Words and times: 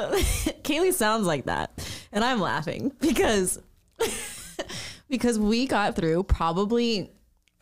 Uh, 0.00 0.12
Kaylee 0.62 0.92
sounds 0.92 1.26
like 1.26 1.44
that, 1.46 1.70
and 2.12 2.24
I'm 2.24 2.40
laughing 2.40 2.92
because 3.00 3.60
because 5.08 5.38
we 5.38 5.66
got 5.66 5.96
through 5.96 6.22
probably 6.24 7.10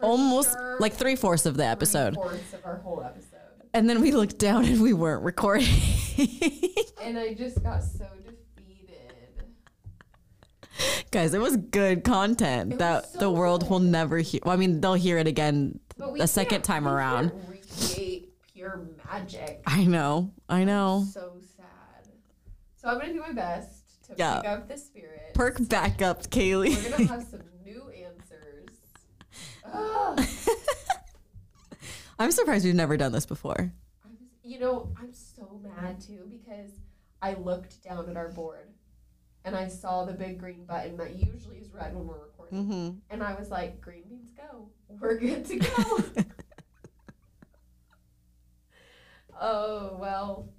almost 0.01 0.53
sure. 0.53 0.77
like 0.81 0.93
three 0.95 1.17
fourths 1.17 1.47
of 1.47 1.57
the 1.57 1.65
episode, 1.65 2.15
Fourths 2.15 2.53
of 2.55 2.65
our 2.65 2.77
whole 2.77 3.03
episode. 3.03 3.39
and 3.75 3.89
then 3.91 4.01
we 4.01 4.13
looked 4.13 4.39
down 4.39 4.65
and 4.65 4.81
we 4.83 4.93
weren't 4.93 5.23
recording. 5.25 5.67
And 7.01 7.17
I 7.19 7.33
just 7.33 7.63
got 7.63 7.83
so 7.83 8.05
defeated. 8.25 9.45
Guys, 11.13 11.33
it 11.33 11.41
was 11.41 11.57
good 11.57 12.03
content 12.05 12.73
It 12.75 12.79
that 12.81 13.05
was 13.05 13.13
the 13.15 13.31
world 13.31 13.63
good. 13.63 13.71
will 13.71 13.79
never 13.79 14.19
hear. 14.19 14.41
Well, 14.45 14.53
I 14.53 14.57
mean, 14.59 14.81
they'll 14.81 14.95
hear 14.95 15.17
it 15.19 15.27
again 15.29 15.79
a 16.21 16.27
second 16.27 16.63
time 16.63 16.87
around. 16.89 17.31
recreate 17.49 18.35
pure 18.53 18.85
magic. 19.11 19.63
I 19.67 19.85
know, 19.85 20.33
I 20.49 20.65
know. 20.65 21.07
So. 21.13 21.38
So 22.89 22.95
I'm 22.95 23.01
gonna 23.01 23.13
do 23.13 23.21
my 23.21 23.33
best 23.33 24.03
to 24.05 24.15
Yeah. 24.17 24.41
pick 24.41 24.51
up 24.51 24.67
the 24.67 24.79
spirit. 24.79 25.35
Perk 25.35 25.69
back 25.69 26.01
up, 26.01 26.23
Kaylee. 26.31 26.75
We're 26.75 26.91
gonna 26.91 27.05
have 27.05 27.29
some 27.29 27.43
new 27.63 27.91
answers. 27.91 28.71
I'm 32.19 32.33
surprised 32.33 32.65
we've 32.65 32.75
never 32.75 32.97
done 32.97 33.13
this 33.13 33.27
before. 33.27 33.75
I'm, 34.03 34.17
you 34.43 34.59
know, 34.59 34.91
I'm 34.99 35.13
so 35.13 35.61
mad 35.63 36.01
too 36.01 36.27
because 36.31 36.71
I 37.21 37.35
looked 37.35 37.85
down 37.85 38.09
at 38.09 38.17
our 38.17 38.31
board 38.31 38.73
and 39.45 39.55
I 39.55 39.69
saw 39.69 40.07
the 40.07 40.15
big 40.15 40.39
green 40.39 40.65
button 40.65 40.97
that 40.97 41.17
usually 41.17 41.59
is 41.59 41.71
red 41.71 41.95
when 41.95 42.07
we're 42.07 42.23
recording. 42.23 42.65
Mm-hmm. 42.65 42.91
And 43.11 43.23
I 43.23 43.35
was 43.35 43.51
like, 43.51 43.83
green 43.83 44.05
beans 44.09 44.31
go. 44.31 44.71
We're 44.89 45.19
good 45.19 45.45
to 45.45 45.59
go. 45.59 46.05
oh, 49.39 49.99
well. 50.01 50.55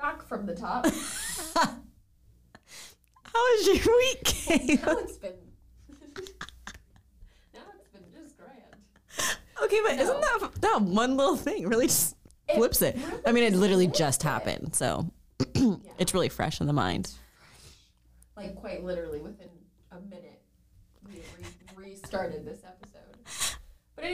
Back 0.00 0.22
from 0.26 0.46
the 0.46 0.54
top. 0.54 0.86
How 1.56 3.34
was 3.34 3.66
your 3.66 3.96
week, 3.96 4.34
now 4.82 4.96
it's 4.98 5.18
been. 5.18 5.34
now 7.54 7.60
it's 7.78 7.88
been 7.92 8.02
just 8.12 8.36
grand. 8.36 9.36
Okay, 9.62 9.78
but 9.84 9.96
No. 9.96 10.02
isn't 10.02 10.20
that 10.20 10.50
that 10.62 10.82
one 10.82 11.16
little 11.16 11.36
thing 11.36 11.68
really 11.68 11.86
just 11.86 12.16
It 12.48 12.56
flips 12.56 12.82
it? 12.82 12.96
really 12.96 13.22
I 13.26 13.32
mean, 13.32 13.44
it 13.44 13.54
literally 13.54 13.86
just 13.86 14.22
it. 14.22 14.26
happened, 14.26 14.74
so 14.74 15.10
Yeah. 15.54 15.74
it's 15.98 16.12
really 16.14 16.28
fresh 16.28 16.60
in 16.60 16.66
the 16.66 16.72
mind. 16.72 17.10
like 18.36 18.56
quite 18.56 18.82
literally 18.82 19.20
within 19.20 19.48
a 19.92 20.00
minute, 20.00 20.40
we 21.06 21.22
re- 21.76 21.90
restarted 21.90 22.44
this 22.44 22.60
episode. 22.66 22.89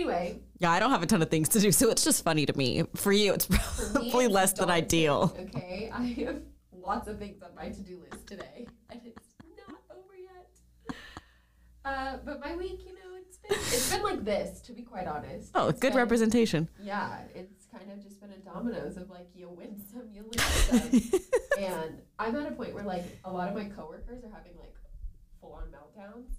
Anyway, 0.00 0.40
Yeah, 0.58 0.72
I 0.72 0.78
don't 0.78 0.90
have 0.90 1.02
a 1.02 1.06
ton 1.06 1.22
of 1.22 1.30
things 1.30 1.48
to 1.50 1.60
do, 1.60 1.72
so 1.72 1.88
it's 1.90 2.04
just 2.04 2.22
funny 2.22 2.44
to 2.44 2.56
me. 2.56 2.84
For 2.96 3.12
you, 3.12 3.32
it's 3.32 3.48
me, 3.50 3.56
probably 4.10 4.26
it's 4.26 4.34
less 4.34 4.52
than 4.52 4.68
ideal. 4.70 5.34
Okay, 5.38 5.90
I 5.92 6.02
have 6.26 6.42
lots 6.70 7.08
of 7.08 7.18
things 7.18 7.42
on 7.42 7.54
my 7.54 7.70
to-do 7.70 8.02
list 8.10 8.26
today, 8.26 8.66
and 8.90 9.00
it's 9.06 9.26
not 9.56 9.78
over 9.90 10.14
yet. 10.14 10.96
Uh, 11.82 12.18
but 12.26 12.40
my 12.40 12.54
week, 12.56 12.80
you 12.84 12.92
know, 12.92 13.16
it's 13.22 13.38
been 13.38 13.56
it's 13.58 13.90
been 13.90 14.02
like 14.02 14.22
this, 14.22 14.60
to 14.62 14.72
be 14.74 14.82
quite 14.82 15.06
honest. 15.06 15.50
Oh, 15.54 15.68
It's 15.68 15.80
good 15.80 15.92
been- 15.92 15.98
representation. 15.98 16.68
Yeah, 16.82 17.20
it's 17.34 17.64
kind 17.72 17.90
of 17.90 18.02
just 18.02 18.20
been 18.20 18.32
a 18.32 18.38
dominoes 18.38 18.98
of 18.98 19.08
like 19.08 19.28
you 19.34 19.48
win 19.48 19.80
some, 19.90 20.10
you 20.12 20.24
lose 20.24 20.44
some. 20.44 21.20
and 21.64 22.02
I'm 22.18 22.36
at 22.36 22.52
a 22.52 22.54
point 22.54 22.74
where 22.74 22.84
like 22.84 23.04
a 23.24 23.32
lot 23.32 23.48
of 23.48 23.54
my 23.54 23.64
coworkers 23.64 24.22
are 24.24 24.30
having 24.30 24.52
like 24.58 24.74
full 25.40 25.52
on 25.54 25.68
meltdowns, 25.68 26.34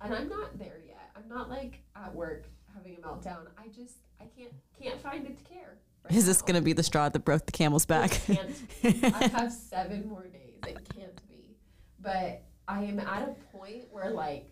and 0.00 0.12
I'm 0.12 0.28
not 0.28 0.58
there 0.58 0.80
yet. 0.84 1.10
I'm 1.14 1.28
not 1.28 1.48
like 1.48 1.80
at 1.94 2.12
work 2.12 2.48
having 2.74 2.96
a 2.96 3.00
meltdown. 3.00 3.46
I 3.58 3.68
just 3.68 3.96
I 4.20 4.24
can't 4.36 4.52
can't 4.80 5.00
find 5.00 5.26
it 5.26 5.36
to 5.38 5.44
care. 5.44 5.78
right 6.04 6.14
Is 6.14 6.26
this 6.26 6.40
now. 6.40 6.46
gonna 6.46 6.62
be 6.62 6.72
the 6.72 6.82
straw 6.82 7.08
that 7.08 7.18
broke 7.24 7.46
the 7.46 7.52
camel's 7.52 7.86
back? 7.86 8.12
It 8.28 8.36
can't 8.36 8.82
be. 8.82 9.04
I 9.14 9.28
have 9.28 9.52
seven 9.52 10.08
more 10.08 10.26
days. 10.26 10.58
It 10.66 10.88
can't 10.94 11.28
be. 11.28 11.56
But 12.00 12.42
I 12.66 12.84
am 12.84 13.00
at 13.00 13.22
a 13.28 13.56
point 13.56 13.84
where 13.90 14.10
like 14.10 14.50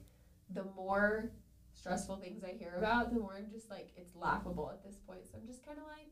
the 0.52 0.64
more 0.76 1.30
stressful 1.74 2.16
things 2.16 2.42
I 2.44 2.52
hear 2.58 2.74
about, 2.78 3.12
the 3.12 3.20
more 3.20 3.34
I'm 3.36 3.50
just 3.50 3.70
like 3.70 3.90
it's 3.96 4.14
laughable 4.14 4.70
at 4.72 4.82
this 4.84 4.96
point. 5.06 5.20
So 5.30 5.38
I'm 5.40 5.46
just 5.46 5.64
kind 5.64 5.78
of 5.78 5.84
like, 5.84 6.10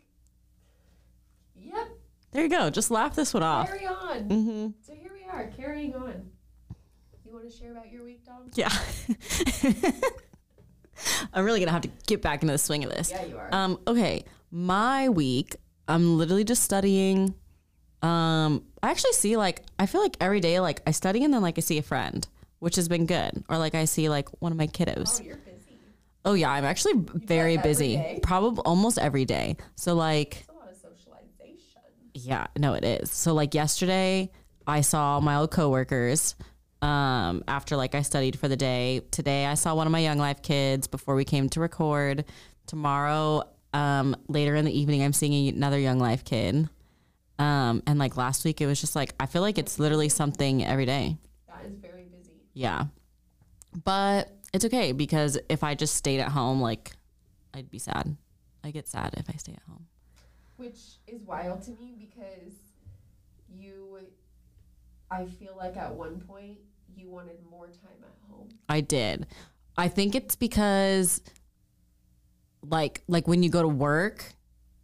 yep, 1.56 1.88
there 2.32 2.42
you 2.42 2.48
go. 2.48 2.68
Just 2.70 2.90
laugh 2.90 3.14
this 3.14 3.32
one 3.32 3.42
off. 3.42 3.68
carry 3.68 3.86
on. 3.86 4.28
Mm-hmm. 4.28 4.66
So 4.82 4.92
here 4.94 5.12
we 5.12 5.24
are, 5.30 5.50
carrying 5.56 5.94
on. 5.94 6.30
You 7.24 7.32
want 7.32 7.50
to 7.50 7.56
share 7.56 7.72
about 7.72 7.90
your 7.90 8.04
week, 8.04 8.24
Dom? 8.26 8.50
Yeah. 8.54 8.68
I'm 11.32 11.44
really 11.44 11.60
gonna 11.60 11.72
have 11.72 11.82
to 11.82 11.90
get 12.06 12.22
back 12.22 12.42
into 12.42 12.52
the 12.52 12.58
swing 12.58 12.84
of 12.84 12.90
this. 12.90 13.10
Yeah, 13.10 13.24
you 13.24 13.36
are. 13.36 13.48
Um, 13.52 13.78
okay, 13.86 14.24
my 14.50 15.08
week, 15.08 15.56
I'm 15.88 16.16
literally 16.18 16.44
just 16.44 16.62
studying. 16.62 17.34
Um, 18.02 18.64
I 18.82 18.90
actually 18.90 19.12
see 19.12 19.36
like 19.36 19.62
I 19.78 19.86
feel 19.86 20.02
like 20.02 20.16
every 20.20 20.40
day 20.40 20.60
like 20.60 20.82
I 20.86 20.90
study 20.90 21.24
and 21.24 21.32
then 21.32 21.42
like 21.42 21.56
I 21.58 21.60
see 21.62 21.78
a 21.78 21.82
friend, 21.82 22.26
which 22.58 22.76
has 22.76 22.88
been 22.88 23.06
good, 23.06 23.44
or 23.48 23.58
like 23.58 23.74
I 23.74 23.86
see 23.86 24.08
like 24.08 24.28
one 24.40 24.52
of 24.52 24.58
my 24.58 24.66
kiddos. 24.66 25.20
oh, 25.20 25.24
you're 25.24 25.36
busy. 25.36 25.78
Oh 26.26 26.34
yeah, 26.34 26.50
I'm 26.50 26.64
actually 26.64 26.94
very 26.96 27.56
busy, 27.58 27.96
day? 27.96 28.20
probably 28.22 28.62
almost 28.64 28.98
every 28.98 29.24
day. 29.24 29.56
So 29.76 29.94
like 29.94 30.36
It's 30.40 30.48
a 30.48 30.52
lot 30.52 30.70
of 30.70 30.76
socialization. 30.76 31.80
yeah, 32.14 32.46
no, 32.58 32.74
it 32.74 32.84
is. 32.84 33.10
So 33.10 33.32
like 33.34 33.54
yesterday, 33.54 34.30
I 34.66 34.80
saw 34.82 35.20
my 35.20 35.36
old 35.36 35.50
coworkers. 35.50 36.34
Um, 36.84 37.42
after 37.48 37.76
like 37.76 37.94
I 37.94 38.02
studied 38.02 38.38
for 38.38 38.46
the 38.46 38.58
day. 38.58 39.00
Today 39.10 39.46
I 39.46 39.54
saw 39.54 39.74
one 39.74 39.86
of 39.86 39.90
my 39.90 40.00
Young 40.00 40.18
Life 40.18 40.42
kids 40.42 40.86
before 40.86 41.14
we 41.14 41.24
came 41.24 41.48
to 41.50 41.60
record. 41.60 42.26
Tomorrow, 42.66 43.44
um, 43.72 44.14
later 44.28 44.54
in 44.54 44.66
the 44.66 44.78
evening, 44.78 45.02
I'm 45.02 45.14
seeing 45.14 45.48
another 45.48 45.78
Young 45.78 45.98
Life 45.98 46.24
kid. 46.24 46.68
Um, 47.38 47.82
and 47.86 47.98
like 47.98 48.18
last 48.18 48.44
week, 48.44 48.60
it 48.60 48.66
was 48.66 48.82
just 48.82 48.94
like 48.94 49.14
I 49.18 49.24
feel 49.24 49.40
like 49.40 49.56
it's 49.56 49.78
literally 49.78 50.10
something 50.10 50.62
every 50.62 50.84
day. 50.84 51.16
That 51.48 51.64
is 51.64 51.78
very 51.78 52.04
busy. 52.04 52.34
Yeah, 52.52 52.84
but 53.82 54.30
it's 54.52 54.66
okay 54.66 54.92
because 54.92 55.38
if 55.48 55.64
I 55.64 55.74
just 55.74 55.94
stayed 55.94 56.20
at 56.20 56.28
home, 56.28 56.60
like 56.60 56.92
I'd 57.54 57.70
be 57.70 57.78
sad. 57.78 58.14
I 58.62 58.70
get 58.70 58.86
sad 58.86 59.14
if 59.16 59.24
I 59.30 59.36
stay 59.38 59.52
at 59.52 59.62
home. 59.66 59.86
which 60.56 60.98
is 61.06 61.22
wild 61.22 61.62
to 61.62 61.70
me 61.72 61.94
because 61.98 62.52
you 63.48 63.98
i 65.10 65.26
feel 65.26 65.54
like 65.56 65.76
at 65.76 65.94
one 65.94 66.18
point 66.20 66.58
you 66.96 67.08
wanted 67.10 67.36
more 67.50 67.66
time 67.66 68.02
at 68.02 68.14
home 68.30 68.48
I 68.68 68.80
did. 68.80 69.26
I 69.76 69.88
think 69.88 70.14
it's 70.14 70.36
because 70.36 71.20
like 72.62 73.02
like 73.08 73.26
when 73.28 73.42
you 73.42 73.50
go 73.50 73.62
to 73.62 73.68
work 73.68 74.24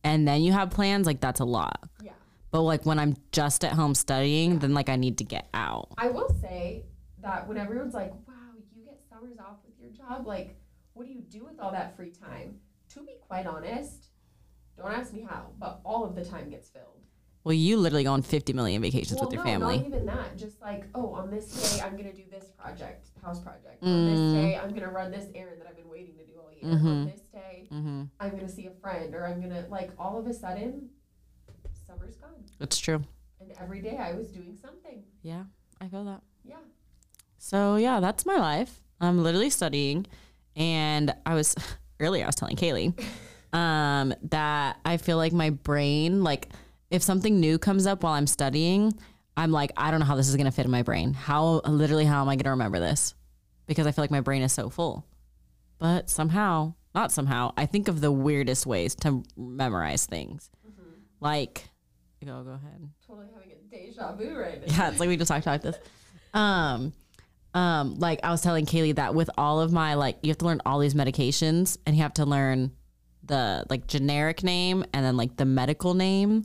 and 0.04 0.26
then 0.26 0.42
you 0.42 0.52
have 0.52 0.70
plans, 0.70 1.06
like 1.06 1.20
that's 1.20 1.40
a 1.40 1.44
lot. 1.44 1.88
yeah 2.02 2.12
But 2.50 2.62
like 2.62 2.84
when 2.86 2.98
I'm 2.98 3.16
just 3.32 3.64
at 3.64 3.72
home 3.72 3.94
studying, 3.94 4.58
then 4.58 4.74
like 4.74 4.88
I 4.88 4.96
need 4.96 5.18
to 5.18 5.24
get 5.24 5.48
out. 5.54 5.88
i 5.98 6.08
will 6.08 6.34
say 6.40 6.84
that 7.22 7.46
when 7.46 7.56
everyone's 7.58 7.94
like 7.94 8.12
wow 8.26 8.34
you 8.74 8.82
get 8.84 8.98
summers 9.10 9.38
off 9.38 9.56
with 9.66 9.78
your 9.80 9.90
job 9.90 10.26
like 10.26 10.56
what 10.94 11.06
do 11.06 11.12
you 11.12 11.20
do 11.20 11.44
with 11.44 11.58
all 11.60 11.70
that 11.72 11.94
free 11.96 12.10
time 12.10 12.56
to 12.94 13.00
be 13.00 13.12
quite 13.28 13.46
honest 13.46 14.08
don't 14.78 14.90
ask 14.92 15.12
me 15.12 15.20
how 15.28 15.46
but 15.58 15.80
all 15.84 16.04
of 16.04 16.14
the 16.14 16.24
time 16.24 16.48
gets 16.48 16.68
filled 16.70 17.04
Well, 17.44 17.54
you 17.54 17.76
literally 17.78 18.04
go 18.04 18.12
on 18.12 18.22
50 18.22 18.52
million 18.52 18.82
vacations 18.82 19.20
well, 19.20 19.26
with 19.26 19.32
your 19.32 19.38
no, 19.44 19.50
family. 19.50 19.78
not 19.78 19.86
even 19.86 20.06
that. 20.06 20.36
Just 20.38 20.60
like, 20.60 20.84
oh, 20.94 21.12
on 21.12 21.30
this 21.30 21.46
day 21.76 21.80
I'm 21.82 21.96
gonna 21.96 22.12
do 22.12 22.22
this 22.30 22.50
project, 22.58 23.08
house 23.24 23.40
project. 23.40 23.82
On 23.82 23.88
Mm. 23.88 24.06
this 24.06 24.32
day 24.52 24.58
I'm 24.62 24.74
gonna 24.74 24.90
run 24.90 25.10
this 25.10 25.26
errand 25.34 25.60
that 25.60 25.66
I've 25.68 25.76
been 25.76 25.88
waiting 25.88 26.14
to 26.16 26.22
do 26.24 26.32
all 26.38 26.52
year. 26.52 26.70
On 26.72 26.78
Mhm. 26.78 27.12
this 27.12 27.20
day 27.32 27.68
Mm-hmm. 27.72 28.02
I'm 28.20 28.30
gonna 28.30 28.48
see 28.48 28.66
a 28.66 28.72
friend, 28.82 29.14
or 29.14 29.26
I'm 29.26 29.40
gonna 29.40 29.64
like 29.70 29.90
all 29.98 30.18
of 30.18 30.26
a 30.26 30.32
sudden, 30.34 30.90
summer's 31.86 32.16
gone, 32.16 32.44
It's 32.60 32.78
true. 32.78 33.02
and 33.40 33.50
every 33.60 33.80
day 33.80 33.96
I 33.98 34.12
was 34.14 34.28
doing 34.28 34.56
something. 34.60 35.02
Yeah, 35.22 35.44
I 35.80 35.88
feel 35.88 36.04
that. 36.04 36.20
Yeah, 36.44 36.56
So 37.38 37.76
yeah, 37.76 38.00
that's 38.00 38.26
my 38.26 38.36
life. 38.36 38.80
I'm 39.00 39.22
literally 39.22 39.50
studying, 39.50 40.06
and 40.56 41.14
I 41.24 41.34
was 41.34 41.54
earlier. 42.00 42.24
I 42.24 42.26
was 42.26 42.34
telling 42.36 42.56
Kaylee 42.56 42.92
um, 43.54 44.12
that 44.24 44.76
I 44.84 44.96
feel 44.98 45.16
like 45.16 45.32
my 45.32 45.50
brain, 45.50 46.22
like 46.22 46.48
if 46.90 47.02
something 47.02 47.38
new 47.40 47.58
comes 47.58 47.86
up 47.86 48.02
while 48.02 48.14
I'm 48.14 48.26
studying, 48.26 48.92
I'm 49.36 49.52
like, 49.52 49.72
I 49.76 49.90
don't 49.90 50.00
know 50.00 50.06
how 50.06 50.16
this 50.16 50.28
is 50.28 50.36
gonna 50.36 50.50
fit 50.50 50.64
in 50.64 50.70
my 50.70 50.82
brain. 50.82 51.14
How 51.14 51.60
literally, 51.66 52.04
how 52.04 52.20
am 52.20 52.28
I 52.28 52.36
gonna 52.36 52.50
remember 52.50 52.80
this? 52.80 53.14
Because 53.66 53.86
I 53.86 53.92
feel 53.92 54.02
like 54.02 54.10
my 54.10 54.20
brain 54.20 54.42
is 54.42 54.52
so 54.52 54.68
full. 54.68 55.06
But 55.78 56.10
somehow, 56.10 56.74
not 56.94 57.12
somehow, 57.12 57.52
I 57.56 57.66
think 57.66 57.88
of 57.88 58.00
the 58.00 58.12
weirdest 58.12 58.66
ways 58.66 58.94
to 58.96 59.22
memorize 59.36 60.04
things. 60.06 60.50
Like, 61.20 61.68
go 62.24 62.42
go 62.42 62.50
ahead. 62.50 62.88
totally 63.06 63.26
having 63.32 63.50
a 63.52 63.70
deja 63.70 64.14
vu 64.16 64.36
right 64.36 64.66
now. 64.66 64.74
Yeah, 64.76 64.90
it's 64.90 65.00
like 65.00 65.08
we 65.08 65.16
just 65.16 65.28
talked 65.28 65.46
about 65.46 65.62
this. 65.62 65.78
Um, 66.34 66.92
um, 67.54 67.98
like 67.98 68.20
I 68.22 68.30
was 68.30 68.40
telling 68.42 68.66
Kaylee 68.66 68.96
that 68.96 69.14
with 69.14 69.30
all 69.38 69.60
of 69.60 69.72
my 69.72 69.94
like, 69.94 70.18
you 70.22 70.30
have 70.30 70.38
to 70.38 70.44
learn 70.44 70.60
all 70.66 70.78
these 70.78 70.94
medications, 70.94 71.78
and 71.86 71.96
you 71.96 72.02
have 72.02 72.14
to 72.14 72.26
learn 72.26 72.72
the 73.22 73.64
like 73.70 73.86
generic 73.86 74.42
name 74.42 74.84
and 74.92 75.04
then 75.04 75.16
like 75.16 75.36
the 75.36 75.44
medical 75.44 75.94
name. 75.94 76.44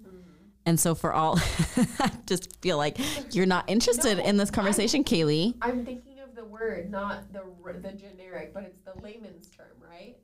And 0.65 0.79
so 0.79 0.95
for 0.95 1.13
all, 1.13 1.37
I 1.99 2.11
just 2.25 2.59
feel 2.61 2.77
like 2.77 2.97
you're 3.35 3.45
not 3.45 3.69
interested 3.69 4.17
No, 4.17 4.23
in 4.23 4.37
this 4.37 4.49
conversation, 4.49 5.03
Kaylee. 5.03 5.53
I'm 5.61 5.85
thinking 5.85 6.19
of 6.19 6.35
the 6.35 6.43
word, 6.45 6.89
not 6.89 7.31
the 7.31 7.43
the 7.81 7.91
generic, 7.91 8.53
but 8.53 8.63
it's 8.63 8.79
the 8.81 8.93
layman's 9.01 9.47
term, 9.49 9.67
right? 9.79 10.15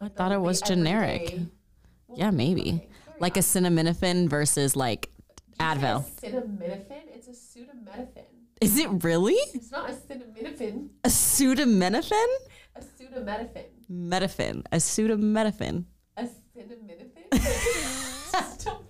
I 0.00 0.04
the- 0.08 0.10
thought 0.14 0.32
it 0.32 0.40
was 0.40 0.60
generic. 0.62 1.22
everyday- 1.32 1.46
Yeah, 2.14 2.30
maybe. 2.30 2.60
okay, 2.74 2.88
Like 3.18 3.36
a 3.36 3.40
acetaminophen 3.40 4.28
versus 4.28 4.76
like 4.76 5.10
Advil. 5.58 6.04
Acetaminophen. 6.20 7.02
It's 7.14 7.28
a 7.28 7.32
pseudometaphone. 7.32 8.24
Is 8.60 8.78
it 8.78 8.88
really 9.04 9.34
It's 9.54 9.70
not 9.72 9.88
acetaminophen. 9.90 10.90
a 11.04 11.08
pseudometaphone? 11.08 12.26
A 12.76 12.80
pseudometaphone. 12.80 13.66
Metafin, 13.90 14.64
a 14.72 14.76
pseudometaphone. 14.76 15.84
Acetaminophen. 16.16 17.26
Stop 18.60 18.88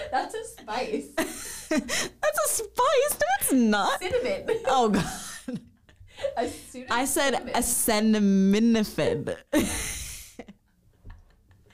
That's 0.10 0.34
a 0.34 0.44
spice. 0.44 1.08
That's 1.16 1.72
a 1.72 2.48
spice. 2.48 3.18
No, 3.18 3.26
it's 3.40 3.52
not. 3.52 4.00
Cinnamon. 4.00 4.48
Oh 4.66 4.88
god. 4.90 5.04
A. 6.36 6.50
I 6.90 7.04
said 7.06 7.34
acetaminophen. 7.54 9.36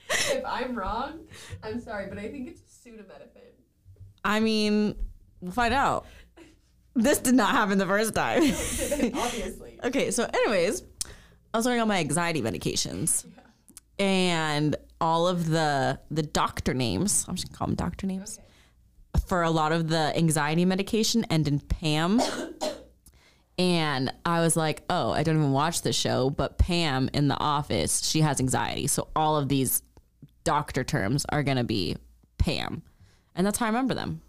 If 0.09 0.45
I'm 0.45 0.73
wrong, 0.75 1.19
I'm 1.61 1.81
sorry, 1.81 2.07
but 2.07 2.17
I 2.17 2.29
think 2.29 2.47
it's 2.47 2.61
pseudometaphone. 2.61 3.51
I 4.23 4.39
mean, 4.39 4.95
we'll 5.41 5.51
find 5.51 5.73
out. 5.73 6.05
This 6.95 7.19
did 7.19 7.35
not 7.35 7.51
happen 7.51 7.77
the 7.77 7.85
first 7.85 8.15
time. 8.15 8.41
Obviously. 8.41 9.79
okay, 9.83 10.11
so 10.11 10.23
anyways, 10.33 10.83
I 11.53 11.57
was 11.57 11.65
learning 11.65 11.81
on 11.81 11.87
my 11.89 11.99
anxiety 11.99 12.41
medications. 12.41 13.25
And 13.99 14.75
all 14.99 15.27
of 15.27 15.47
the 15.49 15.99
the 16.09 16.23
doctor 16.23 16.73
names, 16.73 17.25
I'm 17.27 17.35
just 17.35 17.47
gonna 17.47 17.57
call 17.57 17.67
them 17.67 17.75
doctor 17.75 18.07
names. 18.07 18.39
Okay. 18.39 18.47
for 19.27 19.43
a 19.43 19.49
lot 19.51 19.71
of 19.71 19.87
the 19.87 20.15
anxiety 20.15 20.65
medication 20.65 21.25
end 21.25 21.47
in 21.47 21.59
Pam. 21.59 22.21
and 23.57 24.13
I 24.25 24.41
was 24.41 24.55
like, 24.55 24.83
oh, 24.89 25.11
I 25.11 25.23
don't 25.23 25.37
even 25.37 25.51
watch 25.51 25.81
the 25.81 25.93
show, 25.93 26.29
but 26.29 26.57
Pam 26.57 27.09
in 27.13 27.27
the 27.27 27.37
office, 27.37 28.05
she 28.07 28.21
has 28.21 28.39
anxiety. 28.39 28.87
So 28.87 29.07
all 29.15 29.37
of 29.37 29.49
these 29.49 29.81
doctor 30.43 30.83
terms 30.83 31.25
are 31.29 31.43
to 31.57 31.63
be 31.63 31.97
Pam. 32.37 32.83
And 33.35 33.45
that's 33.45 33.57
how 33.57 33.65
I 33.65 33.69
remember 33.69 33.93
them. 33.93 34.21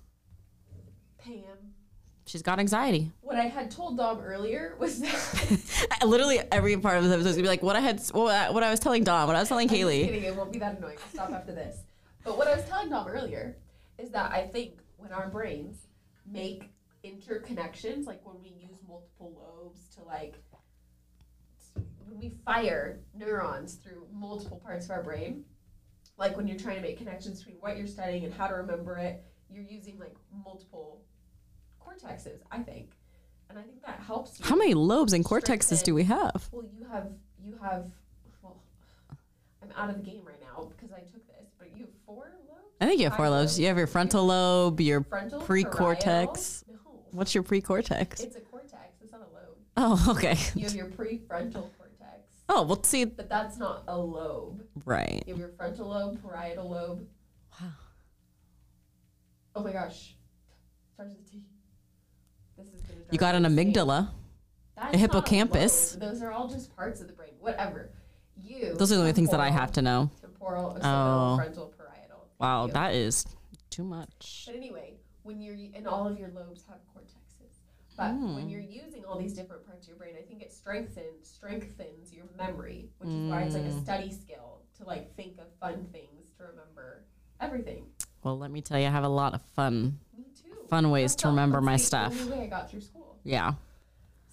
She's 2.29 2.43
got 2.43 2.61
anxiety. 2.61 3.11
What 3.23 3.37
I 3.37 3.45
had 3.47 3.71
told 3.71 3.97
Dom 3.97 4.21
earlier 4.21 4.77
was 4.79 5.01
that. 5.01 6.01
Literally 6.05 6.41
every 6.53 6.77
part 6.77 6.99
of 6.99 7.05
the 7.05 7.11
episode 7.11 7.31
is 7.31 7.37
going 7.37 7.37
to 7.37 7.43
be 7.43 7.49
like 7.49 7.63
what 7.63 7.75
I 7.75 7.81
had, 7.81 8.01
what 8.13 8.35
I, 8.35 8.51
what 8.51 8.63
I 8.63 8.71
was 8.71 8.81
telling 8.81 9.03
Dom, 9.03 9.27
what 9.27 9.37
I 9.37 9.41
was 9.41 9.49
telling 9.49 9.71
I'm 9.71 9.75
kidding. 9.75 10.23
It 10.23 10.37
won't 10.37 10.53
be 10.53 10.59
that 10.59 10.77
annoying. 10.77 10.99
Stop 11.13 11.31
after 11.33 11.53
this. 11.53 11.79
But 12.25 12.37
what 12.37 12.47
I 12.47 12.55
was 12.55 12.65
telling 12.67 12.91
Dom 12.91 13.09
earlier 13.09 13.57
is 13.97 14.11
that 14.11 14.31
I 14.31 14.47
think 14.47 14.81
when 14.99 15.11
our 15.11 15.29
brains 15.29 15.87
make 16.31 16.71
interconnections, 17.03 18.07
like 18.07 18.21
when 18.27 18.37
we 18.43 18.51
use 18.51 18.79
multiple 18.87 19.33
lobes 19.35 19.89
to 19.97 20.05
like 20.05 20.35
when 21.75 22.19
we 22.19 22.35
fire 22.45 23.01
neurons 23.15 23.75
through 23.77 24.07
multiple 24.13 24.61
parts 24.63 24.85
of 24.85 24.91
our 24.91 25.03
brain, 25.03 25.45
like 26.19 26.37
when 26.37 26.47
you're 26.47 26.59
trying 26.59 26.77
to 26.77 26.83
make 26.83 26.99
connections 26.99 27.39
between 27.39 27.57
what 27.61 27.79
you're 27.79 27.87
studying 27.87 28.25
and 28.25 28.35
how 28.35 28.47
to 28.47 28.55
remember 28.55 28.99
it, 28.99 29.25
you're 29.51 29.65
using 29.65 29.99
like 29.99 30.15
multiple 30.45 31.03
cortexes, 31.89 32.41
I 32.51 32.59
think. 32.59 32.91
And 33.51 33.59
I 33.59 33.63
think 33.63 33.83
that 33.87 34.01
helps 34.01 34.39
you. 34.39 34.45
How 34.47 34.57
many 34.57 34.75
lobes 34.75 35.13
and 35.13 35.25
cortexes 35.25 35.83
do 35.83 35.95
we 35.95 36.05
have? 36.05 36.49
Well, 36.53 36.65
you 36.65 36.85
have 36.91 37.09
you 37.43 37.55
have. 37.63 37.87
Well, 38.43 38.57
I'm 39.63 39.71
out 39.77 39.91
of 39.91 39.97
the 39.97 40.03
game 40.11 40.23
right 40.27 40.41
now 40.41 40.69
because 40.77 40.93
I 40.93 41.01
took 41.01 41.27
this, 41.27 41.47
but 41.59 41.69
you 41.75 41.85
have 41.85 41.95
four 42.05 42.27
lobes. 42.47 42.75
I 42.81 42.87
think 42.87 43.01
you 43.01 43.07
have 43.07 43.17
four 43.17 43.27
Five 43.27 43.33
lobes. 43.33 43.59
You 43.59 43.67
have 43.69 43.79
your 43.79 43.87
frontal 43.87 44.27
lobe, 44.27 44.81
your 44.81 45.03
Frontal, 45.05 45.41
Precortex. 45.41 46.65
No, 46.69 46.75
what's 47.13 47.35
your 47.35 47.43
pre-cortex? 47.43 48.23
it's 48.23 48.37
a 48.37 48.41
cortex. 48.41 48.77
It's 49.03 49.13
not 49.13 49.23
a 49.23 49.35
lobe. 49.35 49.57
Oh, 49.77 50.07
okay. 50.17 50.37
You 50.55 50.65
have 50.65 50.75
your 50.75 50.87
prefrontal 50.87 51.71
cortex, 51.79 52.27
Oh, 52.51 52.63
well, 52.63 52.83
see, 52.83 53.05
but 53.05 53.29
that's 53.29 53.57
not 53.59 53.85
a 53.89 53.97
lobe. 53.99 54.63
right. 54.85 55.23
You 55.27 55.35
have 55.35 55.41
your 55.41 55.49
frontal 55.57 55.89
lobe, 55.89 56.21
parietal 56.23 56.69
lobe. 56.69 57.07
Wow. 57.61 57.69
Oh 59.55 59.63
my 59.63 59.73
gosh, 59.73 60.15
starts 60.95 61.15
with 61.17 61.27
a 61.27 61.31
T. 61.31 61.43
This 62.59 62.67
is 62.69 62.83
gonna. 62.83 63.01
You 63.11 63.19
got 63.19 63.35
an 63.35 63.45
amygdala. 63.45 64.11
A 64.77 64.97
hippocampus. 64.97 65.93
Those 65.97 66.23
are 66.23 66.31
all 66.31 66.49
just 66.49 66.75
parts 66.77 67.01
of 67.01 67.07
the 67.09 67.13
brain. 67.13 67.33
Whatever. 67.41 67.91
You. 68.41 68.75
Those 68.77 68.93
are 68.93 68.97
the 68.97 69.01
only 69.01 69.13
things 69.13 69.31
that 69.31 69.41
I 69.41 69.51
have 69.51 69.73
to 69.73 69.83
know. 69.83 70.11
Temporal, 70.21 70.67
occipital, 70.67 71.33
Oh. 71.33 71.37
frontal, 71.37 71.75
parietal. 71.77 72.27
Wow, 72.39 72.67
You. 72.67 72.73
that 72.75 72.95
is 72.95 73.25
too 73.71 73.83
much. 73.83 74.45
But 74.47 74.55
anyway, 74.55 74.95
when 75.25 75.41
you're 75.41 75.57
and 75.75 75.87
all 75.89 76.07
of 76.07 76.17
your 76.19 76.29
lobes 76.31 76.63
have 76.69 76.79
cortexes, 76.95 77.59
but 77.97 78.13
when 78.15 78.47
Mm. 78.47 78.51
you're 78.51 78.61
using 78.61 79.05
all 79.05 79.19
these 79.19 79.33
different 79.33 79.67
parts 79.67 79.83
of 79.87 79.89
your 79.89 79.97
brain, 79.99 80.15
I 80.17 80.23
think 80.23 80.43
it 80.43 80.53
strengthens 80.53 81.29
strengthens 81.29 82.13
your 82.13 82.27
memory, 82.37 82.91
which 82.99 83.11
is 83.11 83.31
why 83.31 83.43
it's 83.43 83.55
like 83.55 83.65
a 83.65 83.71
Mm. 83.71 83.83
study 83.83 84.13
skill 84.13 84.63
to 84.77 84.85
like 84.85 85.13
think 85.17 85.39
of 85.39 85.47
fun 85.61 85.87
things 85.91 86.31
to 86.37 86.45
remember 86.45 87.03
everything. 87.41 87.87
Well, 88.23 88.39
let 88.39 88.53
me 88.53 88.61
tell 88.63 88.79
you, 88.79 88.87
I 88.87 88.91
have 88.91 89.05
a 89.05 89.09
lot 89.09 89.35
of 89.35 89.43
fun. 89.43 89.99
Fun 90.69 90.91
ways 90.91 91.15
to 91.17 91.29
remember 91.29 91.61
my 91.61 91.77
stuff. 91.77 92.27
way 92.27 92.43
I 92.43 92.47
got 92.47 92.71
through 92.71 92.81
school. 92.83 93.17
Yeah. 93.25 93.55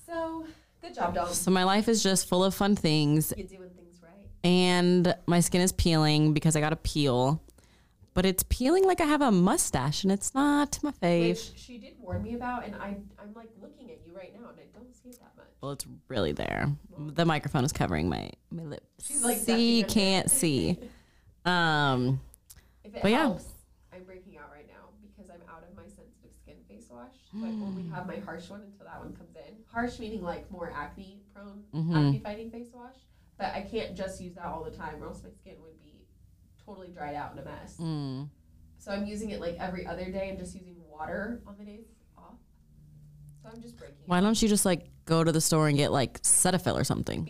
So 0.05 0.45
good 0.81 0.93
job, 0.93 1.15
Dom. 1.15 1.33
So 1.33 1.51
my 1.51 1.63
life 1.63 1.87
is 1.87 2.01
just 2.03 2.27
full 2.27 2.43
of 2.43 2.53
fun 2.53 2.75
things, 2.75 3.33
You're 3.35 3.47
doing 3.47 3.69
things 3.71 3.99
right. 4.03 4.11
and 4.43 5.15
my 5.25 5.39
skin 5.39 5.61
is 5.61 5.71
peeling 5.71 6.33
because 6.33 6.55
I 6.55 6.61
got 6.61 6.73
a 6.73 6.77
peel, 6.77 7.41
but 8.13 8.25
it's 8.25 8.43
peeling 8.49 8.85
like 8.85 9.01
I 9.01 9.05
have 9.05 9.21
a 9.21 9.31
mustache, 9.31 10.03
and 10.03 10.11
it's 10.11 10.33
not 10.35 10.79
my 10.83 10.91
face. 10.91 11.49
Which 11.51 11.59
she 11.59 11.77
did 11.77 11.93
warn 11.99 12.23
me 12.23 12.35
about, 12.35 12.65
and 12.65 12.75
I 12.75 12.97
I'm 13.19 13.33
like 13.35 13.49
looking 13.61 13.89
at 13.91 13.99
you 14.05 14.15
right 14.15 14.33
now, 14.33 14.49
and 14.49 14.59
I 14.59 14.77
don't 14.77 14.93
see 14.95 15.09
it 15.09 15.19
that 15.19 15.31
much. 15.35 15.47
Well, 15.61 15.71
it's 15.71 15.85
really 16.07 16.31
there. 16.31 16.67
The 16.97 17.25
microphone 17.25 17.65
is 17.65 17.71
covering 17.73 18.07
my 18.07 18.29
my 18.51 18.63
lips. 18.63 18.85
She's 19.07 19.23
like 19.23 19.37
see, 19.37 19.83
can't 19.87 20.29
see. 20.29 20.77
Um, 21.45 22.21
But 23.03 23.11
yeah. 23.11 23.17
helps, 23.19 23.45
I'm 23.93 24.03
breaking 24.03 24.35
out 24.37 24.49
right 24.51 24.65
now 24.67 24.89
because 25.05 25.29
I'm 25.29 25.41
out 25.47 25.61
of 25.61 25.75
my 25.75 25.83
sensitive 25.83 26.33
skin 26.41 26.55
I 27.43 27.53
only 27.61 27.83
have 27.93 28.05
my 28.05 28.17
harsh 28.17 28.49
one 28.49 28.61
until 28.61 28.85
that 28.85 28.99
one 28.99 29.13
comes 29.15 29.35
in. 29.35 29.55
Harsh 29.71 29.99
meaning 29.99 30.23
like 30.23 30.49
more 30.51 30.71
acne 30.73 31.19
prone, 31.33 31.63
Mhm. 31.73 32.07
acne 32.07 32.19
fighting 32.23 32.49
face 32.51 32.67
wash. 32.73 32.95
But 33.37 33.51
I 33.53 33.61
can't 33.61 33.95
just 33.95 34.21
use 34.21 34.33
that 34.35 34.45
all 34.45 34.63
the 34.63 34.71
time 34.71 35.01
or 35.01 35.07
else 35.07 35.21
my 35.23 35.29
skin 35.31 35.55
would 35.61 35.77
be 35.79 36.05
totally 36.65 36.89
dried 36.89 37.15
out 37.15 37.31
and 37.31 37.39
a 37.41 37.43
mess. 37.43 37.75
mm, 37.79 38.29
So 38.79 38.91
I'm 38.91 39.05
using 39.05 39.31
it 39.31 39.39
like 39.39 39.55
every 39.59 39.85
other 39.85 40.09
day 40.09 40.29
and 40.29 40.37
just 40.37 40.55
using 40.55 40.75
water 40.89 41.41
on 41.47 41.57
the 41.57 41.65
days 41.65 41.85
off. 42.17 42.37
So 43.43 43.49
I'm 43.49 43.61
just 43.61 43.77
breaking 43.77 43.95
why 44.05 44.21
don't 44.21 44.41
you 44.41 44.47
just 44.47 44.65
like 44.65 44.85
go 45.05 45.23
to 45.23 45.31
the 45.31 45.41
store 45.41 45.67
and 45.67 45.77
get 45.77 45.91
like 45.91 46.21
Cetaphil 46.21 46.79
or 46.79 46.83
something? 46.83 47.27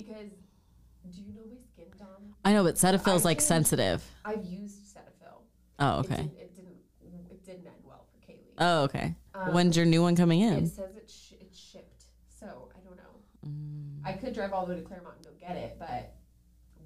Because 1.01 1.15
do 1.15 1.21
you 1.21 1.33
know 1.33 1.41
my 1.49 1.57
skin, 1.73 1.85
Dom? 1.97 2.35
I 2.43 2.53
know, 2.53 2.63
but 2.63 2.75
Cetaphil's 2.75 3.25
I 3.25 3.29
like 3.29 3.41
sensitive. 3.41 4.03
I've 4.25 4.43
used 4.43 4.75
Cetaphil. 4.95 5.41
Oh, 5.79 5.97
It 5.97 5.99
okay. 6.01 6.15
didn't, 6.15 6.31
it 6.39 6.55
didn't. 6.55 7.31
It 7.31 7.45
didn't 7.45 7.67
end 7.67 7.83
well 7.83 8.05
for 8.11 8.31
Kaylee. 8.31 8.53
Oh, 8.59 8.83
okay. 8.83 9.15
Um, 9.35 9.53
When's 9.53 9.75
your 9.77 9.85
new 9.85 10.01
one 10.01 10.15
coming 10.15 10.39
in? 10.41 10.53
It 10.65 10.67
says 10.69 10.95
it's 10.95 11.13
sh- 11.13 11.33
it's 11.41 11.59
shipped, 11.59 12.05
so 12.39 12.69
I 12.75 12.79
don't 12.85 12.95
know. 12.97 13.03
Mm, 13.47 13.99
I 14.05 14.13
could 14.13 14.33
drive 14.33 14.53
all 14.53 14.65
the 14.65 14.73
way 14.75 14.79
to 14.79 14.85
Claremont 14.85 15.15
and 15.17 15.25
go 15.25 15.31
get 15.39 15.57
it, 15.57 15.75
but 15.79 16.13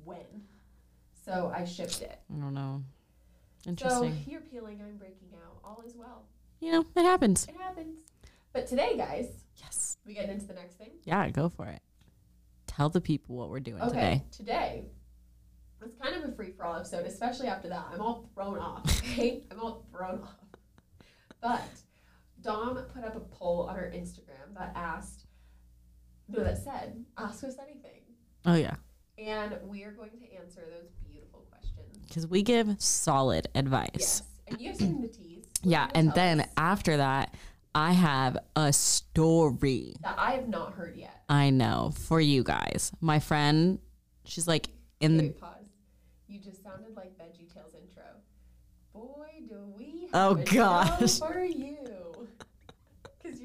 when? 0.03 0.25
So 1.25 1.51
I 1.55 1.63
shipped 1.65 2.01
it. 2.01 2.19
I 2.33 2.39
don't 2.39 2.53
know. 2.53 2.83
Interesting. 3.67 4.13
So 4.25 4.29
you're 4.31 4.41
peeling, 4.41 4.81
I'm 4.81 4.97
breaking 4.97 5.29
out. 5.35 5.57
All 5.63 5.83
is 5.85 5.95
well. 5.95 6.23
you 6.59 6.71
know, 6.71 6.85
it 6.95 7.03
happens. 7.03 7.45
It 7.47 7.55
happens. 7.57 7.99
But 8.53 8.65
today, 8.67 8.97
guys, 8.97 9.27
Yes. 9.57 9.97
we 10.05 10.13
get 10.15 10.29
into 10.29 10.45
the 10.47 10.53
next 10.53 10.75
thing. 10.75 10.89
Yeah, 11.03 11.29
go 11.29 11.49
for 11.49 11.67
it. 11.67 11.81
Tell 12.65 12.89
the 12.89 13.01
people 13.01 13.35
what 13.35 13.49
we're 13.49 13.59
doing 13.59 13.81
Okay, 13.83 14.23
today. 14.31 14.31
today. 14.31 14.85
It's 15.85 15.95
kind 16.01 16.15
of 16.15 16.27
a 16.29 16.33
free 16.33 16.51
for 16.51 16.65
all 16.65 16.75
episode, 16.75 17.05
especially 17.05 17.47
after 17.47 17.69
that. 17.69 17.85
I'm 17.93 18.01
all 18.01 18.29
thrown 18.33 18.57
off. 18.57 18.83
Okay, 18.99 19.43
I'm 19.51 19.59
all 19.59 19.85
thrown 19.91 20.21
off. 20.21 20.35
But 21.41 21.61
Dom 22.41 22.75
put 22.93 23.03
up 23.03 23.15
a 23.15 23.19
poll 23.19 23.67
on 23.69 23.75
her 23.75 23.91
Instagram 23.95 24.53
that 24.57 24.71
asked, 24.75 25.25
no, 26.27 26.43
that 26.43 26.57
said, 26.57 27.03
ask 27.17 27.43
us 27.43 27.55
anything. 27.61 28.01
Oh 28.45 28.55
yeah, 28.55 28.75
And 29.17 29.57
we 29.65 29.83
are 29.83 29.91
going 29.91 30.11
to 30.11 30.33
answer 30.35 30.61
those 30.61 30.89
beautiful 31.09 31.45
questions. 31.49 31.97
because 32.07 32.25
we 32.27 32.41
give 32.41 32.75
solid 32.81 33.47
advice. 33.55 33.89
Yes. 33.93 34.23
And 34.47 34.61
you 34.61 34.69
have 34.69 34.77
something 34.79 35.01
to 35.01 35.07
tease. 35.09 35.45
What 35.61 35.71
Yeah, 35.71 35.79
are 35.79 35.81
you 35.83 35.87
gonna 35.93 35.99
and 36.07 36.13
then 36.13 36.39
us 36.41 36.47
after 36.57 36.97
that, 36.97 37.35
I 37.75 37.91
have 37.93 38.37
a 38.55 38.71
story. 38.73 39.93
that 40.01 40.15
I 40.17 40.31
have 40.31 40.47
not 40.47 40.73
heard 40.73 40.95
yet. 40.95 41.23
I 41.29 41.49
know 41.49 41.91
for 41.95 42.19
you 42.21 42.43
guys. 42.43 42.91
My 43.01 43.19
friend, 43.19 43.79
she's 44.25 44.47
like 44.47 44.69
in 44.99 45.17
the. 45.17 45.29
Pause. 45.31 45.55
You 46.27 46.39
just 46.39 46.63
sounded 46.63 46.95
like 46.95 47.17
Veggie 47.17 47.51
Tales 47.53 47.73
intro. 47.75 48.03
Boy, 48.93 49.27
do 49.47 49.55
we 49.77 50.03
have 50.03 50.09
Oh, 50.13 50.35
gosh. 50.35 51.19
for 51.19 51.43
you. 51.43 51.77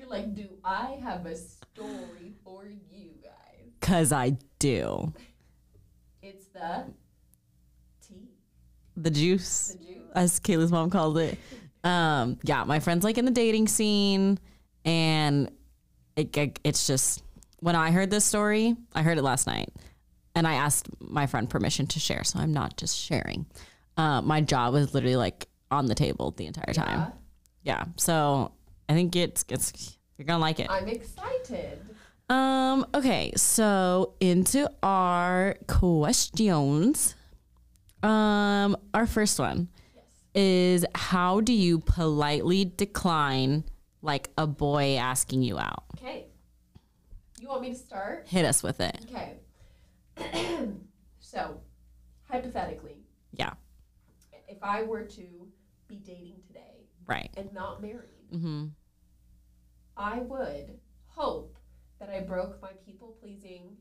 You're 0.05 0.11
like, 0.13 0.35
do 0.35 0.49
I 0.63 0.99
have 1.03 1.25
a 1.25 1.35
story 1.35 2.35
for 2.45 2.65
you 2.93 3.11
guys? 3.23 3.71
Cause 3.81 4.13
I 4.13 4.37
do 4.59 5.13
It's 6.23 6.47
the 6.49 6.85
tea, 8.07 8.29
the 8.97 9.11
juice, 9.11 9.69
the 9.79 9.85
juice. 9.85 10.03
as 10.15 10.41
Kayla's 10.41 10.71
mom 10.71 10.91
called 10.91 11.17
it. 11.19 11.39
Um, 11.83 12.39
yeah, 12.45 12.65
my 12.65 12.81
friend's 12.81 13.03
like 13.05 13.17
in 13.19 13.25
the 13.25 13.31
dating 13.31 13.69
scene, 13.69 14.39
and 14.85 15.51
it, 16.17 16.37
it- 16.37 16.61
it's 16.65 16.87
just 16.87 17.23
when 17.61 17.75
I 17.77 17.91
heard 17.91 18.11
this 18.11 18.25
story, 18.27 18.77
I 18.95 19.03
heard 19.03 19.17
it 19.19 19.23
last 19.23 19.47
night, 19.47 19.71
and 20.35 20.47
I 20.47 20.55
asked 20.55 20.89
my 21.01 21.27
friend 21.27 21.49
permission 21.49 21.87
to 21.89 21.99
share, 22.01 22.25
so 22.25 22.39
I'm 22.41 22.53
not 22.53 22.77
just 22.77 22.99
sharing. 22.99 23.47
uh, 23.97 24.21
my 24.23 24.41
job 24.43 24.75
was 24.75 24.93
literally 24.93 25.17
like 25.17 25.47
on 25.71 25.87
the 25.87 25.95
table 25.95 26.33
the 26.33 26.47
entire 26.47 26.73
time. 26.75 27.13
Yeah. 27.63 27.85
So 27.97 28.53
I 28.89 28.95
think 28.95 29.17
it's 29.17 29.45
it's 29.49 29.99
you're 30.19 30.27
gonna 30.27 30.39
like 30.41 30.61
it. 30.61 30.69
I'm 30.71 30.89
excited. 30.89 31.81
Um, 32.29 32.87
okay, 32.95 33.33
so 33.37 34.15
into 34.21 34.71
our 34.83 35.57
questions. 35.67 37.15
Um, 38.03 38.77
our 38.93 39.07
first 39.07 39.39
one 39.39 39.69
Yes. 39.95 40.05
is 40.35 40.85
how 40.95 41.41
do 41.41 41.53
you 41.53 41.79
politely 41.81 42.65
decline 42.65 43.65
like 44.03 44.31
a 44.37 44.47
boy 44.47 44.97
asking 44.97 45.43
you 45.43 45.59
out? 45.59 45.85
Okay. 45.99 46.27
You 47.41 47.49
want 47.49 47.63
me 47.63 47.71
to 47.71 47.79
start? 47.79 48.27
Hit 48.29 48.45
us 48.45 48.63
with 48.63 48.81
it. 48.81 49.07
Okay. 49.11 49.39
so, 51.21 51.61
hypothetically, 52.29 52.97
Yeah. 53.33 53.53
if 54.49 54.63
I 54.63 54.83
were 54.83 55.03
to 55.03 55.23
be 55.89 55.97
dating 55.97 56.37
today 56.47 56.87
Right. 57.07 57.31
and 57.37 57.53
not 57.53 57.83
married, 57.83 58.09
Mm-hmm. 58.35 58.67
I 59.97 60.19
would 60.21 60.79
hope 61.07 61.57
that 62.01 62.09
I 62.11 62.21
broke 62.21 62.61
my 62.61 62.71
people 62.85 63.17
pleasing 63.21 63.77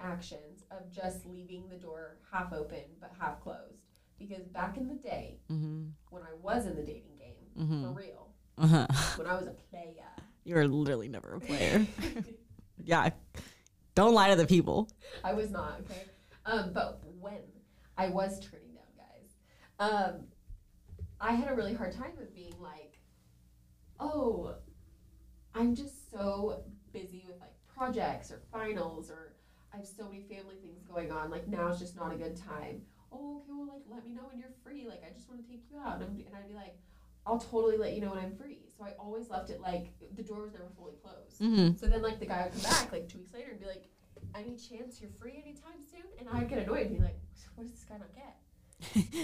actions 0.00 0.64
of 0.70 0.90
just 0.90 1.26
leaving 1.26 1.68
the 1.68 1.76
door 1.76 2.16
half 2.32 2.52
open 2.52 2.80
but 3.00 3.12
half 3.18 3.40
closed. 3.40 3.82
Because 4.18 4.46
back 4.48 4.76
in 4.78 4.88
the 4.88 4.94
day, 4.94 5.40
Mm-hmm. 5.50 5.84
when 6.10 6.22
I 6.22 6.32
was 6.40 6.66
in 6.66 6.74
the 6.76 6.82
dating 6.82 7.16
game, 7.18 7.34
Mm-hmm. 7.58 7.82
for 7.84 7.90
real, 7.92 8.28
Uh-huh. 8.58 8.86
when 9.16 9.26
I 9.26 9.34
was 9.34 9.46
a 9.46 9.52
player, 9.70 10.04
You're 10.44 10.68
literally 10.68 11.08
never 11.08 11.34
a 11.34 11.40
player. 11.40 11.84
yeah. 12.84 13.10
Don't 13.96 14.14
lie 14.14 14.30
to 14.30 14.36
the 14.36 14.46
people. 14.46 14.88
I 15.24 15.32
was 15.34 15.50
not, 15.50 15.80
okay? 15.80 16.04
Um, 16.44 16.70
but 16.72 17.02
when 17.18 17.40
I 17.98 18.08
was 18.10 18.38
turning 18.40 18.68
down 18.74 18.84
guys, 18.96 19.34
um, 19.80 20.20
I 21.20 21.32
had 21.32 21.50
a 21.50 21.54
really 21.54 21.74
hard 21.74 21.92
time 21.92 22.12
with 22.16 22.32
being 22.34 22.54
like, 22.60 22.95
oh, 24.00 24.54
I'm 25.54 25.74
just 25.74 26.10
so 26.10 26.62
busy 26.92 27.24
with 27.26 27.40
like 27.40 27.52
projects 27.66 28.30
or 28.30 28.40
finals 28.52 29.10
or 29.10 29.32
I 29.72 29.78
have 29.78 29.86
so 29.86 30.04
many 30.04 30.22
family 30.22 30.56
things 30.62 30.82
going 30.82 31.10
on. 31.12 31.30
Like 31.30 31.48
now 31.48 31.68
now's 31.68 31.78
just 31.78 31.96
not 31.96 32.12
a 32.12 32.16
good 32.16 32.36
time. 32.36 32.82
Oh, 33.12 33.36
okay, 33.38 33.52
well, 33.56 33.68
like 33.68 33.82
let 33.88 34.04
me 34.04 34.12
know 34.12 34.22
when 34.30 34.38
you're 34.38 34.54
free. 34.64 34.86
Like 34.88 35.02
I 35.08 35.12
just 35.14 35.28
want 35.28 35.44
to 35.44 35.48
take 35.50 35.64
you 35.70 35.78
out, 35.78 36.00
and, 36.00 36.18
and 36.26 36.34
I'd 36.36 36.48
be 36.48 36.54
like, 36.54 36.76
I'll 37.26 37.38
totally 37.38 37.76
let 37.76 37.92
you 37.94 38.00
know 38.00 38.10
when 38.10 38.18
I'm 38.18 38.36
free. 38.36 38.60
So 38.76 38.84
I 38.84 38.90
always 38.98 39.28
left 39.30 39.50
it 39.50 39.60
like 39.60 39.88
the 40.16 40.22
door 40.22 40.42
was 40.42 40.52
never 40.52 40.68
fully 40.76 40.94
closed. 41.02 41.40
Mm-hmm. 41.40 41.76
So 41.76 41.86
then, 41.86 42.02
like, 42.02 42.20
the 42.20 42.26
guy 42.26 42.44
would 42.44 42.52
come 42.52 42.62
back, 42.62 42.92
like, 42.92 43.08
two 43.08 43.18
weeks 43.18 43.32
later 43.32 43.50
and 43.50 43.60
be 43.60 43.66
like, 43.66 43.88
any 44.34 44.56
chance 44.56 45.00
you're 45.00 45.10
free 45.18 45.32
anytime 45.32 45.80
soon? 45.90 46.02
And 46.18 46.28
I'd 46.30 46.48
get 46.48 46.58
annoyed 46.58 46.86
and 46.86 46.96
be 46.96 47.02
like, 47.02 47.18
what 47.54 47.64
does 47.64 47.72
this 47.72 47.84
guy 47.84 47.96
not 47.98 48.14
get? 48.14 48.36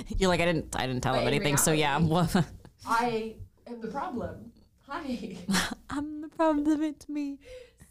You're 0.19 0.29
like 0.29 0.41
I 0.41 0.47
didn't 0.47 0.75
I 0.75 0.87
didn't 0.87 1.02
tell 1.02 1.12
But 1.12 1.23
him 1.23 1.29
in 1.29 1.35
anything. 1.35 1.57
So 1.59 1.73
yeah, 1.73 1.99
reality- 1.99 2.41
I 2.87 3.35
am 3.67 3.81
the 3.83 3.88
problem. 3.88 4.50
Hi. 4.92 5.37
I'm 5.90 6.20
the 6.20 6.28
problem. 6.28 6.82
It's 6.82 7.08
me. 7.08 7.38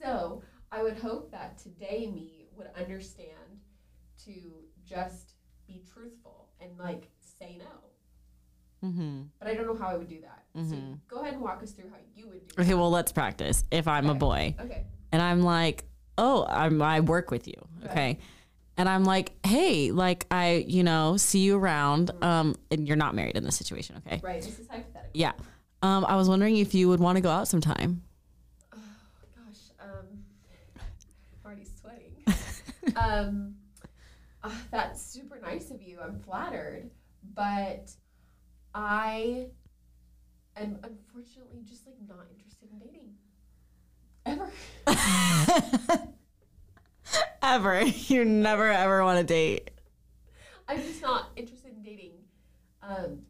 so 0.04 0.42
I 0.72 0.84
would 0.84 0.96
hope 0.98 1.32
that 1.32 1.58
today 1.58 2.08
me 2.14 2.48
would 2.56 2.68
understand 2.80 3.60
to 4.26 4.32
just 4.88 5.34
be 5.68 5.82
truthful 5.94 6.50
and, 6.62 6.78
like, 6.78 7.10
say 7.40 7.58
no. 7.58 8.88
Mm-hmm. 8.88 9.22
But 9.40 9.48
I 9.48 9.56
don't 9.56 9.66
know 9.68 9.76
how 9.76 9.88
I 9.90 9.96
would 9.98 10.10
do 10.10 10.22
that. 10.22 10.44
So 10.54 10.76
Mhm. 10.76 11.00
go 11.08 11.22
ahead 11.22 11.34
and 11.34 11.42
walk 11.44 11.64
us 11.64 11.72
through 11.72 11.90
how 11.90 11.98
you 12.16 12.28
would 12.28 12.46
do 12.46 12.62
it. 12.62 12.62
Okay, 12.62 12.74
well 12.76 12.92
let's 12.92 13.12
practice. 13.12 13.64
If 13.72 13.88
I'm 13.88 14.10
a 14.10 14.16
boy. 14.16 14.56
Okay. 14.62 14.86
and 15.12 15.22
I'm 15.24 15.42
like, 15.42 15.86
oh, 16.20 16.46
I'm 16.48 16.82
I 16.82 17.00
work 17.02 17.32
with 17.32 17.48
you, 17.48 17.56
Okay. 17.86 18.12
okay, 18.12 18.20
and 18.78 18.88
I'm 18.88 19.04
like, 19.06 19.34
hey, 19.46 19.92
like 19.92 20.28
I, 20.32 20.66
you 20.68 20.84
know, 20.84 21.18
see 21.18 21.40
you 21.40 21.58
around, 21.58 22.12
um, 22.22 22.56
and 22.72 22.88
you're 22.88 22.98
not 22.98 23.16
married 23.16 23.36
in 23.38 23.44
this 23.44 23.58
situation, 23.58 23.98
okay? 24.06 24.22
Right. 24.24 24.40
This 24.42 24.60
is 24.60 24.68
hypothetical. 24.70 25.10
Yeah. 25.14 25.34
Um, 25.82 26.06
I 26.06 26.16
was 26.16 26.30
wondering 26.30 26.58
if 26.58 26.76
you 26.76 26.88
would 26.90 27.00
want 27.00 27.16
to 27.16 27.22
go 27.22 27.30
out 27.30 27.48
sometime. 27.48 28.04
Oh 28.74 28.78
gosh, 29.36 29.72
um, 29.80 30.06
I'm 30.76 30.82
already 31.46 31.66
sweating. 31.66 32.24
um, 32.98 33.56
uh, 34.44 34.52
that's 34.70 35.02
super 35.02 35.40
nice 35.42 35.72
of 35.72 35.82
you. 35.82 36.00
I'm 36.04 36.20
flattered, 36.20 36.92
but 37.34 37.90
I 38.76 39.48
am 40.56 40.78
unfortunately 40.84 41.64
just 41.68 41.88
like 41.88 41.96
not 42.08 42.28
interested 42.36 42.70
in 42.72 42.78
dating 42.80 43.16
ever. 44.26 44.52
ever. 47.42 47.82
You 47.84 48.24
never 48.24 48.70
ever 48.70 49.04
want 49.04 49.18
to 49.18 49.24
date. 49.24 49.72
I'm 50.68 50.78
just 50.78 51.02
not 51.02 51.32
interested 51.36 51.72
in 51.76 51.82
dating. 51.82 52.12
Um, 52.84 53.24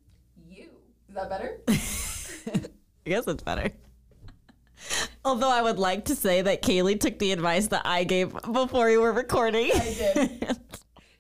you 0.50 0.68
is 1.08 1.16
that 1.16 1.30
better? 1.30 1.62
I 3.06 3.10
guess 3.10 3.28
it's 3.28 3.44
better. 3.44 3.70
Although 5.26 5.50
I 5.50 5.62
would 5.62 5.80
like 5.80 6.06
to 6.06 6.16
say 6.16 6.42
that 6.42 6.62
Kaylee 6.62 7.00
took 7.00 7.20
the 7.20 7.32
advice 7.32 7.68
that 7.68 7.84
I 7.86 8.04
gave 8.04 8.34
before 8.52 8.88
we 8.88 8.98
were 8.98 9.14
recording. 9.14 9.72
I 9.74 9.94
did. 10.16 10.60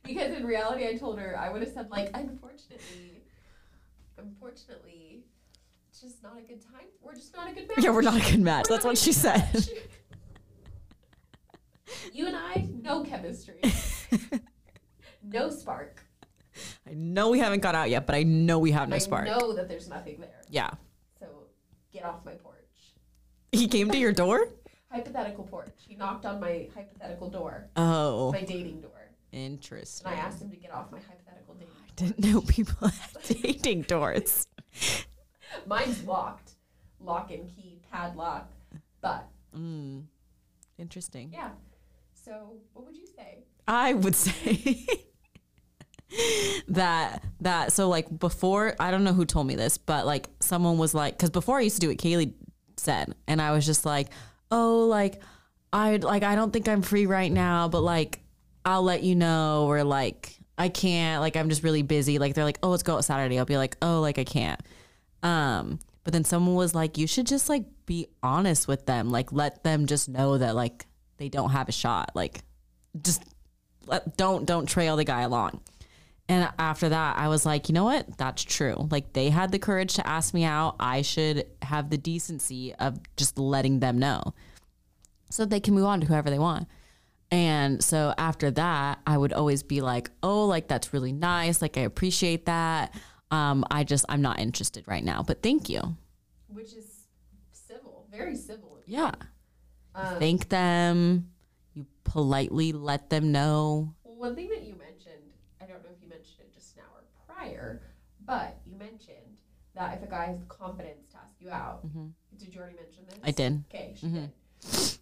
Because 0.03 0.33
in 0.33 0.45
reality, 0.45 0.85
I 0.87 0.97
told 0.97 1.19
her 1.19 1.37
I 1.39 1.49
would 1.49 1.61
have 1.61 1.71
said 1.71 1.89
like, 1.89 2.09
unfortunately, 2.15 3.21
unfortunately, 4.17 5.23
it's 5.89 6.01
just 6.01 6.21
not 6.23 6.37
a 6.37 6.41
good 6.41 6.59
time. 6.61 6.87
We're 7.01 7.13
just 7.13 7.33
not 7.35 7.49
a 7.49 7.53
good 7.53 7.67
match. 7.69 7.77
yeah, 7.83 7.91
we're 7.91 8.01
not 8.01 8.17
a 8.17 8.31
good 8.31 8.41
match. 8.41 8.65
We're 8.67 8.75
That's 8.75 8.85
what 8.85 8.97
she 8.97 9.13
said. 9.13 9.69
you 12.11 12.27
and 12.27 12.35
I, 12.35 12.67
no 12.81 13.03
chemistry, 13.03 13.61
no 15.23 15.49
spark. 15.49 16.03
I 16.89 16.93
know 16.93 17.29
we 17.29 17.39
haven't 17.39 17.61
got 17.61 17.75
out 17.75 17.89
yet, 17.89 18.05
but 18.05 18.15
I 18.15 18.23
know 18.23 18.59
we 18.59 18.71
have 18.71 18.89
no 18.89 18.95
I 18.95 18.99
spark. 18.99 19.29
I 19.29 19.37
know 19.37 19.53
that 19.53 19.69
there's 19.69 19.87
nothing 19.87 20.19
there. 20.19 20.41
Yeah. 20.49 20.71
Get 21.91 22.05
off 22.05 22.23
my 22.25 22.33
porch. 22.33 22.55
He 23.51 23.67
came 23.67 23.89
to 23.91 23.97
your 23.97 24.13
door? 24.13 24.47
Hypothetical 24.91 25.43
porch. 25.45 25.73
He 25.87 25.95
knocked 25.95 26.25
on 26.25 26.39
my 26.39 26.67
hypothetical 26.75 27.29
door, 27.29 27.69
Oh, 27.77 28.31
my 28.33 28.43
dating 28.43 28.81
door, 28.81 29.11
interesting. 29.31 30.07
and 30.11 30.19
I 30.19 30.21
asked 30.23 30.41
him 30.41 30.49
to 30.51 30.57
get 30.57 30.73
off 30.73 30.91
my 30.91 30.99
hypothetical 30.99 31.53
dating. 31.53 31.69
I 31.87 31.91
didn't 31.95 32.19
know 32.33 32.41
people 32.41 32.87
had 32.89 33.23
dating 33.41 33.83
doors. 33.83 34.47
Mine's 35.65 36.03
locked, 36.03 36.51
lock 36.99 37.31
and 37.31 37.47
key, 37.47 37.79
padlock. 37.91 38.49
But 39.01 39.27
Mm, 39.55 40.03
interesting. 40.77 41.31
yeah. 41.33 41.51
So 42.13 42.53
what 42.73 42.85
would 42.85 42.95
you 42.97 43.07
say? 43.07 43.43
I 43.67 43.93
would 43.93 44.15
say 44.15 44.85
that 46.69 47.23
that 47.41 47.71
so 47.73 47.89
like 47.89 48.19
before 48.19 48.75
I 48.79 48.91
don't 48.91 49.03
know 49.03 49.13
who 49.13 49.25
told 49.25 49.47
me 49.47 49.55
this, 49.55 49.77
but 49.77 50.05
like 50.05 50.27
someone 50.39 50.77
was 50.77 50.93
like 50.93 51.17
because 51.17 51.29
before 51.29 51.57
I 51.57 51.61
used 51.61 51.75
to 51.75 51.81
do 51.81 51.87
what 51.89 51.97
Kaylee 51.97 52.33
said, 52.77 53.15
and 53.27 53.41
I 53.41 53.51
was 53.51 53.65
just 53.65 53.85
like, 53.85 54.09
oh, 54.49 54.87
like 54.87 55.21
I 55.71 55.97
like 55.97 56.23
I 56.23 56.35
don't 56.35 56.51
think 56.51 56.67
I'm 56.67 56.81
free 56.81 57.05
right 57.05 57.31
now, 57.31 57.67
but 57.67 57.81
like 57.81 58.21
I'll 58.65 58.83
let 58.83 59.03
you 59.03 59.15
know, 59.15 59.65
or 59.67 59.83
like 59.83 60.37
I 60.57 60.69
can't, 60.69 61.21
like 61.21 61.35
I'm 61.35 61.49
just 61.49 61.63
really 61.63 61.81
busy. 61.81 62.19
Like 62.19 62.35
they're 62.35 62.43
like, 62.43 62.59
oh, 62.61 62.69
let's 62.69 62.83
go 62.83 62.95
out 62.95 63.05
Saturday. 63.05 63.39
I'll 63.39 63.45
be 63.45 63.57
like, 63.57 63.77
oh, 63.81 64.01
like 64.01 64.19
I 64.19 64.23
can't. 64.23 64.61
Um, 65.23 65.79
but 66.03 66.13
then 66.13 66.23
someone 66.23 66.55
was 66.55 66.75
like, 66.75 66.97
you 66.97 67.07
should 67.07 67.27
just 67.27 67.47
like 67.49 67.63
be 67.85 68.07
honest 68.21 68.67
with 68.67 68.85
them, 68.85 69.09
like 69.09 69.31
let 69.31 69.63
them 69.63 69.85
just 69.85 70.09
know 70.09 70.37
that 70.37 70.55
like 70.55 70.85
they 71.17 71.29
don't 71.29 71.51
have 71.51 71.69
a 71.69 71.71
shot, 71.71 72.11
like 72.15 72.41
just 73.01 73.23
let, 73.85 74.17
don't 74.17 74.45
don't 74.45 74.65
trail 74.65 74.95
the 74.95 75.03
guy 75.03 75.21
along. 75.21 75.61
And 76.29 76.49
after 76.57 76.87
that, 76.89 77.17
I 77.17 77.27
was 77.27 77.45
like, 77.45 77.67
you 77.67 77.73
know 77.73 77.83
what? 77.83 78.17
That's 78.17 78.43
true. 78.43 78.87
Like 78.89 79.13
they 79.13 79.29
had 79.29 79.51
the 79.51 79.59
courage 79.59 79.95
to 79.95 80.07
ask 80.07 80.33
me 80.33 80.45
out. 80.45 80.75
I 80.79 81.01
should 81.01 81.45
have 81.61 81.89
the 81.89 81.97
decency 81.97 82.73
of 82.75 82.99
just 83.17 83.37
letting 83.37 83.79
them 83.79 83.99
know 83.99 84.33
so 85.29 85.45
they 85.45 85.59
can 85.59 85.73
move 85.73 85.85
on 85.85 85.99
to 86.01 86.07
whoever 86.07 86.29
they 86.29 86.39
want. 86.39 86.67
And 87.31 87.83
so 87.83 88.13
after 88.17 88.51
that, 88.51 88.99
I 89.07 89.17
would 89.17 89.33
always 89.33 89.63
be 89.63 89.81
like, 89.81 90.11
oh, 90.21 90.45
like 90.45 90.67
that's 90.67 90.93
really 90.93 91.13
nice. 91.13 91.61
Like 91.61 91.77
I 91.77 91.81
appreciate 91.81 92.45
that. 92.45 92.93
Um, 93.31 93.65
I 93.71 93.83
just, 93.83 94.05
I'm 94.09 94.21
not 94.21 94.39
interested 94.39 94.83
right 94.87 95.03
now, 95.03 95.23
but 95.23 95.41
thank 95.41 95.69
you. 95.69 95.95
Which 96.47 96.73
is 96.73 97.07
civil, 97.51 98.05
very 98.11 98.35
civil. 98.35 98.79
Yeah. 98.85 99.11
Um, 99.95 100.19
Thank 100.19 100.49
them. 100.49 101.29
You 101.73 101.85
politely 102.03 102.73
let 102.73 103.09
them 103.09 103.31
know. 103.31 103.93
Well, 104.03 104.15
one 104.15 104.35
thing 104.35 104.49
that 104.49 104.63
you 104.63 104.75
mentioned, 104.75 105.23
I 105.61 105.65
don't 105.65 105.83
know 105.83 105.89
if 105.95 106.03
you 106.03 106.09
mentioned 106.51 106.53
just 106.53 106.77
an 106.77 106.83
hour 106.83 107.03
prior, 107.35 107.81
but 108.25 108.59
you 108.65 108.75
mentioned 108.77 109.39
that 109.75 109.97
if 109.97 110.03
a 110.03 110.07
guy 110.07 110.25
has 110.27 110.39
the 110.39 110.45
confidence 110.45 111.07
to 111.11 111.17
ask 111.17 111.35
you 111.39 111.49
out, 111.49 111.85
Mhm. 111.87 112.13
did 112.37 112.53
you 112.53 112.59
already 112.61 112.75
mention 112.75 113.05
this? 113.05 113.19
I 113.23 113.31
did. 113.31 113.63
Okay, 113.69 113.93
she 113.95 114.07
Mhm. 114.07 114.13
did. 114.13 114.31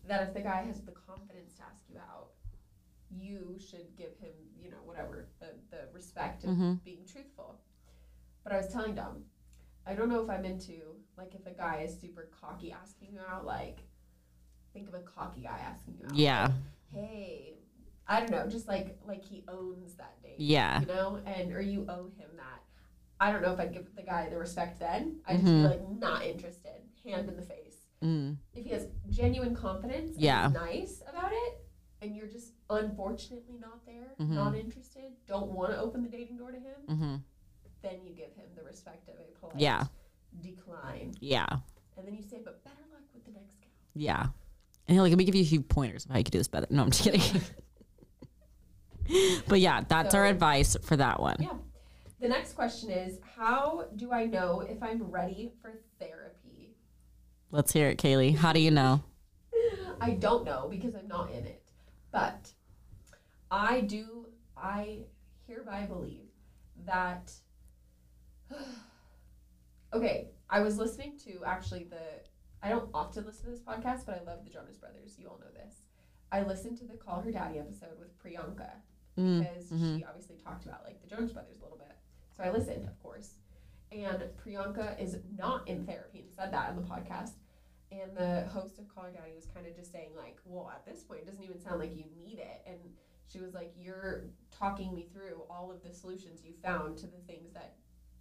That 0.07 0.27
if 0.27 0.33
the 0.33 0.41
guy 0.41 0.63
has 0.63 0.81
the 0.83 0.91
confidence 0.91 1.55
to 1.55 1.63
ask 1.63 1.89
you 1.89 1.97
out, 1.99 2.31
you 3.11 3.57
should 3.59 3.95
give 3.95 4.15
him, 4.17 4.33
you 4.61 4.69
know, 4.71 4.81
whatever, 4.83 5.27
the, 5.39 5.55
the 5.71 5.89
respect 5.93 6.43
of 6.43 6.51
Mhm. 6.51 6.83
being 6.83 7.05
truthful. 7.05 7.59
But 8.43 8.53
I 8.53 8.57
was 8.57 8.71
telling 8.71 8.95
Dom, 8.95 9.25
I 9.85 9.95
don't 9.95 10.09
know 10.09 10.23
if 10.23 10.29
I'm 10.29 10.45
into, 10.45 11.03
like, 11.17 11.33
if 11.35 11.45
a 11.45 11.51
guy 11.51 11.81
is 11.81 11.99
super 11.99 12.23
cocky 12.31 12.71
asking 12.71 13.13
you 13.13 13.19
out, 13.19 13.45
like, 13.45 13.81
think 14.73 14.87
of 14.87 14.93
a 14.93 15.01
cocky 15.01 15.41
guy 15.41 15.59
asking 15.59 15.97
you 15.97 16.05
out. 16.05 16.15
Yeah. 16.15 16.53
hey, 16.91 17.59
I 18.09 18.19
don't 18.21 18.31
know, 18.31 18.47
just 18.47 18.67
like 18.67 18.97
like 19.05 19.23
he 19.23 19.43
owns 19.47 19.93
that 19.95 20.21
date. 20.21 20.35
Yeah. 20.39 20.81
You 20.81 20.87
know, 20.87 21.21
and 21.25 21.53
or 21.53 21.61
you 21.61 21.85
owe 21.87 22.05
him 22.17 22.29
that. 22.37 22.63
I 23.21 23.31
don't 23.31 23.41
know 23.41 23.53
if 23.53 23.59
I'd 23.59 23.71
give 23.73 23.95
the 23.95 24.01
guy 24.01 24.27
the 24.29 24.37
respect 24.37 24.79
then. 24.79 25.19
I'd 25.25 25.33
just 25.41 25.45
Mhm. 25.45 25.61
be 25.63 25.67
like 25.67 25.89
not 25.99 26.25
interested, 26.25 26.81
hand 27.05 27.29
in 27.29 27.35
the 27.35 27.41
face. 27.43 27.87
Mm. 28.01 28.37
If 28.55 28.63
he 28.63 28.69
has 28.71 28.87
genuine 29.09 29.53
confidence, 29.55 30.17
Yeah. 30.17 30.49
nice 30.53 31.01
about 31.07 31.31
it, 31.33 31.65
and 32.01 32.15
you're 32.15 32.27
just 32.27 32.53
unfortunately 32.69 33.57
not 33.59 33.85
there, 33.85 34.15
Mhm. 34.19 34.29
not 34.29 34.55
interested, 34.55 35.11
don't 35.27 35.51
want 35.51 35.71
to 35.73 35.79
open 35.79 36.01
the 36.01 36.09
dating 36.09 36.37
door 36.37 36.51
to 36.51 36.59
him, 36.59 36.81
hmm 36.87 37.15
then 37.81 38.01
you 38.03 38.13
give 38.13 38.33
him 38.35 38.45
the 38.55 38.63
respect 38.63 39.07
of 39.07 39.15
a 39.19 39.39
polite 39.39 39.59
Yeah. 39.61 39.85
decline, 40.41 41.13
Yeah. 41.21 41.45
and 41.97 42.05
then 42.07 42.13
you 42.13 42.21
say, 42.23 42.41
"But 42.43 42.61
better 42.65 42.81
luck 42.91 43.03
with 43.13 43.23
the 43.25 43.31
next 43.31 43.59
guy. 43.61 43.67
Yeah. 43.95 44.23
And 44.87 44.95
he'll 44.95 45.03
like, 45.03 45.11
let 45.11 45.17
me 45.17 45.23
give 45.25 45.35
you 45.35 45.43
a 45.43 45.47
few 45.47 45.61
pointers 45.61 46.03
of 46.05 46.11
how 46.11 46.17
you 46.17 46.23
could 46.23 46.31
do 46.33 46.39
this 46.39 46.47
better. 46.49 46.67
No, 46.69 46.81
I'm 46.83 46.91
just 46.91 47.03
kidding. 47.03 47.21
but 49.47 49.59
yeah, 49.59 49.83
that's 49.87 50.13
our 50.15 50.25
advice 50.25 50.75
for 50.81 50.97
that 50.97 51.19
one. 51.19 51.37
Yeah. 51.39 51.53
The 52.19 52.27
next 52.27 52.53
question 52.53 52.89
is, 52.89 53.17
how 53.37 53.85
do 53.95 54.11
I 54.11 54.25
know 54.25 54.61
if 54.61 54.83
I'm 54.83 55.03
ready 55.03 55.53
for 55.61 55.79
therapy? 55.99 56.75
Let's 57.51 57.71
hear 57.71 57.89
it, 57.89 57.97
Kaylee. 57.97 58.35
How 58.35 58.51
do 58.51 58.59
you 58.59 58.71
know? 58.71 59.03
I 60.01 60.11
don't 60.11 60.45
know 60.45 60.67
because 60.69 60.95
I'm 60.95 61.07
not 61.07 61.31
in 61.31 61.45
it. 61.45 61.63
But 62.11 62.51
I 63.49 63.81
do, 63.81 64.27
I 64.57 64.99
hereby 65.47 65.85
believe 65.85 66.27
that. 66.85 67.31
okay, 69.93 70.27
I 70.49 70.59
was 70.59 70.77
listening 70.77 71.17
to 71.25 71.43
actually 71.45 71.85
the. 71.85 72.01
I 72.61 72.67
don't 72.67 72.89
often 72.93 73.25
listen 73.25 73.45
to 73.45 73.51
this 73.51 73.61
podcast, 73.61 74.05
but 74.05 74.21
I 74.21 74.29
love 74.29 74.43
the 74.43 74.49
Jonas 74.49 74.77
Brothers. 74.77 75.15
You 75.17 75.29
all 75.29 75.39
know 75.39 75.51
this. 75.53 75.75
I 76.31 76.41
listened 76.41 76.77
to 76.79 76.85
the 76.85 76.97
Call 76.97 77.21
Her 77.21 77.31
Daddy 77.31 77.57
episode 77.57 77.97
with 77.97 78.21
Priyanka 78.21 78.71
Mm, 79.19 79.39
because 79.39 79.65
mhm. 79.65 79.97
she 79.97 80.05
obviously 80.05 80.37
talked 80.37 80.65
about 80.65 80.83
like 80.85 81.01
the 81.01 81.07
Jonas 81.07 81.31
Brothers 81.31 81.59
a 81.59 81.63
little 81.63 81.77
bit. 81.77 81.95
So 82.35 82.43
I 82.43 82.51
listened, 82.51 82.87
of 82.87 83.01
course. 83.03 83.33
And 83.91 84.23
Priyanka 84.43 84.99
is 85.01 85.17
not 85.37 85.67
in 85.67 85.85
therapy 85.85 86.19
and 86.19 86.31
said 86.31 86.53
that 86.53 86.69
in 86.69 86.75
the 86.75 86.83
podcast. 86.83 87.31
And 87.91 88.15
the 88.15 88.47
host 88.49 88.77
of 88.77 88.87
Call 88.87 89.05
Daddy 89.05 89.33
was 89.35 89.47
kind 89.47 89.65
of 89.65 89.75
just 89.75 89.91
saying, 89.91 90.09
like, 90.15 90.37
well, 90.45 90.71
at 90.73 90.85
this 90.85 91.03
point, 91.03 91.21
it 91.21 91.25
doesn't 91.25 91.43
even 91.43 91.59
sound 91.59 91.79
like 91.79 91.95
you 91.95 92.05
need 92.15 92.37
it. 92.37 92.61
And 92.67 92.77
she 93.31 93.39
was 93.39 93.53
like, 93.53 93.73
you're 93.75 94.25
talking 94.51 94.93
me 94.93 95.07
through 95.11 95.41
all 95.49 95.71
of 95.71 95.81
the 95.83 95.93
solutions 95.93 96.41
you 96.45 96.53
found 96.63 96.97
to 96.99 97.07
the 97.07 97.17
things 97.27 97.51
that 97.53 97.73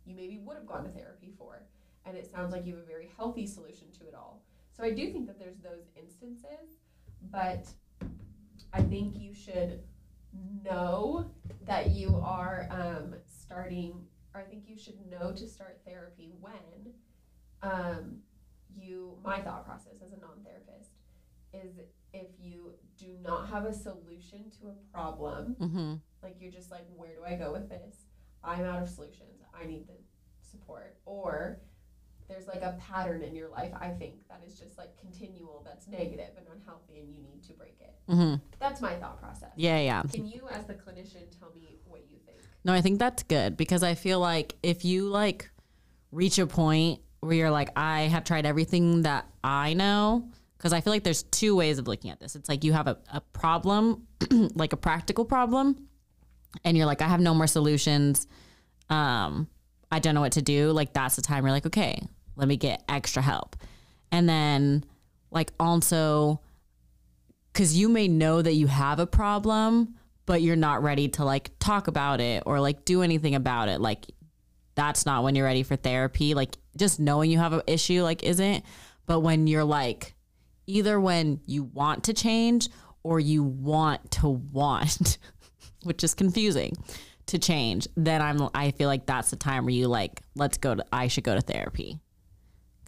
you 0.06 0.16
maybe 0.16 0.38
would 0.38 0.56
have 0.56 0.66
gone 0.66 0.84
to 0.84 0.90
therapy 0.90 1.32
for. 1.36 1.62
And 2.06 2.16
it 2.16 2.30
sounds 2.32 2.52
like 2.52 2.64
you 2.64 2.76
have 2.76 2.84
a 2.84 2.86
very 2.86 3.10
healthy 3.16 3.46
solution 3.46 3.88
to 3.98 4.08
it 4.08 4.14
all. 4.14 4.42
So 4.74 4.82
I 4.82 4.90
do 4.90 5.12
think 5.12 5.26
that 5.26 5.38
there's 5.38 5.58
those 5.58 5.90
instances, 5.96 6.78
but 7.30 7.66
I 8.72 8.82
think 8.82 9.18
you 9.18 9.34
should 9.34 9.82
know 10.64 11.30
that 11.66 11.90
you 11.90 12.20
are 12.24 12.68
um, 12.70 13.14
starting, 13.26 13.94
or 14.34 14.40
I 14.40 14.44
think 14.44 14.64
you 14.66 14.76
should 14.78 14.98
know 15.10 15.32
to 15.32 15.46
start 15.48 15.80
therapy 15.86 16.32
when 16.40 16.92
um, 17.62 18.18
you, 18.76 19.16
my 19.24 19.40
thought 19.40 19.66
process 19.66 19.96
as 20.04 20.12
a 20.12 20.20
non 20.20 20.44
therapist 20.44 20.90
is 21.52 21.78
if 22.12 22.26
you 22.40 22.72
do 22.98 23.16
not 23.22 23.48
have 23.48 23.64
a 23.64 23.72
solution 23.72 24.50
to 24.60 24.68
a 24.68 24.92
problem, 24.92 25.56
Mm-hmm. 25.60 25.94
like 26.22 26.36
you're 26.40 26.52
just 26.52 26.70
like, 26.70 26.86
where 26.96 27.14
do 27.14 27.24
I 27.26 27.34
go 27.36 27.52
with 27.52 27.68
this? 27.68 27.96
I'm 28.44 28.64
out 28.64 28.82
of 28.82 28.88
solutions. 28.88 29.42
I 29.58 29.66
need 29.66 29.86
the 29.88 29.94
support. 30.40 30.96
Or 31.04 31.58
there's 32.28 32.46
like 32.46 32.62
a 32.62 32.78
pattern 32.78 33.22
in 33.22 33.34
your 33.34 33.48
life, 33.48 33.72
I 33.80 33.88
think, 33.88 34.14
that 34.28 34.42
is 34.46 34.58
just 34.58 34.76
like 34.76 34.98
continual, 35.00 35.62
that's 35.64 35.88
negative 35.88 36.30
and 36.36 36.46
unhealthy, 36.54 37.00
and 37.00 37.12
you 37.12 37.22
need 37.22 37.42
to 37.44 37.52
break 37.54 37.76
it. 37.80 37.94
Mm-hmm. 38.08 38.36
That's 38.58 38.80
my 38.80 38.94
thought 38.96 39.20
process. 39.20 39.50
Yeah, 39.56 39.80
yeah. 39.80 40.02
Can 40.12 40.26
you, 40.26 40.42
as 40.50 40.66
the 40.66 40.74
clinician, 40.74 41.24
tell 41.38 41.50
me 41.54 41.78
what 41.86 42.02
you 42.10 42.18
think? 42.26 42.38
No, 42.64 42.72
I 42.72 42.80
think 42.80 42.98
that's 42.98 43.22
good 43.22 43.56
because 43.56 43.82
I 43.82 43.94
feel 43.94 44.20
like 44.20 44.56
if 44.62 44.84
you 44.84 45.08
like 45.08 45.50
reach 46.12 46.38
a 46.38 46.46
point 46.46 47.00
where 47.20 47.34
you're 47.34 47.50
like, 47.50 47.70
I 47.76 48.02
have 48.02 48.24
tried 48.24 48.46
everything 48.46 49.02
that 49.02 49.26
I 49.42 49.72
know, 49.72 50.28
because 50.58 50.72
I 50.72 50.80
feel 50.80 50.92
like 50.92 51.04
there's 51.04 51.22
two 51.22 51.56
ways 51.56 51.78
of 51.78 51.88
looking 51.88 52.10
at 52.10 52.20
this. 52.20 52.36
It's 52.36 52.48
like 52.48 52.62
you 52.62 52.72
have 52.72 52.88
a, 52.88 52.98
a 53.12 53.20
problem, 53.20 54.06
like 54.54 54.72
a 54.72 54.76
practical 54.76 55.24
problem, 55.24 55.88
and 56.64 56.76
you're 56.76 56.86
like, 56.86 57.00
I 57.00 57.08
have 57.08 57.20
no 57.20 57.32
more 57.32 57.46
solutions. 57.46 58.26
Um, 58.90 59.48
I 59.90 59.98
don't 59.98 60.14
know 60.14 60.20
what 60.20 60.32
to 60.32 60.42
do. 60.42 60.72
Like 60.72 60.92
that's 60.92 61.16
the 61.16 61.22
time 61.22 61.44
you're 61.44 61.52
like, 61.52 61.66
okay, 61.66 62.06
let 62.38 62.48
me 62.48 62.56
get 62.56 62.82
extra 62.88 63.20
help. 63.20 63.56
And 64.10 64.28
then 64.28 64.84
like 65.30 65.52
also 65.60 66.40
because 67.52 67.76
you 67.76 67.88
may 67.88 68.06
know 68.06 68.40
that 68.40 68.54
you 68.54 68.68
have 68.68 69.00
a 69.00 69.06
problem, 69.06 69.96
but 70.26 70.42
you're 70.42 70.56
not 70.56 70.82
ready 70.82 71.08
to 71.08 71.24
like 71.24 71.50
talk 71.58 71.88
about 71.88 72.20
it 72.20 72.44
or 72.46 72.60
like 72.60 72.84
do 72.84 73.02
anything 73.02 73.34
about 73.34 73.68
it. 73.68 73.80
Like 73.80 74.06
that's 74.76 75.04
not 75.04 75.24
when 75.24 75.34
you're 75.34 75.44
ready 75.44 75.64
for 75.64 75.74
therapy. 75.74 76.34
Like 76.34 76.56
just 76.76 77.00
knowing 77.00 77.30
you 77.30 77.38
have 77.38 77.52
an 77.52 77.62
issue 77.66 78.02
like 78.02 78.22
isn't. 78.22 78.64
But 79.06 79.20
when 79.20 79.48
you're 79.48 79.64
like 79.64 80.14
either 80.66 81.00
when 81.00 81.40
you 81.46 81.64
want 81.64 82.04
to 82.04 82.12
change 82.12 82.68
or 83.02 83.18
you 83.18 83.42
want 83.42 84.10
to 84.12 84.28
want, 84.28 85.18
which 85.82 86.04
is 86.04 86.14
confusing 86.14 86.76
to 87.26 87.38
change, 87.38 87.88
then 87.96 88.22
I'm 88.22 88.48
I 88.54 88.70
feel 88.70 88.86
like 88.86 89.04
that's 89.04 89.30
the 89.30 89.36
time 89.36 89.64
where 89.64 89.74
you 89.74 89.88
like 89.88 90.22
let's 90.36 90.58
go 90.58 90.76
to 90.76 90.84
I 90.92 91.08
should 91.08 91.24
go 91.24 91.34
to 91.34 91.40
therapy. 91.40 91.98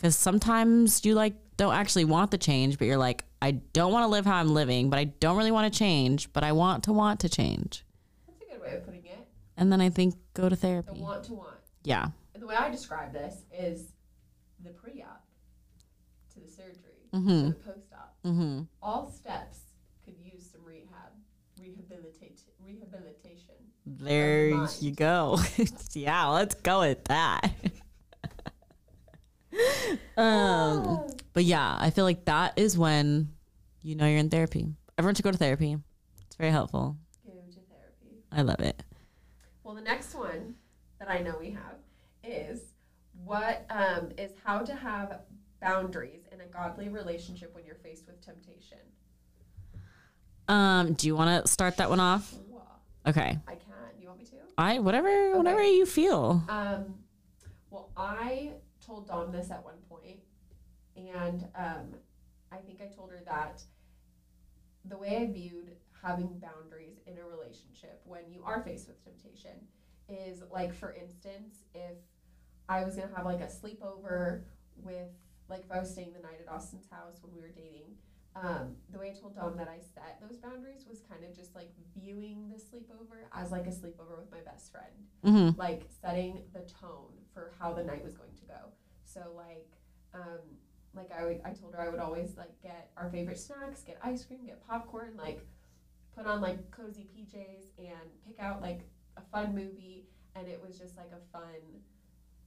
Cuz 0.01 0.17
sometimes 0.17 1.05
you 1.05 1.15
like 1.15 1.35
don't 1.57 1.75
actually 1.75 2.05
want 2.07 2.31
the 2.31 2.39
change, 2.39 2.79
but 2.79 2.87
you're 2.87 2.97
like 2.97 3.25
I 3.43 3.53
don't 3.53 3.93
want 3.93 4.05
to 4.05 4.09
live 4.09 4.25
how 4.27 4.37
I'm 4.37 4.49
living, 4.53 4.91
but 4.91 4.99
I 4.99 5.05
don't 5.05 5.37
really 5.37 5.51
want 5.51 5.73
to 5.73 5.79
change, 5.79 6.33
but 6.33 6.43
I 6.45 6.53
want 6.53 6.85
to 6.85 6.93
want 6.93 7.21
to 7.21 7.29
change. 7.29 7.85
That's 8.27 8.41
a 8.43 8.53
good 8.53 8.61
way 8.63 8.77
of 8.77 8.85
putting 8.85 9.05
it. 9.07 9.27
And 9.57 9.71
then 9.73 9.81
I 9.81 9.91
think 9.91 10.15
go 10.35 10.45
to 10.49 10.51
The 10.51 10.57
therapy. 10.57 11.01
want 11.01 11.25
to 11.25 11.35
want. 11.35 11.57
Yeah. 11.85 12.09
The 12.39 12.47
way 12.47 12.55
I 12.57 12.71
describe 12.71 13.13
this 13.13 13.35
is 13.53 13.93
the 14.63 14.71
pre 14.71 15.03
op 15.03 15.25
to 16.35 16.41
the 16.41 16.49
surgery 16.51 17.09
Mhm. 17.13 17.25
to 17.25 17.59
the 17.59 17.73
post 17.73 17.93
op. 17.93 18.17
Mhm. 18.25 18.67
All 18.83 19.11
steps 19.11 19.59
could 20.05 20.17
use 20.19 20.49
some 20.51 20.65
rehab, 20.65 21.13
rehabilitate, 21.59 22.41
rehabilitation. 22.59 23.55
There 23.87 24.49
you 24.81 24.93
go. 24.93 25.39
yeah, 25.93 26.27
let's 26.29 26.55
go 26.55 26.81
with 26.81 27.05
that. 27.05 27.51
um, 30.17 31.07
but 31.33 31.45
yeah, 31.45 31.77
I 31.79 31.91
feel 31.91 32.05
like 32.05 32.25
that 32.27 32.59
is 32.59 32.79
when 32.79 33.31
you 33.83 33.95
know 33.95 34.07
you're 34.07 34.19
in 34.19 34.31
therapy. 34.31 34.67
Everyone 34.99 35.15
should 35.15 35.25
go 35.25 35.33
to 35.33 35.39
therapy. 35.39 35.77
It's 36.27 36.37
very 36.37 36.51
helpful. 36.51 36.97
Go 37.27 37.33
to 37.33 37.61
therapy. 37.69 38.23
I 38.33 38.43
love 38.43 38.61
it. 38.61 38.83
Well, 39.65 39.75
the 39.75 39.81
next 39.81 40.15
one 40.15 40.55
that 40.99 41.11
I 41.11 41.21
know 41.21 41.37
we 41.39 41.51
have 41.51 41.77
is 42.23 42.61
what 43.25 43.67
um, 43.71 44.11
is 44.19 44.33
how 44.45 44.61
to 44.61 44.75
have 44.75 45.21
boundaries 45.61 46.23
in 46.33 46.41
a 46.41 46.47
godly 46.47 46.89
relationship 46.89 47.55
when 47.55 47.65
you're 47.65 47.75
faced 47.77 48.07
with 48.07 48.25
temptation. 48.25 48.79
Um, 50.49 50.95
do 50.95 51.07
you 51.07 51.15
want 51.15 51.45
to 51.45 51.51
start 51.51 51.77
that 51.77 51.89
one 51.89 52.01
off? 52.01 52.35
Okay. 53.07 53.39
I 53.47 53.55
can. 53.55 53.73
You 54.01 54.09
want 54.09 54.19
me 54.19 54.25
to? 54.27 54.33
I 54.59 54.79
whatever 54.79 55.37
whatever 55.37 55.63
you 55.63 55.87
feel. 55.87 56.43
Um, 56.49 56.95
well, 57.71 57.91
I 57.97 58.51
told 58.91 59.07
Dom 59.07 59.31
this 59.31 59.51
at 59.51 59.65
one 59.65 59.79
point, 59.89 60.19
and 60.97 61.47
um, 61.55 61.95
I 62.51 62.57
think 62.57 62.81
I 62.83 62.87
told 62.95 63.11
her 63.11 63.23
that 63.27 63.63
the 64.85 64.97
way 64.97 65.19
I 65.19 65.33
viewed 65.33 65.77
having 66.03 66.41
boundaries 66.41 66.99
in 67.07 67.19
a 67.19 67.25
relationship 67.25 68.01
when 68.05 68.23
you 68.31 68.43
are 68.45 68.63
faced 68.63 68.89
with 68.89 69.03
temptation 69.05 69.53
is 70.09 70.43
like, 70.51 70.75
for 70.75 70.95
instance, 70.95 71.59
if 71.75 71.97
I 72.69 72.83
was 72.85 72.97
gonna 72.97 73.13
have 73.15 73.27
like 73.27 73.41
a 73.41 73.47
sleepover 73.47 74.43
with, 74.77 75.09
like, 75.49 75.65
if 75.65 75.71
I 75.73 75.79
was 75.79 75.91
staying 75.91 76.13
the 76.15 76.21
night 76.23 76.41
at 76.45 76.53
Austin's 76.53 76.89
house 76.91 77.19
when 77.23 77.33
we 77.35 77.41
were 77.41 77.49
dating. 77.55 77.97
Um, 78.37 78.77
the 78.93 78.99
way 78.99 79.13
I 79.15 79.21
told 79.21 79.35
Dom 79.35 79.57
that 79.57 79.67
I 79.69 79.81
set 79.81 80.21
those 80.21 80.39
boundaries 80.39 80.87
was 80.89 81.01
kind 81.11 81.25
of 81.29 81.35
just 81.35 81.53
like 81.57 81.69
viewing 81.99 82.49
the 82.49 82.55
sleepover 82.55 83.27
as 83.35 83.51
like 83.51 83.67
a 83.67 83.71
sleepover 83.71 84.17
with 84.19 84.31
my 84.31 84.39
best 84.47 84.71
friend 84.71 84.95
Mm-hmm. 85.25 85.59
like 85.59 85.83
setting 86.01 86.43
the 86.55 86.61
tone 86.61 87.11
for 87.35 87.53
how 87.59 87.73
the 87.73 87.83
night 87.85 88.03
was 88.05 88.15
going 88.15 88.35
to 88.41 88.45
go. 88.47 88.59
So 89.05 89.21
like 89.37 89.69
um 90.15 90.41
like 90.95 91.11
I 91.17 91.25
would 91.25 91.41
I 91.45 91.51
told 91.51 91.75
her 91.75 91.81
I 91.81 91.89
would 91.89 92.01
always 92.01 92.37
like 92.37 92.61
get 92.63 92.91
our 92.97 93.09
favorite 93.11 93.39
snacks, 93.39 93.83
get 93.83 93.99
ice 94.03 94.25
cream, 94.25 94.47
get 94.47 94.67
popcorn, 94.67 95.13
like 95.17 95.41
put 96.17 96.27
on 96.27 96.41
like 96.41 96.71
cozy 96.71 97.07
PJs 97.17 97.67
and 97.79 98.11
pick 98.27 98.39
out 98.41 98.61
like 98.61 98.81
a 99.17 99.23
fun 99.33 99.55
movie 99.55 100.07
and 100.35 100.49
it 100.49 100.61
was 100.65 100.79
just 100.79 100.97
like 100.97 101.11
a 101.13 101.37
fun 101.39 101.61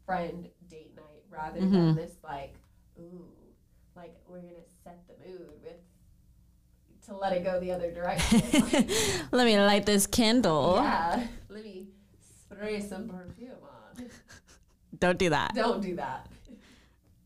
friend 0.05 0.47
date 0.69 0.93
night 0.95 1.23
rather 1.29 1.59
than 1.59 1.71
Mhm. 1.71 1.95
this 1.95 2.15
like 2.23 2.55
ooh 2.99 3.25
like 3.95 4.15
we're 4.27 4.39
gonna 4.41 4.53
set 4.83 5.01
the 5.07 5.13
mood 5.27 5.49
with 5.63 5.77
to 7.05 7.15
let 7.15 7.33
it 7.33 7.43
go 7.43 7.59
the 7.59 7.71
other 7.71 7.91
direction. 7.91 8.41
Let 9.31 9.45
me 9.45 9.59
light 9.59 9.85
this 9.85 10.07
candle. 10.07 10.75
yeah, 10.77 11.27
let 11.49 11.63
me 11.65 11.87
spray 12.47 12.79
some 12.79 13.09
perfume 13.09 13.51
on. 13.61 14.05
Don't 14.99 15.17
do 15.17 15.29
that. 15.29 15.53
Don't 15.55 15.81
do 15.81 15.95
that. 15.95 16.27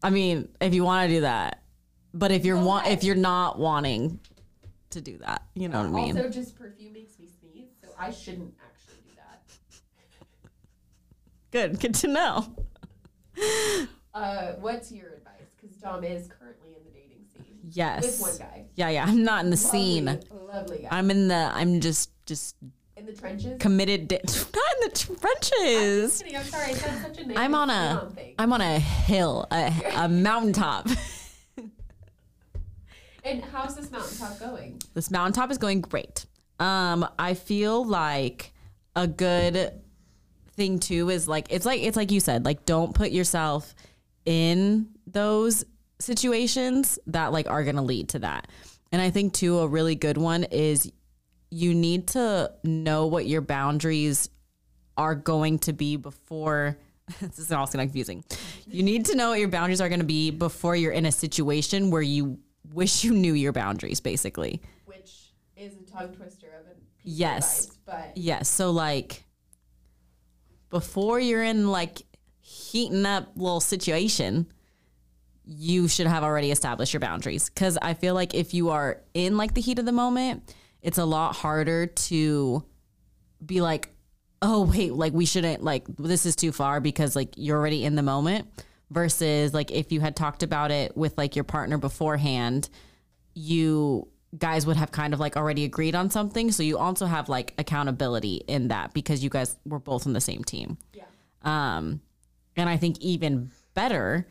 I 0.04 0.10
mean, 0.10 0.48
if 0.62 0.74
you 0.74 0.84
want 0.84 1.10
to 1.10 1.16
do 1.16 1.22
that, 1.22 1.64
but 2.14 2.32
if 2.32 2.46
you're 2.46 2.60
want 2.62 2.88
if 2.88 3.04
you're 3.04 3.16
not 3.16 3.60
wanting 3.60 4.20
to 4.92 5.02
do 5.02 5.18
that. 5.20 5.44
You 5.54 5.70
know 5.70 5.80
what 5.82 5.88
I 5.88 6.06
mean? 6.06 6.18
Also, 6.18 6.30
just 6.30 6.58
perfume 6.58 6.94
makes 6.94 7.20
me 7.20 7.28
sneeze, 7.28 7.70
so 7.82 7.90
I 8.00 8.12
shouldn't 8.12 8.54
actually 8.64 9.02
do 9.06 9.12
that. 9.18 9.42
Good, 11.52 11.80
good 11.80 11.96
to 11.96 12.08
know. 12.08 12.56
Uh, 14.14 14.54
what's 14.60 14.92
your 14.92 15.10
advice? 15.14 15.34
Because 15.60 15.76
Dom 15.78 16.04
is 16.04 16.28
currently 16.28 16.70
in 16.70 16.84
the 16.86 16.92
dating 16.92 17.26
scene 17.32 17.60
Yes. 17.72 18.04
with 18.04 18.22
one 18.22 18.38
guy. 18.50 18.66
Yeah, 18.76 18.90
yeah. 18.90 19.06
I'm 19.08 19.24
not 19.24 19.44
in 19.44 19.52
the 19.52 19.58
scene. 19.58 20.06
Lovely, 20.06 20.30
lovely 20.54 20.78
guy. 20.80 20.88
I'm 20.92 21.12
in 21.12 21.28
the. 21.28 21.52
I'm 21.54 21.80
just 21.82 22.12
just 22.26 22.56
in 22.98 23.06
the 23.06 23.14
trenches. 23.14 23.60
committed. 23.60 24.08
Di- 24.08 24.20
not 24.26 24.26
in 24.26 24.90
the 24.90 25.18
trenches. 25.20 26.22
Kidding. 26.22 26.38
I'm 26.38 26.44
sorry. 26.46 26.72
I 26.72 26.74
said 26.74 27.02
such 27.02 27.18
a 27.18 27.22
negative 27.22 27.38
I'm 27.38 27.56
on 27.56 27.70
a. 27.70 28.10
I'm 28.40 28.52
on 28.54 28.62
a 28.62 28.80
hill, 28.80 29.48
a, 29.52 29.74
a 29.96 30.10
mountaintop. 30.10 30.88
And 33.24 33.44
how's 33.44 33.76
this 33.76 33.92
mountaintop 33.92 34.40
going? 34.40 34.82
this 34.94 35.12
mountaintop 35.12 35.52
is 35.52 35.58
going 35.58 35.82
great. 35.82 36.26
Um, 36.62 37.06
I 37.20 37.34
feel 37.34 37.84
like 37.84 38.54
a 38.96 39.06
good 39.06 39.74
thing 40.54 40.80
too 40.80 41.10
is 41.10 41.28
like 41.28 41.48
it's 41.50 41.66
like 41.66 41.82
it's 41.82 41.98
like 41.98 42.10
you 42.10 42.22
said, 42.22 42.46
like 42.46 42.64
don't 42.64 42.96
put 42.96 43.12
yourself 43.12 43.76
in 44.26 44.88
those 45.06 45.66
situations 46.00 47.00
that 47.08 47.34
like 47.34 47.50
are 47.50 47.66
gonna 47.66 47.84
lead 47.84 48.08
to 48.10 48.20
that. 48.20 48.48
And 48.94 49.02
I 49.02 49.10
think 49.10 49.34
too 49.34 49.60
a 49.60 49.68
really 49.68 49.96
good 49.96 50.18
one 50.18 50.46
is 50.46 50.90
you 51.50 51.74
need 51.74 52.08
to 52.10 52.52
know 52.64 53.08
what 53.08 53.26
your 53.26 53.42
boundaries 53.42 54.30
are 54.98 55.16
going 55.16 55.60
to 55.60 55.74
be 55.74 55.96
before 55.96 56.78
this 57.22 57.40
is 57.40 57.52
also 57.54 57.78
confusing. 57.78 58.24
You 58.66 58.84
need 58.84 59.06
to 59.06 59.16
know 59.16 59.30
what 59.30 59.40
your 59.40 59.48
boundaries 59.48 59.80
are 59.80 59.88
going 59.88 60.02
to 60.02 60.06
be 60.06 60.30
before 60.30 60.76
you're 60.76 60.92
in 60.92 61.06
a 61.06 61.12
situation 61.12 61.90
where 61.90 62.02
you 62.02 62.40
wish 62.74 63.06
you 63.06 63.14
knew 63.14 63.34
your 63.34 63.54
boundaries 63.54 64.02
basically. 64.02 64.62
Which 64.86 65.12
is 65.56 65.74
a 65.78 65.90
tongue 65.90 66.14
twister 66.14 66.48
of 66.60 66.66
a 66.68 66.76
piece 66.76 66.82
Yes. 67.04 67.60
of 67.60 67.72
advice, 67.72 67.78
but 67.86 68.18
Yes, 68.18 68.50
so 68.50 68.72
like 68.72 69.24
before 70.70 71.20
you're 71.20 71.44
in 71.44 71.70
like 71.70 72.02
heating 72.42 73.06
up 73.06 73.30
little 73.36 73.62
situation, 73.62 74.48
you 75.46 75.88
should 75.88 76.08
have 76.08 76.24
already 76.24 76.52
established 76.52 76.94
your 76.94 77.00
boundaries 77.00 77.50
cuz 77.50 77.78
I 77.82 77.94
feel 77.94 78.14
like 78.16 78.34
if 78.34 78.54
you 78.54 78.70
are 78.70 79.02
in 79.14 79.38
like 79.38 79.54
the 79.54 79.62
heat 79.62 79.80
of 79.80 79.86
the 79.86 79.94
moment, 79.94 80.54
it's 80.82 80.98
a 80.98 81.06
lot 81.06 81.36
harder 81.36 81.88
to 81.88 82.64
be 83.46 83.62
like, 83.62 83.90
"Oh, 84.42 84.64
wait, 84.66 84.94
like 84.94 85.14
we 85.14 85.26
shouldn't 85.26 85.64
like 85.64 85.86
this 85.98 86.26
is 86.26 86.36
too 86.36 86.52
far 86.52 86.80
because 86.80 87.16
like 87.16 87.34
you're 87.36 87.58
already 87.58 87.84
in 87.84 87.96
the 87.96 88.04
moment." 88.04 88.48
Versus 88.90 89.54
like 89.54 89.70
if 89.72 89.92
you 89.92 90.00
had 90.00 90.16
talked 90.16 90.44
about 90.44 90.72
it 90.72 90.96
with 90.96 91.18
like 91.18 91.36
your 91.36 91.44
partner 91.44 91.78
beforehand, 91.78 92.70
you 93.34 94.08
guys 94.38 94.66
would 94.66 94.78
have 94.78 94.92
kind 94.92 95.14
of 95.14 95.20
like 95.20 95.36
already 95.36 95.64
agreed 95.64 95.96
on 95.96 96.10
something. 96.10 96.52
So 96.52 96.64
you 96.64 96.78
also 96.78 97.06
have 97.06 97.28
like 97.28 97.54
accountability 97.58 98.44
in 98.48 98.70
that 98.70 98.94
because 98.94 99.24
you 99.24 99.30
guys 99.30 99.56
were 99.66 99.80
both 99.80 100.08
on 100.08 100.14
the 100.14 100.22
same 100.22 100.44
team. 100.44 100.78
yeah. 100.94 101.04
Um, 101.44 102.02
and 102.56 102.70
I 102.70 102.78
think 102.78 103.00
even 103.00 103.52
better 103.74 104.28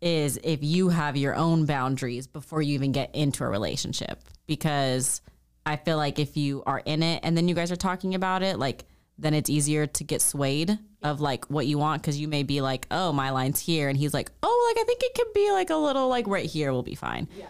is 0.00 0.38
if 0.42 0.62
you 0.62 0.88
have 0.88 1.16
your 1.16 1.34
own 1.34 1.66
boundaries 1.66 2.26
before 2.26 2.62
you 2.62 2.74
even 2.74 2.92
get 2.92 3.14
into 3.14 3.44
a 3.44 3.48
relationship. 3.48 4.22
Because 4.46 5.20
I 5.66 5.76
feel 5.76 5.96
like 5.96 6.18
if 6.18 6.36
you 6.36 6.62
are 6.66 6.80
in 6.84 7.02
it 7.02 7.20
and 7.22 7.36
then 7.36 7.48
you 7.48 7.54
guys 7.54 7.70
are 7.70 7.76
talking 7.76 8.14
about 8.14 8.42
it, 8.42 8.58
like 8.58 8.84
then 9.18 9.34
it's 9.34 9.50
easier 9.50 9.86
to 9.86 10.04
get 10.04 10.22
swayed 10.22 10.78
of 11.02 11.20
like 11.20 11.44
what 11.50 11.66
you 11.66 11.76
want 11.78 12.02
because 12.02 12.18
you 12.18 12.26
may 12.28 12.42
be 12.42 12.60
like, 12.60 12.86
oh, 12.90 13.12
my 13.12 13.30
line's 13.30 13.60
here, 13.60 13.88
and 13.88 13.96
he's 13.98 14.14
like, 14.14 14.30
oh, 14.42 14.72
like 14.74 14.82
I 14.82 14.86
think 14.86 15.02
it 15.02 15.14
could 15.14 15.32
be 15.34 15.50
like 15.52 15.70
a 15.70 15.76
little 15.76 16.08
like 16.08 16.26
right 16.26 16.46
here 16.46 16.72
will 16.72 16.82
be 16.82 16.94
fine. 16.94 17.28
Yeah. 17.36 17.46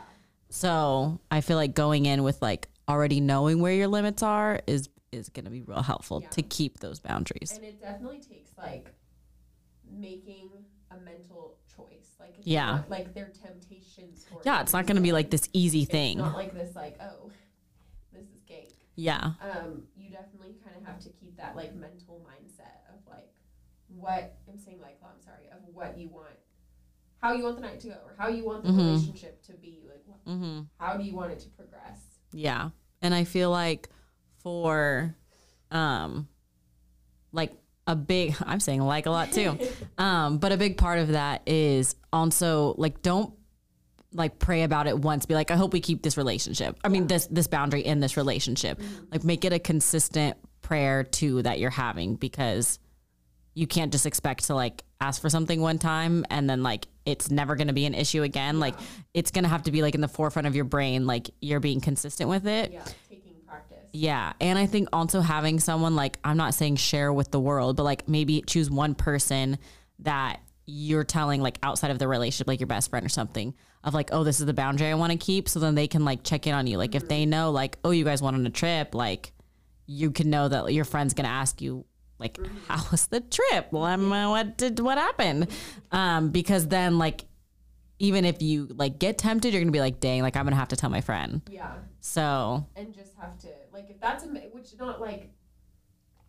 So 0.51 1.21
I 1.31 1.41
feel 1.41 1.57
like 1.57 1.75
going 1.75 2.07
in 2.07 2.23
with 2.25 2.43
like 2.43 2.69
already 2.89 3.21
knowing 3.21 3.61
where 3.61 3.73
your 3.73 3.87
limits 3.89 4.23
are 4.23 4.61
is 4.67 4.89
is 5.13 5.29
gonna 5.29 5.51
be 5.51 5.63
real 5.63 5.83
helpful 5.83 6.21
Yeah. 6.23 6.29
to 6.31 6.43
keep 6.43 6.81
those 6.81 6.99
boundaries. 7.01 7.53
And 7.57 7.65
it 7.67 7.81
definitely 7.81 8.19
takes 8.21 8.51
like 8.59 8.93
making 9.91 10.49
a 10.91 10.97
mental 10.99 11.57
choice. 11.77 12.15
Like 12.19 12.35
Yeah. 12.43 12.67
not 12.73 12.91
like 12.91 13.15
their 13.15 13.29
temptations. 13.43 14.25
Yeah, 14.45 14.61
it's 14.61 14.73
not 14.73 14.87
gonna 14.87 15.01
be 15.01 15.13
like 15.13 15.31
this 15.31 15.49
easy 15.53 15.83
It's 15.83 15.91
thing. 15.91 16.19
not 16.19 16.35
like 16.35 16.53
this 16.53 16.75
like 16.75 16.97
oh, 17.01 17.05
this 17.05 17.09
is 17.09 17.19
cake. 17.19 17.20
Yeah. 19.01 19.33
Um, 19.41 19.85
you 19.97 20.11
definitely 20.11 20.57
kind 20.63 20.77
of 20.77 20.83
have 20.85 21.01
to 21.01 21.09
keep 21.09 21.35
that 21.39 21.57
like 21.57 21.75
mental 21.75 22.21
mindset 22.29 22.85
of 22.93 23.01
like 23.09 23.33
what 23.89 24.37
I'm 24.47 24.59
saying 24.59 24.79
like 24.81 24.99
well, 25.01 25.11
I'm 25.15 25.23
sorry 25.23 25.49
of 25.53 25.75
what 25.75 25.97
you 25.97 26.09
want, 26.09 26.37
how 27.23 27.33
you 27.33 27.45
want 27.45 27.57
the 27.57 27.63
night 27.63 27.81
to 27.81 27.89
go, 27.89 27.95
or 27.95 28.15
how 28.19 28.29
you 28.29 28.45
want 28.45 28.63
the 28.63 28.69
Mhm. 28.71 28.77
relationship 28.77 29.43
to 29.45 29.53
be. 29.55 29.79
Like 29.89 30.03
what, 30.07 30.25
Mm-hmm. 30.27 30.61
how 30.79 30.97
do 30.99 31.05
you 31.05 31.15
want 31.15 31.33
it 31.33 31.39
to 31.41 31.49
progress? 31.51 31.99
Yeah. 32.33 32.71
And 33.01 33.15
I 33.15 33.25
feel 33.25 33.51
like 33.51 33.89
for 34.43 35.15
um 35.71 36.29
like 37.33 37.53
a 37.87 37.97
big 37.97 38.35
I'm 38.47 38.61
saying 38.61 38.83
like 38.83 39.07
a 39.07 39.11
lot 39.11 39.33
too. 39.33 39.59
um 39.99 40.37
but 40.39 40.53
a 40.53 40.59
big 40.59 40.77
part 40.77 40.99
of 40.99 41.09
that 41.09 41.41
is 41.47 41.97
also 42.13 42.75
like 42.77 43.01
don't 43.03 43.33
like 44.13 44.39
pray 44.39 44.63
about 44.63 44.87
it 44.87 44.99
once 44.99 45.27
be 45.27 45.35
like 45.35 45.51
I 45.51 45.57
hope 45.57 45.73
we 45.73 45.81
keep 45.81 46.03
this 46.03 46.17
relationship. 46.17 46.79
I 46.83 46.89
mean 46.89 47.07
this 47.07 47.27
this 47.29 47.47
boundary 47.47 47.83
in 47.83 48.01
this 48.01 48.17
relationship. 48.17 48.79
Mm-hmm. 48.79 49.05
Like 49.13 49.25
make 49.25 49.45
it 49.45 49.53
a 49.53 49.59
consistent 49.59 50.37
prayer 50.63 51.05
too 51.05 51.43
that 51.43 51.59
you're 51.59 51.71
having 51.71 52.17
because 52.17 52.79
you 53.55 53.67
can't 53.67 53.93
just 53.93 54.07
expect 54.07 54.45
to 54.45 54.55
like 54.55 54.85
ask 55.01 55.21
for 55.21 55.29
something 55.29 55.61
one 55.61 55.79
time 55.79 56.25
and 56.31 56.49
then 56.49 56.63
like 56.63 56.87
it's 57.05 57.31
never 57.31 57.57
going 57.57 57.67
to 57.67 57.73
be 57.73 57.85
an 57.87 57.95
issue 57.95 58.23
again. 58.23 58.61
Like 58.61 58.75
it's 59.15 59.31
going 59.31 59.45
to 59.45 59.49
have 59.49 59.65
to 59.65 59.73
be 59.73 59.83
like 59.83 59.95
in 59.95 60.01
the 60.01 60.09
forefront 60.09 60.47
of 60.47 60.55
your 60.55 60.65
brain 60.65 61.07
like 61.07 61.31
you're 61.41 61.61
being 61.61 61.81
consistent 61.81 62.31
with 62.31 62.47
it. 62.47 62.73
Yeah, 62.73 62.85
taking 63.09 63.35
practice. 63.47 63.79
Yeah. 63.93 64.33
And 64.41 64.59
I 64.59 64.67
think 64.67 64.89
also 64.93 65.21
having 65.21 65.59
someone 65.61 65.97
like, 65.97 66.19
I'm 66.23 66.37
not 66.37 66.55
saying 66.55 66.77
share 66.77 67.13
with 67.13 67.31
the 67.31 67.41
world, 67.41 67.77
but 67.77 67.83
like 67.83 68.09
maybe 68.09 68.43
choose 68.43 68.71
one 68.71 68.95
person 68.95 69.59
that 70.01 70.41
you're 70.67 71.05
telling 71.05 71.41
like 71.41 71.59
outside 71.63 71.91
of 71.91 71.99
the 71.99 72.07
relationship, 72.07 72.47
like 72.47 72.61
your 72.61 72.69
best 72.69 72.91
friend 72.91 73.05
or 73.05 73.09
something, 73.09 73.55
of 73.83 73.95
like, 73.95 74.11
oh, 74.13 74.25
this 74.25 74.41
is 74.41 74.47
the 74.47 74.55
boundary 74.55 74.89
I 74.89 74.95
want 74.95 75.13
to 75.13 75.19
keep. 75.19 75.49
So 75.49 75.59
then 75.61 75.75
they 75.75 75.89
can 75.89 76.05
like 76.05 76.23
check 76.23 76.47
in 76.47 76.55
on 76.55 76.67
you. 76.67 76.77
Like 76.79 76.95
if 76.95 77.09
they 77.09 77.27
know, 77.27 77.51
like, 77.51 77.79
oh, 77.85 77.91
you 77.91 78.05
guys 78.05 78.21
went 78.23 78.37
on 78.37 78.47
a 78.47 78.51
trip, 78.51 78.95
like 78.95 79.33
you 79.87 80.11
can 80.11 80.31
know 80.31 80.49
that 80.49 80.73
your 80.73 80.85
friend's 80.85 81.15
going 81.15 81.25
to 81.25 81.31
ask 81.31 81.61
you, 81.61 81.85
like, 82.19 82.39
how 82.69 82.83
was 82.91 83.07
the 83.07 83.21
trip? 83.21 83.69
Well, 83.71 83.85
uh, 83.85 84.29
what 84.31 84.59
did, 84.59 84.79
what 84.81 84.99
happened? 84.99 85.49
Um, 85.91 86.29
because 86.31 86.69
then 86.69 86.99
like, 86.99 87.25
even 88.01 88.25
if 88.25 88.41
you 88.41 88.67
like 88.71 88.99
get 88.99 89.19
tempted, 89.19 89.53
you're 89.53 89.61
gonna 89.61 89.71
be 89.71 89.81
like, 89.81 90.01
dang, 90.01 90.23
like 90.23 90.35
I'm 90.37 90.45
gonna 90.45 90.57
have 90.57 90.69
to 90.69 90.77
tell 90.77 90.91
my 90.91 91.03
friend. 91.03 91.43
Yeah, 91.51 91.75
So 92.01 92.67
and 92.75 92.95
just 92.95 93.15
have 93.21 93.39
to 93.41 93.49
like 93.73 93.91
if 93.91 94.01
that's 94.01 94.25
a 94.25 94.27
which 94.27 94.69
not 94.79 95.01
like 95.01 95.31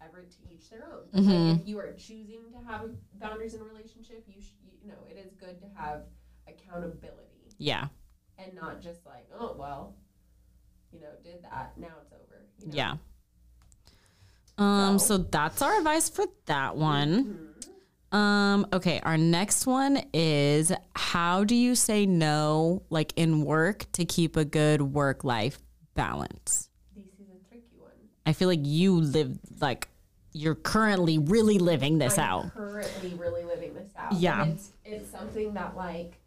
ever 0.04 0.22
to 0.22 0.54
each 0.54 0.70
their 0.70 0.86
own. 0.86 1.22
Mm-hmm. 1.22 1.50
Like 1.50 1.62
if 1.62 1.68
you 1.68 1.80
are 1.80 1.94
choosing 1.94 2.42
to 2.52 2.70
have 2.70 2.90
boundaries 3.22 3.54
in 3.54 3.62
a 3.62 3.64
relationship, 3.64 4.26
you 4.28 4.42
sh- 4.42 4.52
you 4.84 4.90
know 4.90 4.98
it 5.10 5.18
is 5.18 5.34
good 5.40 5.60
to 5.62 5.66
have 5.76 6.02
accountability 6.46 7.31
yeah. 7.62 7.88
and 8.38 8.54
not 8.56 8.82
just 8.82 9.06
like 9.06 9.28
oh 9.40 9.56
well, 9.58 9.96
you 10.92 11.00
know 11.00 11.08
did 11.24 11.44
that 11.44 11.74
now 11.78 11.88
it's 12.04 12.12
over. 12.14 12.46
You 12.60 12.68
know? 12.68 12.74
Yeah. 12.76 12.94
Um, 14.58 15.00
So- 15.00 15.18
so 15.18 15.24
that's 15.24 15.62
our 15.62 15.78
advice 15.78 16.10
for 16.10 16.26
that 16.46 16.76
one. 16.76 17.48
Um, 18.12 18.68
okay, 18.74 19.00
our 19.04 19.18
next 19.18 19.66
one 19.66 20.04
is 20.14 20.72
how 20.96 21.46
do 21.46 21.56
you 21.56 21.76
say 21.76 22.06
no 22.06 22.84
like 22.90 23.14
in 23.16 23.42
work 23.46 23.86
to 23.94 24.04
keep 24.04 24.36
a 24.36 24.44
good 24.44 24.82
work 24.82 25.24
life 25.24 25.60
balance? 25.96 26.70
This 26.94 27.06
is 27.06 27.30
a 27.30 27.48
tricky 27.50 27.78
one. 27.78 27.92
I 28.26 28.34
feel 28.34 28.50
like 28.50 28.60
you 28.64 29.00
live 29.00 29.40
like 29.62 29.88
you're 30.34 30.56
currently 30.56 31.18
really 31.20 31.58
living 31.58 32.00
this 32.00 32.18
I'm 32.18 32.26
out. 32.30 32.54
currently 32.54 33.14
really 33.14 33.44
living 33.46 33.74
this 33.74 33.90
out. 33.98 34.12
Yeah. 34.14 34.46
it's 34.46 34.72
it's 34.84 35.10
something 35.10 35.54
that 35.54 35.78
like 35.78 36.18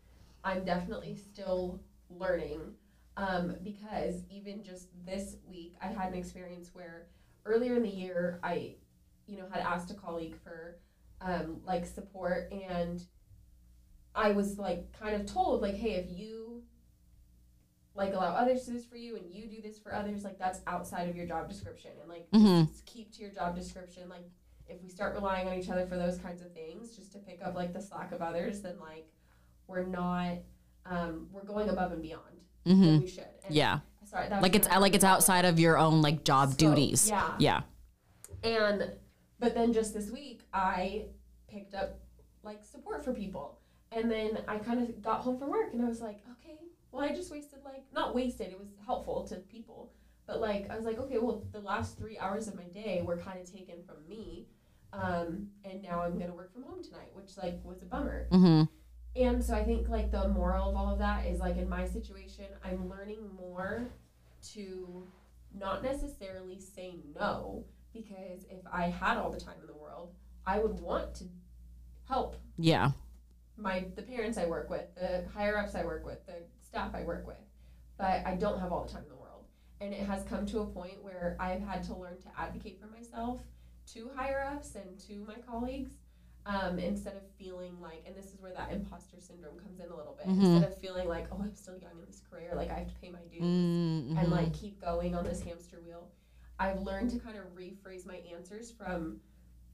I'm 0.44 0.64
definitely 0.64 1.16
still 1.16 1.80
learning. 2.10 2.60
Um, 3.16 3.56
because 3.62 4.22
even 4.28 4.62
just 4.64 4.88
this 5.06 5.36
week, 5.48 5.74
I 5.80 5.86
had 5.86 6.12
an 6.12 6.18
experience 6.18 6.70
where 6.72 7.06
earlier 7.44 7.76
in 7.76 7.82
the 7.82 7.88
year, 7.88 8.40
I, 8.42 8.74
you 9.26 9.38
know, 9.38 9.46
had 9.50 9.60
asked 9.60 9.90
a 9.90 9.94
colleague 9.94 10.34
for 10.42 10.78
um, 11.20 11.60
like 11.64 11.86
support, 11.86 12.52
and 12.52 13.02
I 14.14 14.32
was 14.32 14.58
like 14.58 14.92
kind 14.98 15.14
of 15.14 15.26
told 15.26 15.62
like, 15.62 15.76
hey, 15.76 15.92
if 15.92 16.06
you 16.10 16.62
like 17.94 18.12
allow 18.12 18.34
others 18.34 18.62
to 18.62 18.72
do 18.72 18.76
this 18.76 18.84
for 18.84 18.96
you 18.96 19.16
and 19.16 19.32
you 19.32 19.46
do 19.46 19.62
this 19.62 19.78
for 19.78 19.94
others, 19.94 20.24
like 20.24 20.38
that's 20.38 20.60
outside 20.66 21.08
of 21.08 21.14
your 21.14 21.26
job 21.26 21.48
description, 21.48 21.92
and 22.00 22.10
like 22.10 22.28
mm-hmm. 22.32 22.68
just 22.70 22.84
keep 22.84 23.12
to 23.12 23.22
your 23.22 23.30
job 23.30 23.54
description. 23.54 24.08
Like 24.08 24.28
if 24.66 24.82
we 24.82 24.88
start 24.88 25.14
relying 25.14 25.46
on 25.46 25.54
each 25.54 25.70
other 25.70 25.86
for 25.86 25.96
those 25.96 26.18
kinds 26.18 26.42
of 26.42 26.52
things, 26.52 26.96
just 26.96 27.12
to 27.12 27.18
pick 27.18 27.40
up 27.44 27.54
like 27.54 27.72
the 27.72 27.80
slack 27.80 28.10
of 28.10 28.20
others, 28.22 28.60
then 28.60 28.74
like 28.80 29.06
we're 29.66 29.84
not 29.84 30.38
um, 30.86 31.28
we're 31.32 31.44
going 31.44 31.68
above 31.68 31.92
and 31.92 32.02
beyond 32.02 32.22
mm-hmm. 32.66 33.00
we 33.00 33.08
should. 33.08 33.24
And 33.44 33.54
Yeah. 33.54 33.80
sorry, 34.04 34.28
that 34.28 34.42
Like 34.42 34.54
it's 34.54 34.68
like 34.68 34.94
it's 34.94 35.04
outside 35.04 35.44
of 35.44 35.58
your 35.58 35.78
own 35.78 36.02
like 36.02 36.24
job 36.24 36.50
So, 36.50 36.56
duties. 36.56 37.08
Yeah. 37.08 37.34
Yeah. 37.38 37.62
And 38.42 38.92
but 39.38 39.54
then 39.54 39.72
just 39.72 39.94
this 39.94 40.10
week 40.10 40.42
I 40.52 41.06
picked 41.48 41.74
up 41.74 42.00
like 42.42 42.64
support 42.64 43.04
for 43.04 43.12
people. 43.12 43.58
And 43.92 44.10
then 44.10 44.38
I 44.48 44.58
kind 44.58 44.82
of 44.82 45.02
got 45.02 45.20
home 45.20 45.38
from 45.38 45.50
work 45.50 45.72
and 45.72 45.82
I 45.82 45.88
was 45.88 46.00
like, 46.00 46.20
okay, 46.32 46.58
well, 46.90 47.02
I 47.04 47.14
just 47.14 47.30
wasted 47.30 47.60
like 47.64 47.84
not 47.94 48.14
wasted. 48.14 48.48
It 48.48 48.58
was 48.58 48.68
helpful 48.84 49.26
to 49.28 49.36
people, 49.36 49.92
but 50.26 50.40
like 50.40 50.70
I 50.70 50.76
was 50.76 50.84
like, 50.84 50.98
okay, 50.98 51.18
well, 51.18 51.44
the 51.52 51.60
last 51.60 51.96
three 51.98 52.18
hours 52.18 52.48
of 52.48 52.56
my 52.56 52.64
day 52.64 53.02
were 53.04 53.16
kind 53.16 53.40
of 53.40 53.50
taken 53.50 53.82
from 53.86 53.96
me, 54.08 54.46
um, 54.92 55.48
and 55.64 55.82
now 55.82 56.02
I'm 56.02 56.18
gonna 56.18 56.34
work 56.34 56.52
from 56.52 56.62
home 56.64 56.82
tonight, 56.82 57.10
which 57.14 57.36
like 57.36 57.58
was 57.64 57.82
a 57.82 57.84
bummer. 57.84 58.28
Mm-hmm. 58.30 58.64
And 59.16 59.42
so 59.44 59.54
I 59.54 59.62
think 59.64 59.88
like 59.88 60.10
the 60.10 60.28
moral 60.28 60.70
of 60.70 60.76
all 60.76 60.92
of 60.92 60.98
that 60.98 61.26
is 61.26 61.38
like 61.40 61.56
in 61.56 61.68
my 61.68 61.86
situation, 61.86 62.46
I'm 62.64 62.88
learning 62.88 63.20
more 63.38 63.88
to 64.52 65.06
not 65.56 65.82
necessarily 65.82 66.58
say 66.58 66.96
no 67.14 67.64
because 67.92 68.44
if 68.50 68.60
I 68.72 68.84
had 68.88 69.16
all 69.18 69.30
the 69.30 69.38
time 69.40 69.54
in 69.60 69.66
the 69.68 69.74
world, 69.74 70.12
I 70.46 70.58
would 70.58 70.80
want 70.80 71.14
to 71.16 71.24
help 72.08 72.36
Yeah. 72.58 72.90
my 73.56 73.86
the 73.94 74.02
parents 74.02 74.36
I 74.36 74.46
work 74.46 74.68
with, 74.68 74.92
the 74.96 75.24
higher 75.32 75.56
ups 75.58 75.74
I 75.76 75.84
work 75.84 76.04
with, 76.04 76.26
the 76.26 76.42
staff 76.60 76.92
I 76.94 77.02
work 77.04 77.24
with, 77.26 77.36
but 77.96 78.26
I 78.26 78.34
don't 78.34 78.58
have 78.58 78.72
all 78.72 78.84
the 78.84 78.92
time 78.92 79.04
in 79.04 79.08
the 79.08 79.14
world. 79.14 79.44
And 79.80 79.94
it 79.94 80.00
has 80.00 80.24
come 80.24 80.44
to 80.46 80.60
a 80.60 80.66
point 80.66 81.02
where 81.02 81.36
I've 81.38 81.60
had 81.62 81.84
to 81.84 81.94
learn 81.94 82.18
to 82.22 82.28
advocate 82.36 82.80
for 82.80 82.88
myself 82.88 83.42
to 83.92 84.10
higher 84.16 84.40
ups 84.42 84.74
and 84.74 84.98
to 85.06 85.24
my 85.26 85.36
colleagues. 85.46 85.92
Um, 86.46 86.78
instead 86.78 87.14
of 87.16 87.22
feeling 87.38 87.80
like, 87.80 88.02
and 88.06 88.14
this 88.14 88.26
is 88.26 88.38
where 88.38 88.52
that 88.52 88.70
imposter 88.70 89.16
syndrome 89.18 89.58
comes 89.58 89.80
in 89.80 89.86
a 89.90 89.96
little 89.96 90.14
bit. 90.18 90.26
Mhm. 90.26 90.44
Instead 90.56 90.70
of 90.72 90.78
feeling 90.78 91.08
like, 91.08 91.26
oh, 91.32 91.38
I'm 91.42 91.54
still 91.54 91.76
young 91.78 91.92
in 91.98 92.04
this 92.06 92.20
career, 92.30 92.50
like 92.54 92.70
I 92.70 92.74
have 92.80 92.88
to 92.88 92.94
pay 93.00 93.08
my 93.08 93.20
dues 93.30 93.42
Mm-hmm. 93.42 94.18
and 94.18 94.30
like 94.30 94.52
keep 94.52 94.78
going 94.80 95.14
on 95.14 95.24
this 95.24 95.40
hamster 95.42 95.80
wheel. 95.80 96.10
I've 96.58 96.82
learned 96.82 97.10
to 97.12 97.18
kind 97.18 97.38
of 97.38 97.44
rephrase 97.56 98.04
my 98.06 98.16
answers 98.34 98.70
from, 98.70 99.20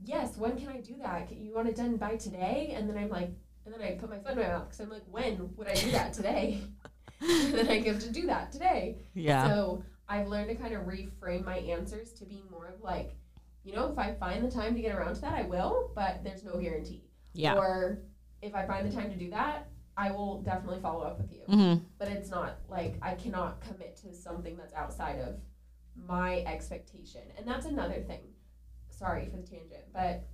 yes, 0.05 0.37
when 0.37 0.57
can 0.57 0.69
I 0.69 0.81
do 0.81 0.95
that? 1.03 1.27
Can- 1.29 1.43
You 1.43 1.53
want 1.55 1.69
it 1.69 1.75
done 1.75 1.97
by 1.97 2.15
today? 2.17 2.73
And 2.77 2.89
then 2.89 2.97
I'm 2.97 3.09
like, 3.11 3.31
and 3.67 3.75
then 3.75 3.83
I 3.83 3.93
put 3.97 4.09
my 4.09 4.19
foot 4.21 4.33
in 4.33 4.39
my 4.39 4.47
mouth 4.49 4.65
because 4.67 4.81
I'm 4.81 4.91
like, 4.91 5.03
when 5.11 5.51
would 5.57 5.67
I 5.69 5.75
do 5.75 5.91
that 5.91 6.13
today? 6.19 6.63
and 7.21 7.53
then 7.59 7.69
I 7.69 7.81
give 7.81 7.99
to 8.01 8.11
do 8.13 8.27
that 8.29 8.53
today. 8.53 8.99
yeah. 9.15 9.49
So 9.49 9.83
I've 10.09 10.29
learned 10.29 10.49
to 10.51 10.55
kind 10.55 10.73
of 10.75 10.83
reframe 10.83 11.45
my 11.45 11.59
answers 11.59 12.13
to 12.15 12.25
be 12.25 12.43
more 12.51 12.67
of 12.67 12.81
like, 12.81 13.17
you 13.65 13.75
know, 13.75 13.91
if 13.93 13.99
I 13.99 14.15
find 14.15 14.45
the 14.45 14.51
time 14.51 14.75
to 14.75 14.81
get 14.81 14.95
around 14.95 15.15
to 15.17 15.21
that, 15.23 15.35
I 15.35 15.43
will, 15.43 15.91
but 15.95 16.23
there's 16.25 16.45
no 16.45 16.59
guarantee. 16.59 17.05
yeah. 17.35 17.55
Or 17.55 17.99
if 18.43 18.55
I 18.55 18.67
find 18.67 18.91
the 18.91 18.95
time 18.95 19.11
to 19.11 19.17
do 19.17 19.31
that, 19.31 19.69
I 19.97 20.11
will 20.13 20.41
definitely 20.41 20.81
follow 20.81 21.05
up 21.05 21.19
with 21.19 21.31
you 21.33 21.41
Mm-hmm. 21.49 21.85
but 21.99 22.09
it's 22.09 22.31
not 22.31 22.59
like 22.69 22.97
I 23.03 23.15
cannot 23.15 23.61
commit 23.61 23.97
to 24.03 24.15
something 24.15 24.57
that's 24.57 24.73
outside 24.73 25.19
of 25.21 25.35
my 26.07 26.39
expectation. 26.47 27.23
And 27.37 27.47
that's 27.47 27.67
another 27.67 28.01
thing. 28.01 28.23
Sorry 28.89 29.27
for 29.29 29.37
the 29.37 29.43
tangent, 29.43 29.85
but 29.93 30.25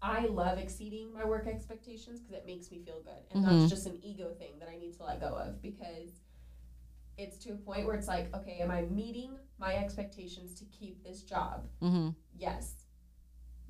I 0.00 0.26
love 0.26 0.56
exceeding 0.58 1.12
my 1.12 1.24
work 1.24 1.46
expectations 1.46 2.20
because 2.20 2.32
it 2.36 2.46
makes 2.46 2.70
me 2.70 2.78
feel 2.78 3.00
good. 3.02 3.22
And 3.32 3.44
Mhm. 3.44 3.60
that's 3.60 3.70
just 3.70 3.86
an 3.86 3.98
ego 4.02 4.32
thing 4.38 4.58
that 4.60 4.68
I 4.68 4.76
need 4.76 4.94
to 4.94 5.02
let 5.04 5.20
go 5.20 5.34
of 5.34 5.60
because 5.60 6.22
it's 7.20 7.36
to 7.38 7.50
a 7.50 7.54
point 7.56 7.86
where 7.86 7.94
it's 7.94 8.08
like, 8.08 8.34
okay, 8.34 8.58
am 8.60 8.70
I 8.70 8.82
meeting 8.82 9.36
my 9.58 9.76
expectations 9.76 10.54
to 10.54 10.64
keep 10.64 11.04
this 11.04 11.22
job? 11.22 11.66
Mm-hmm. 11.82 12.10
Yes. 12.36 12.74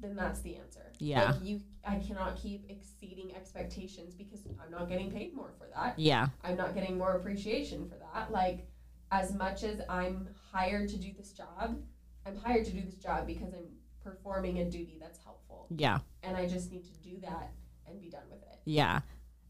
Then 0.00 0.16
that's 0.16 0.40
the 0.40 0.56
answer. 0.56 0.92
Yeah. 0.98 1.32
Like 1.32 1.44
you 1.44 1.60
I 1.84 1.96
cannot 1.96 2.36
keep 2.36 2.70
exceeding 2.70 3.34
expectations 3.34 4.14
because 4.14 4.46
I'm 4.62 4.70
not 4.70 4.88
getting 4.88 5.10
paid 5.10 5.34
more 5.34 5.52
for 5.58 5.66
that. 5.74 5.98
Yeah. 5.98 6.28
I'm 6.44 6.56
not 6.56 6.74
getting 6.74 6.98
more 6.98 7.12
appreciation 7.12 7.88
for 7.88 7.96
that. 7.96 8.30
Like, 8.30 8.66
as 9.10 9.34
much 9.34 9.62
as 9.62 9.80
I'm 9.88 10.28
hired 10.52 10.88
to 10.90 10.96
do 10.96 11.10
this 11.16 11.32
job, 11.32 11.78
I'm 12.26 12.36
hired 12.36 12.66
to 12.66 12.72
do 12.72 12.82
this 12.82 12.96
job 12.96 13.26
because 13.26 13.52
I'm 13.54 13.66
performing 14.02 14.58
a 14.58 14.64
duty 14.64 14.98
that's 15.00 15.18
helpful. 15.24 15.66
Yeah. 15.70 15.98
And 16.22 16.36
I 16.36 16.46
just 16.46 16.70
need 16.70 16.84
to 16.84 16.92
do 17.02 17.18
that 17.22 17.52
and 17.86 18.00
be 18.00 18.08
done 18.08 18.28
with 18.30 18.42
it. 18.42 18.58
Yeah. 18.64 19.00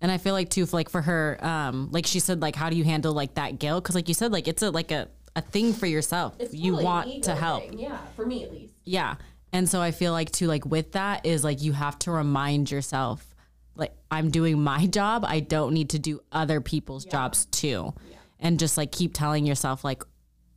And 0.01 0.11
I 0.11 0.19
feel 0.19 0.33
like 0.35 0.49
too, 0.51 0.65
like 0.73 0.89
for 0.89 1.03
her, 1.03 1.39
um, 1.45 1.89
like 1.93 2.07
she 2.07 2.21
said, 2.21 2.41
like 2.41 2.57
how 2.57 2.71
do 2.71 2.77
you 2.77 2.85
handle 2.85 3.13
like 3.13 3.35
that 3.35 3.59
guilt? 3.59 3.85
Because 3.85 3.95
like 3.95 4.09
you 4.09 4.15
said, 4.15 4.33
like 4.33 4.49
it's 4.49 4.63
a 4.63 4.71
like 4.71 4.91
a, 4.91 5.09
a 5.37 5.43
thing 5.43 5.73
for 5.73 5.87
yourself. 5.87 6.35
It's 6.39 6.55
you 6.55 6.73
totally 6.73 6.85
want 6.85 7.25
to 7.25 7.35
help. 7.35 7.69
thing. 7.69 7.79
Yeah, 7.79 7.99
for 8.17 8.25
me 8.27 8.43
at 8.45 8.51
least. 8.53 8.75
Yeah. 8.85 9.17
And 9.53 9.69
so 9.69 9.81
I 9.83 9.91
feel 9.91 10.13
like 10.13 10.31
too, 10.33 10.47
like 10.47 10.65
with 10.65 10.93
that 10.93 11.27
is 11.27 11.45
like 11.45 11.61
you 11.63 11.73
have 11.73 11.99
to 12.01 12.11
remind 12.13 12.71
yourself, 12.71 13.35
like 13.75 13.93
I'm 14.11 14.31
doing 14.31 14.61
my 14.63 14.87
job. 14.87 15.25
I 15.27 15.41
don't 15.41 15.75
need 15.75 15.91
to 15.91 15.99
do 15.99 16.21
other 16.33 16.61
people's 16.61 17.05
Yeah. 17.05 17.13
jobs 17.13 17.45
too. 17.47 17.93
Yeah. 18.09 18.17
And 18.39 18.59
just 18.59 18.77
like 18.79 18.93
keep 18.93 19.13
telling 19.13 19.45
yourself 19.45 19.85
like 19.85 20.03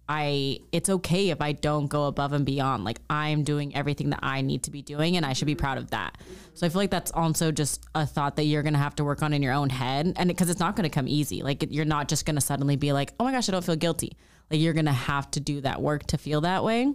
I 0.07 0.59
it's 0.71 0.89
okay 0.89 1.29
if 1.29 1.41
I 1.41 1.53
don't 1.53 1.87
go 1.87 2.05
above 2.05 2.33
and 2.33 2.45
beyond. 2.45 2.83
Like 2.83 2.99
I'm 3.09 3.43
doing 3.43 3.75
everything 3.75 4.09
that 4.09 4.19
I 4.21 4.41
need 4.41 4.63
to 4.63 4.71
be 4.71 4.81
doing 4.81 5.15
and 5.15 5.25
I 5.25 5.33
should 5.33 5.45
be 5.45 5.55
proud 5.55 5.77
of 5.77 5.91
that. 5.91 6.17
So 6.53 6.65
I 6.65 6.69
feel 6.69 6.81
like 6.81 6.91
that's 6.91 7.11
also 7.11 7.51
just 7.51 7.85
a 7.95 8.05
thought 8.05 8.35
that 8.35 8.43
you're 8.43 8.63
going 8.63 8.73
to 8.73 8.79
have 8.79 8.95
to 8.97 9.03
work 9.03 9.23
on 9.23 9.33
in 9.33 9.41
your 9.41 9.53
own 9.53 9.69
head 9.69 10.13
and 10.17 10.27
because 10.27 10.49
it's 10.49 10.59
not 10.59 10.75
going 10.75 10.83
to 10.83 10.93
come 10.93 11.07
easy. 11.07 11.41
Like 11.41 11.65
you're 11.71 11.85
not 11.85 12.09
just 12.09 12.25
going 12.25 12.35
to 12.35 12.41
suddenly 12.41 12.75
be 12.75 12.91
like, 12.91 13.13
"Oh 13.19 13.23
my 13.23 13.31
gosh, 13.31 13.47
I 13.47 13.53
don't 13.53 13.63
feel 13.63 13.75
guilty." 13.75 14.17
Like 14.51 14.59
you're 14.59 14.73
going 14.73 14.85
to 14.85 14.91
have 14.91 15.31
to 15.31 15.39
do 15.39 15.61
that 15.61 15.81
work 15.81 16.05
to 16.07 16.17
feel 16.17 16.41
that 16.41 16.63
way. 16.63 16.93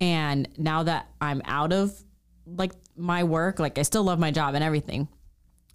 And 0.00 0.48
now 0.56 0.84
that 0.84 1.08
I'm 1.20 1.42
out 1.44 1.72
of 1.72 1.92
like 2.46 2.72
my 2.96 3.24
work, 3.24 3.58
like 3.58 3.78
I 3.78 3.82
still 3.82 4.04
love 4.04 4.18
my 4.18 4.30
job 4.30 4.54
and 4.54 4.62
everything. 4.62 5.08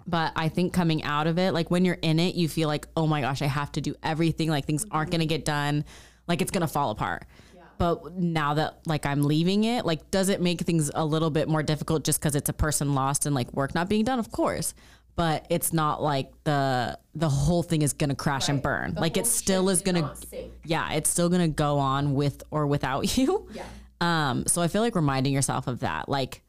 But 0.05 0.33
I 0.35 0.49
think 0.49 0.73
coming 0.73 1.03
out 1.03 1.27
of 1.27 1.37
it, 1.37 1.53
like 1.53 1.71
when 1.71 1.85
you're 1.85 1.97
in 2.01 2.19
it, 2.19 2.35
you 2.35 2.49
feel 2.49 2.67
like, 2.67 2.87
oh 2.95 3.07
my 3.07 3.21
gosh, 3.21 3.41
I 3.41 3.45
have 3.45 3.71
to 3.73 3.81
do 3.81 3.95
everything. 4.03 4.49
Like 4.49 4.65
things 4.65 4.85
aren't 4.91 5.11
going 5.11 5.21
to 5.21 5.25
get 5.25 5.45
done. 5.45 5.85
Like 6.27 6.41
it's 6.41 6.51
to 6.51 6.67
fall 6.67 6.91
apart. 6.91 7.25
But 7.77 8.15
now 8.15 8.53
that 8.53 8.79
like 8.85 9.05
I'm 9.05 9.23
leaving 9.23 9.63
it, 9.63 9.85
like 9.85 10.09
does 10.11 10.29
it 10.29 10.41
make 10.41 10.61
things 10.61 10.91
a 10.93 11.03
little 11.05 11.29
bit 11.29 11.47
more 11.47 11.63
difficult 11.63 12.03
just 12.03 12.19
because 12.19 12.35
it's 12.35 12.49
a 12.49 12.53
person 12.53 12.93
lost 12.95 13.25
and 13.25 13.35
like 13.35 13.51
work 13.53 13.75
not 13.75 13.89
being 13.89 14.05
done? 14.05 14.19
Of 14.19 14.31
course. 14.31 14.73
But 15.15 15.45
it's 15.49 15.73
not 15.73 16.01
like 16.01 16.31
the 16.43 16.97
the 17.13 17.29
whole 17.29 17.61
thing 17.61 17.81
is 17.81 17.93
gonna 17.93 18.15
crash 18.15 18.49
and 18.49 18.61
burn. 18.61 18.95
The 18.95 19.01
like 19.01 19.17
it 19.17 19.27
still 19.27 19.69
is 19.69 19.81
gonna 19.81 20.13
yeah, 20.63 20.93
it's 20.93 21.09
still 21.09 21.29
gonna 21.29 21.47
go 21.47 21.77
on 21.77 22.13
with 22.13 22.43
or 22.51 22.67
without 22.67 23.17
you. 23.17 23.47
Yeah. 23.53 23.65
Um, 24.01 24.45
so 24.47 24.61
I 24.61 24.67
feel 24.67 24.81
like 24.81 24.95
reminding 24.95 25.31
yourself 25.33 25.67
of 25.67 25.79
that, 25.79 26.09
like, 26.09 26.41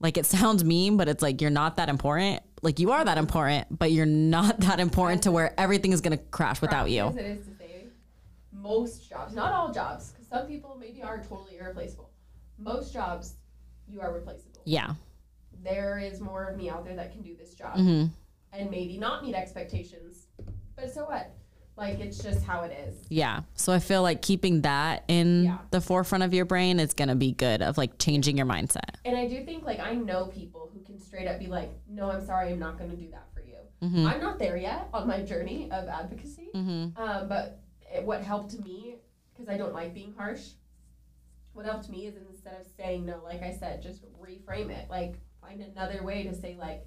like 0.00 0.16
it 0.16 0.26
sounds 0.26 0.64
mean, 0.64 0.96
but 0.96 1.08
it's 1.08 1.22
like 1.22 1.40
you're 1.40 1.50
not 1.50 1.76
that 1.76 1.88
important. 1.88 2.42
Like 2.62 2.80
you 2.80 2.90
are 2.90 3.04
that 3.04 3.16
important, 3.18 3.78
but 3.78 3.92
you're 3.92 4.06
not 4.06 4.60
that 4.60 4.80
important 4.80 5.22
to 5.24 5.30
where 5.32 5.54
everything 5.58 5.92
is 5.92 6.00
gonna 6.00 6.16
crash 6.16 6.60
without 6.60 6.90
you. 6.90 7.04
As 7.04 7.16
it 7.16 7.26
is 7.26 7.46
to 7.46 7.54
say, 7.58 7.86
most 8.66 9.08
jobs, 9.08 9.34
not 9.34 9.52
all 9.52 9.72
jobs, 9.72 10.10
because 10.12 10.26
some 10.28 10.46
people 10.46 10.76
maybe 10.78 11.02
are 11.02 11.18
totally 11.22 11.56
irreplaceable. 11.58 12.10
Most 12.58 12.92
jobs, 12.92 13.34
you 13.86 14.00
are 14.00 14.12
replaceable. 14.12 14.62
Yeah. 14.64 14.94
There 15.62 15.98
is 15.98 16.20
more 16.20 16.44
of 16.44 16.56
me 16.56 16.68
out 16.68 16.84
there 16.84 16.96
that 16.96 17.12
can 17.12 17.22
do 17.22 17.34
this 17.36 17.54
job. 17.54 17.76
hmm 17.76 18.04
and 18.52 18.70
maybe 18.70 18.96
not 18.96 19.22
meet 19.22 19.34
expectations. 19.34 20.28
But 20.76 20.90
so 20.94 21.04
what? 21.04 21.30
Like 21.76 21.98
it's 22.00 22.16
just 22.22 22.42
how 22.42 22.62
it 22.62 22.72
is. 22.88 22.94
Yeah. 23.10 23.42
So 23.54 23.70
I 23.70 23.80
feel 23.80 24.00
like 24.00 24.22
keeping 24.22 24.62
that 24.62 25.04
in 25.08 25.44
Yeah. 25.44 25.58
the 25.72 25.80
forefront 25.82 26.24
of 26.24 26.32
your 26.32 26.46
brain 26.46 26.80
is 26.80 26.94
gonna 26.94 27.16
be 27.16 27.32
good 27.32 27.60
of 27.60 27.76
like 27.76 27.98
changing 27.98 28.38
your 28.38 28.46
mindset. 28.46 28.94
And 29.04 29.14
I 29.14 29.28
do 29.28 29.44
think 29.44 29.64
like 29.64 29.78
I 29.80 29.92
know 29.92 30.26
people 30.28 30.70
who 30.72 30.80
can 30.84 30.98
straight 30.98 31.28
up 31.28 31.38
be 31.38 31.48
like, 31.48 31.70
"No, 31.86 32.10
I'm 32.10 32.24
sorry, 32.24 32.52
I'm 32.52 32.58
not 32.58 32.78
going 32.78 32.90
to 32.90 32.96
do 32.96 33.10
that 33.10 33.26
for 33.34 33.40
you." 33.42 33.56
Mm-hmm. 33.82 34.06
I'm 34.06 34.20
not 34.20 34.38
there 34.38 34.56
yet 34.56 34.88
on 34.94 35.06
my 35.06 35.20
journey 35.20 35.70
of 35.70 35.86
advocacy. 35.88 36.48
Mm-hmm. 36.54 37.02
Um, 37.02 37.28
but 37.28 37.60
what 38.04 38.22
helped 38.22 38.58
me 38.64 38.96
because 39.32 39.48
I 39.48 39.56
don't 39.56 39.72
like 39.74 39.94
being 39.94 40.12
harsh. 40.16 40.42
What 41.52 41.64
helped 41.66 41.88
me 41.88 42.06
is 42.06 42.14
instead 42.16 42.60
of 42.60 42.66
saying 42.76 43.06
no, 43.06 43.20
like 43.24 43.42
I 43.42 43.52
said, 43.52 43.82
just 43.82 44.02
reframe 44.20 44.70
it. 44.70 44.88
Like 44.90 45.16
find 45.40 45.60
another 45.62 46.02
way 46.02 46.24
to 46.24 46.34
say 46.34 46.56
like, 46.58 46.86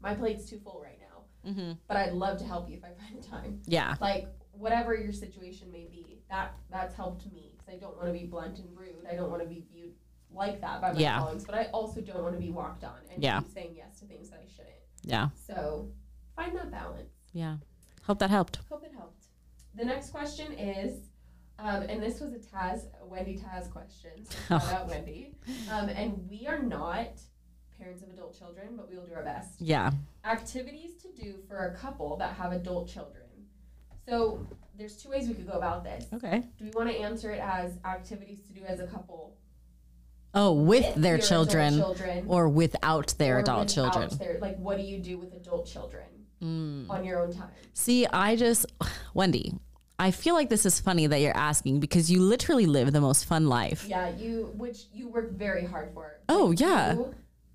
"My 0.00 0.14
plate's 0.14 0.48
too 0.48 0.58
full 0.58 0.80
right 0.82 0.98
now, 1.00 1.50
Mm-hmm. 1.50 1.72
but 1.88 1.96
I'd 1.96 2.12
love 2.12 2.38
to 2.38 2.44
help 2.44 2.68
you 2.70 2.76
if 2.76 2.84
I 2.84 2.92
find 2.92 3.22
time." 3.30 3.60
Yeah. 3.66 3.96
like 4.00 4.28
whatever 4.52 4.94
your 4.94 5.12
situation 5.12 5.70
may 5.72 5.86
be 5.90 6.18
that 6.28 6.54
that's 6.70 6.94
helped 6.94 7.24
me 7.32 7.54
because 7.56 7.74
i 7.74 7.78
don't 7.78 7.96
want 7.96 8.06
to 8.06 8.12
be 8.12 8.26
blunt 8.26 8.58
and 8.58 8.68
rude 8.76 9.06
i 9.10 9.14
don't 9.14 9.30
want 9.30 9.40
to 9.42 9.48
be 9.48 9.64
viewed 9.72 9.94
like 10.30 10.60
that 10.60 10.78
by 10.82 10.92
my 10.92 11.00
Yeah. 11.00 11.18
colleagues 11.20 11.44
but 11.46 11.54
i 11.54 11.64
also 11.72 12.02
don't 12.02 12.22
want 12.22 12.34
to 12.34 12.38
be 12.40 12.50
walked 12.50 12.84
on 12.84 12.98
and 13.12 13.22
Yeah. 13.22 13.40
keep 13.40 13.48
saying 13.48 13.74
yes 13.76 13.98
to 14.00 14.04
things 14.04 14.28
that 14.28 14.40
i 14.44 14.46
shouldn't 14.54 14.76
Yeah. 15.04 15.30
so 15.46 15.88
find 16.36 16.54
that 16.56 16.70
balance 16.70 17.10
Yeah. 17.32 17.56
Hope 18.06 18.18
that 18.18 18.28
helped. 18.28 18.58
hope 18.68 18.84
it 18.84 18.92
helped 18.94 19.21
the 19.74 19.84
next 19.84 20.10
question 20.10 20.52
is 20.52 21.08
um, 21.58 21.82
and 21.82 22.02
this 22.02 22.20
was 22.20 22.32
a 22.32 22.38
Taz, 22.38 22.86
a 23.00 23.06
Wendy 23.06 23.38
Taz 23.38 23.70
question. 23.70 24.10
So 24.24 24.34
shout 24.58 24.72
out 24.72 24.88
Wendy. 24.88 25.32
Um, 25.70 25.88
and 25.88 26.28
we 26.28 26.46
are 26.48 26.58
not 26.58 27.20
parents 27.78 28.02
of 28.02 28.08
adult 28.10 28.36
children, 28.36 28.70
but 28.76 28.90
we 28.90 28.96
will 28.96 29.06
do 29.06 29.14
our 29.14 29.22
best 29.22 29.60
Yeah. 29.60 29.92
activities 30.24 30.96
to 31.02 31.08
do 31.12 31.36
for 31.46 31.66
a 31.66 31.74
couple 31.76 32.16
that 32.16 32.34
have 32.34 32.52
adult 32.52 32.88
children. 32.88 33.22
So 34.08 34.44
there's 34.76 34.96
two 34.96 35.10
ways 35.10 35.28
we 35.28 35.34
could 35.34 35.46
go 35.46 35.52
about 35.52 35.84
this. 35.84 36.06
Okay. 36.12 36.42
Do 36.58 36.64
we 36.64 36.70
want 36.70 36.90
to 36.90 36.96
answer 36.96 37.30
it 37.30 37.40
as 37.40 37.78
activities 37.84 38.40
to 38.48 38.52
do 38.52 38.64
as 38.64 38.80
a 38.80 38.86
couple 38.86 39.36
Oh, 40.34 40.52
with 40.54 40.94
their 40.94 41.18
children 41.18 41.74
children 41.76 42.24
or 42.26 42.48
without 42.48 43.14
their 43.18 43.36
or 43.36 43.40
adult 43.40 43.68
without 43.68 43.92
children. 43.92 44.18
Their, 44.18 44.38
like, 44.40 44.56
what 44.58 44.78
do 44.78 44.82
you 44.82 44.98
do 44.98 45.18
with 45.18 45.34
adult 45.34 45.66
children 45.66 46.06
Mm. 46.42 46.90
on 46.90 47.04
your 47.04 47.20
own 47.22 47.32
time? 47.32 47.48
See, 47.74 48.06
I 48.06 48.34
just, 48.36 48.66
Wendy, 49.14 49.54
I 49.98 50.10
feel 50.10 50.34
like 50.34 50.48
this 50.48 50.66
is 50.66 50.80
funny 50.80 51.06
that 51.06 51.20
you're 51.20 51.36
asking 51.36 51.78
because 51.80 52.10
you 52.10 52.20
literally 52.20 52.66
live 52.66 52.92
the 52.92 53.00
most 53.00 53.24
fun 53.26 53.46
life. 53.46 53.86
Yeah, 53.88 54.08
you 54.16 54.52
which 54.56 54.84
you 54.92 55.08
work 55.08 55.32
very 55.32 55.64
hard 55.64 55.92
for. 55.94 56.18
Oh, 56.28 56.46
Like, 56.46 56.60
yeah. 56.60 56.94
you- 56.94 57.14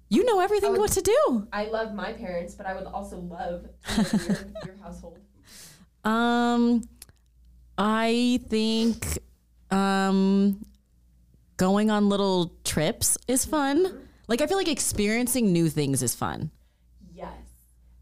You 0.10 0.24
know 0.24 0.40
everything 0.40 0.74
Oh. 0.78 0.80
what 0.80 0.92
to 0.94 1.02
do. 1.02 1.48
I 1.52 1.66
love 1.66 1.94
my 1.94 2.14
parents, 2.14 2.56
but 2.56 2.66
I 2.66 2.74
would 2.76 2.86
also 2.86 3.18
love 3.18 3.68
to 3.96 4.02
live 4.02 4.14
in 4.14 4.20
your, 4.54 4.54
your 4.68 4.76
household. 4.82 5.20
Um, 6.06 6.84
I 7.78 8.40
think 8.48 9.20
um, 9.70 10.66
going 11.58 11.92
on 11.92 12.08
little 12.08 12.54
trips 12.64 13.18
is 13.28 13.44
fun. 13.44 14.08
Like 14.30 14.40
I 14.42 14.48
feel 14.48 14.58
like 14.58 14.70
experiencing 14.70 15.52
new 15.52 15.68
things 15.70 16.02
is 16.02 16.16
fun. 16.16 16.52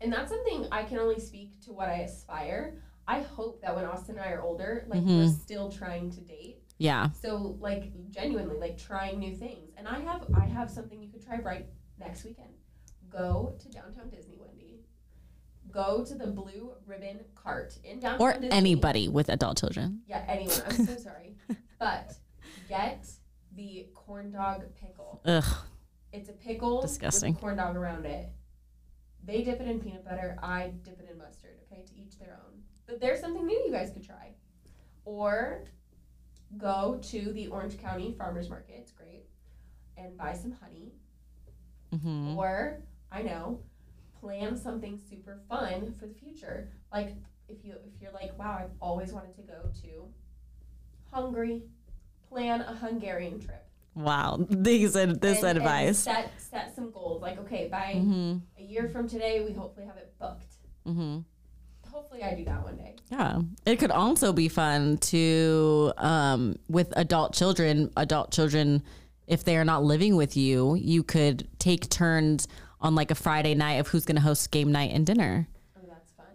And 0.06 0.14
that's 0.14 0.30
something 0.30 0.68
I 0.72 0.84
can 0.84 1.00
only 1.00 1.20
speak 1.20 1.60
to 1.62 1.74
what 1.74 1.90
I 1.90 2.02
aspire. 2.02 2.80
I 3.08 3.22
hope 3.22 3.60
that 3.64 3.76
when 3.76 3.86
Austin 3.86 4.18
and 4.18 4.24
I 4.24 4.34
are 4.34 4.44
older, 4.44 4.86
like 4.88 5.02
we're 5.02 5.24
mm-hmm. 5.24 5.42
still 5.42 5.72
trying 5.72 6.12
to 6.12 6.22
date. 6.22 6.60
Yeah. 6.78 7.10
So 7.10 7.58
like 7.60 7.92
genuinely 8.12 8.60
like 8.60 8.78
trying 8.78 9.18
new 9.18 9.36
things. 9.36 9.74
And 9.76 9.88
I 9.88 10.00
have 10.02 10.28
I 10.36 10.46
have 10.46 10.70
something 10.70 11.02
you 11.02 11.10
could 11.10 11.26
try 11.26 11.40
right 11.40 11.66
next 12.00 12.24
weekend. 12.24 12.50
Go 13.10 13.58
to 13.60 13.70
downtown 13.70 14.12
Disney, 14.12 14.36
Wendy. 14.40 14.82
Go 15.72 16.06
to 16.06 16.14
the 16.14 16.28
Blue 16.28 16.74
Ribbon 16.86 17.22
Cart 17.34 17.76
in 17.84 18.00
downtown 18.00 18.22
Or 18.22 18.34
Disney. 18.34 18.52
anybody 18.52 19.08
with 19.08 19.30
adult 19.30 19.58
children. 19.58 20.02
Yeah, 20.08 20.24
anyone. 20.28 20.62
I'm 20.70 20.86
so 20.86 20.98
sorry. 20.98 21.36
But 21.80 22.14
get 22.70 23.08
the 23.56 23.88
corn 23.96 24.32
dog 24.32 24.66
pickle. 24.80 25.22
Ugh. 25.26 25.44
It's 26.14 26.30
a 26.30 26.34
pickle 26.34 26.82
Disgusting. 26.82 27.34
with 27.34 27.42
corn 27.42 27.58
dog 27.58 27.76
around 27.76 28.06
it. 28.06 28.30
They 29.26 29.44
dip 29.44 29.60
it 29.60 29.68
in 29.68 29.80
peanut 29.80 30.06
butter. 30.06 30.38
I 30.42 30.72
dip 30.84 31.00
it 31.00 31.10
in 31.12 31.18
mustard. 31.18 31.58
Okay, 31.72 31.84
to 31.84 31.94
each 32.00 32.20
their 32.20 32.38
own. 32.46 32.62
But 32.88 33.00
there's 33.02 33.20
something 33.20 33.46
new 33.46 33.60
you 33.66 33.72
guys 33.72 33.92
could 33.92 34.04
try. 34.06 34.34
Or 35.06 35.66
go 36.58 37.00
to 37.04 37.34
the 37.34 37.48
Orange 37.48 37.78
County 37.80 38.14
Farmers 38.18 38.50
Market. 38.50 38.76
It's 38.80 38.92
great, 38.92 39.26
and 39.98 40.18
buy 40.18 40.34
some 40.34 40.52
honey. 40.52 40.94
hmm 41.92 42.38
Or 42.38 42.84
I 43.12 43.22
know, 43.22 43.62
plan 44.20 44.56
something 44.58 45.00
super 45.10 45.40
fun 45.50 45.94
for 46.00 46.06
the 46.06 46.14
future. 46.14 46.70
Like 46.94 47.16
if 47.48 47.64
you 47.64 47.74
if 47.96 48.02
you're 48.02 48.12
like, 48.12 48.38
wow, 48.38 48.58
I've 48.60 48.72
always 48.80 49.12
wanted 49.12 49.36
to 49.36 49.42
go 49.42 49.70
to 49.84 50.08
Hungary, 51.12 51.64
plan 52.30 52.62
a 52.62 52.76
Hungarian 52.76 53.40
trip. 53.40 53.68
Wow. 53.96 54.46
These 54.50 54.96
ad- 54.96 55.22
this 55.22 55.38
And- 55.40 55.48
and 55.50 55.58
advice. 55.60 56.00
set 56.00 56.32
set 56.38 56.76
some 56.76 56.92
goals. 56.92 57.22
Like 57.22 57.40
okay, 57.40 57.68
by 57.72 57.94
hmm 57.94 58.38
a 58.58 58.62
year 58.64 58.90
from 58.90 59.08
today, 59.08 59.44
we 59.46 59.54
hopefully 59.54 59.86
have 59.86 59.98
it 59.98 60.14
booked. 60.20 60.54
hmm 60.86 61.20
Hopefully, 61.92 62.24
I 62.24 62.36
do 62.36 62.44
that 62.46 62.62
one 62.64 62.76
day. 62.76 62.96
Yeah. 63.10 63.40
It 63.66 63.78
could 63.80 63.92
also 63.92 64.34
be 64.34 64.50
fun 64.50 64.98
to, 64.98 65.94
um, 65.98 66.58
with 66.68 66.92
adult 66.98 67.34
children, 67.34 67.90
adult 67.96 68.32
children, 68.32 68.84
if 69.28 69.46
they 69.46 69.56
are 69.56 69.64
not 69.64 69.84
living 69.86 70.18
with 70.18 70.36
you, 70.36 70.76
you 70.76 71.04
could 71.04 71.48
take 71.58 71.90
turns 71.90 72.50
on 72.82 72.96
like 72.96 73.12
a 73.12 73.16
Friday 73.16 73.56
night 73.56 73.76
of 73.76 73.88
who's 73.88 74.04
going 74.04 74.18
to 74.18 74.22
host 74.22 74.52
game 74.52 74.74
night 74.74 74.92
and 74.94 75.06
dinner, 75.06 75.48
Oh, 75.78 75.82
that's 75.88 76.12
fun. 76.12 76.26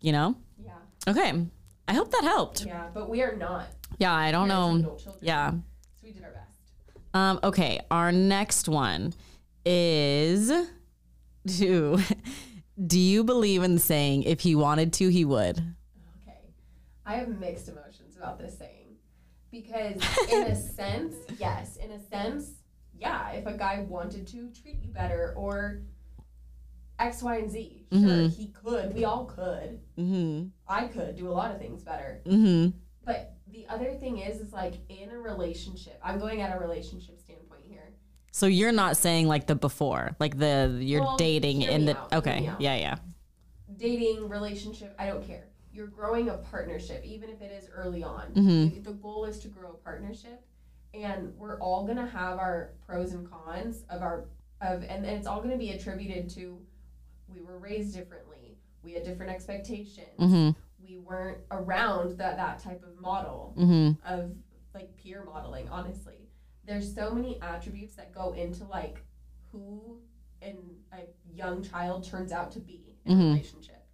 you 0.00 0.10
know? 0.10 0.34
Yeah, 0.58 0.72
Okay. 1.06 1.46
I 1.86 1.94
hope 1.94 2.10
that 2.10 2.24
helped. 2.24 2.66
yeah, 2.66 2.88
but 2.92 3.08
we 3.08 3.22
are 3.22 3.36
not. 3.36 3.66
Yeah. 3.98 4.12
I 4.12 4.32
don't 4.32 4.48
know. 4.48 4.98
Yeah. 5.20 5.52
Um, 7.14 7.38
okay. 7.44 7.80
Our 7.90 8.12
next 8.12 8.68
one 8.68 9.14
is 9.64 10.50
do, 11.46 11.98
do 12.86 12.98
you 12.98 13.24
believe 13.24 13.62
in 13.62 13.78
saying 13.78 14.24
if 14.24 14.40
he 14.40 14.54
wanted 14.54 14.92
to, 14.94 15.08
he 15.08 15.24
would? 15.24 15.58
Okay. 15.58 16.38
I 17.06 17.14
have 17.16 17.28
mixed 17.38 17.68
emotions 17.68 18.16
about 18.16 18.38
this 18.38 18.58
saying 18.58 18.96
because, 19.50 19.94
in 20.32 20.42
a 20.48 20.56
sense, 20.74 21.14
yes, 21.38 21.76
in 21.76 21.92
a 21.92 22.00
sense, 22.00 22.50
yeah, 22.98 23.30
if 23.30 23.46
a 23.46 23.56
guy 23.56 23.86
wanted 23.88 24.26
to 24.28 24.50
treat 24.50 24.82
you 24.82 24.90
better 24.92 25.32
or 25.36 25.82
X, 26.98 27.22
Y, 27.22 27.36
and 27.36 27.50
Z, 27.50 27.86
sure, 27.92 28.00
Mhm. 28.00 28.34
he 28.36 28.48
could. 28.48 28.94
We 28.94 29.04
all 29.04 29.24
could. 29.26 29.80
Mm 29.98 30.50
I 30.66 30.86
could 30.86 31.16
do 31.16 31.28
a 31.28 31.30
lot 31.32 31.50
of 31.52 31.58
things 31.60 31.82
better. 31.82 32.22
hmm. 32.24 32.32
Mm 32.32 32.70
hmm. 32.72 32.78
But 33.04 33.33
the 33.54 33.66
other 33.68 33.92
thing 33.94 34.18
is, 34.18 34.40
is 34.40 34.52
like 34.52 34.74
in 34.88 35.10
a 35.10 35.18
relationship, 35.18 35.98
I'm 36.02 36.18
going 36.18 36.40
at 36.42 36.54
a 36.54 36.58
relationship 36.58 37.20
standpoint 37.20 37.62
here. 37.68 37.92
So 38.32 38.46
you're 38.46 38.72
not 38.72 38.96
saying 38.96 39.28
like 39.28 39.46
the 39.46 39.54
before, 39.54 40.16
like 40.18 40.38
the 40.38 40.76
you're 40.80 41.02
Well, 41.02 41.16
dating 41.16 41.62
in 41.62 41.84
the 41.84 41.96
out, 41.96 42.12
okay, 42.14 42.50
yeah, 42.58 42.74
yeah, 42.76 42.96
dating, 43.78 44.28
relationship, 44.28 44.94
I 44.98 45.06
don't 45.06 45.24
care. 45.24 45.44
You're 45.72 45.86
growing 45.86 46.28
a 46.28 46.38
partnership, 46.38 47.04
even 47.04 47.30
if 47.30 47.40
it 47.42 47.52
is 47.52 47.68
early 47.72 48.02
on. 48.02 48.32
Mhm. 48.34 48.82
The 48.84 48.92
goal 48.92 49.24
is 49.24 49.38
to 49.40 49.48
grow 49.48 49.70
a 49.70 49.74
partnership, 49.74 50.44
and 50.92 51.32
we're 51.38 51.58
all 51.60 51.86
gonna 51.86 52.06
have 52.06 52.38
our 52.38 52.72
pros 52.86 53.12
and 53.12 53.28
cons 53.30 53.84
of 53.88 54.02
our 54.02 54.24
of, 54.60 54.82
and, 54.82 55.04
and 55.04 55.06
it's 55.06 55.26
all 55.26 55.40
gonna 55.40 55.56
be 55.56 55.70
attributed 55.70 56.28
to 56.30 56.58
we 57.32 57.40
were 57.40 57.58
raised 57.58 57.94
differently, 57.94 58.58
we 58.82 58.92
had 58.92 59.04
different 59.04 59.30
expectations, 59.32 60.06
mm-hmm, 60.18 60.50
we 60.94 61.00
weren't 61.00 61.38
around 61.50 62.18
that 62.18 62.36
that 62.36 62.58
type 62.60 62.82
of 62.84 63.00
model 63.00 63.54
mm-hmm, 63.58 63.90
of 64.06 64.32
like 64.74 64.96
peer 64.96 65.24
modeling. 65.24 65.68
Honestly, 65.68 66.28
there's 66.64 66.94
so 66.94 67.12
many 67.12 67.40
attributes 67.42 67.96
that 67.96 68.12
go 68.14 68.32
into 68.34 68.64
like 68.64 69.02
who 69.50 69.98
an 70.42 70.56
a 70.92 71.00
young 71.34 71.62
child 71.62 72.04
turns 72.04 72.32
out 72.32 72.52
to 72.52 72.60
be 72.60 72.96
in 73.04 73.18
a 73.18 73.20
Mhm. 73.20 73.30
relationship, 73.32 73.86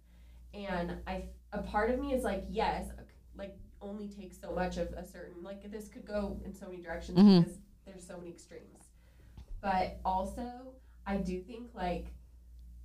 and 0.53 0.97
I 1.07 1.25
a 1.53 1.61
part 1.63 1.89
of 1.91 1.99
me 1.99 2.13
is 2.13 2.23
like 2.23 2.45
yes, 2.49 2.89
like 3.35 3.57
only 3.81 4.07
takes 4.07 4.39
so 4.39 4.53
much 4.53 4.77
of 4.77 4.91
a 4.93 5.03
certain 5.05 5.41
like 5.43 5.69
this 5.71 5.87
could 5.87 6.05
go 6.05 6.39
in 6.45 6.53
so 6.53 6.67
many 6.67 6.81
directions 6.81 7.17
Mhm. 7.17 7.39
because 7.43 7.57
there's 7.85 8.05
so 8.05 8.17
many 8.17 8.29
extremes, 8.31 8.91
but 9.59 9.99
also 10.05 10.73
I 11.05 11.17
do 11.17 11.41
think 11.41 11.73
like 11.73 12.13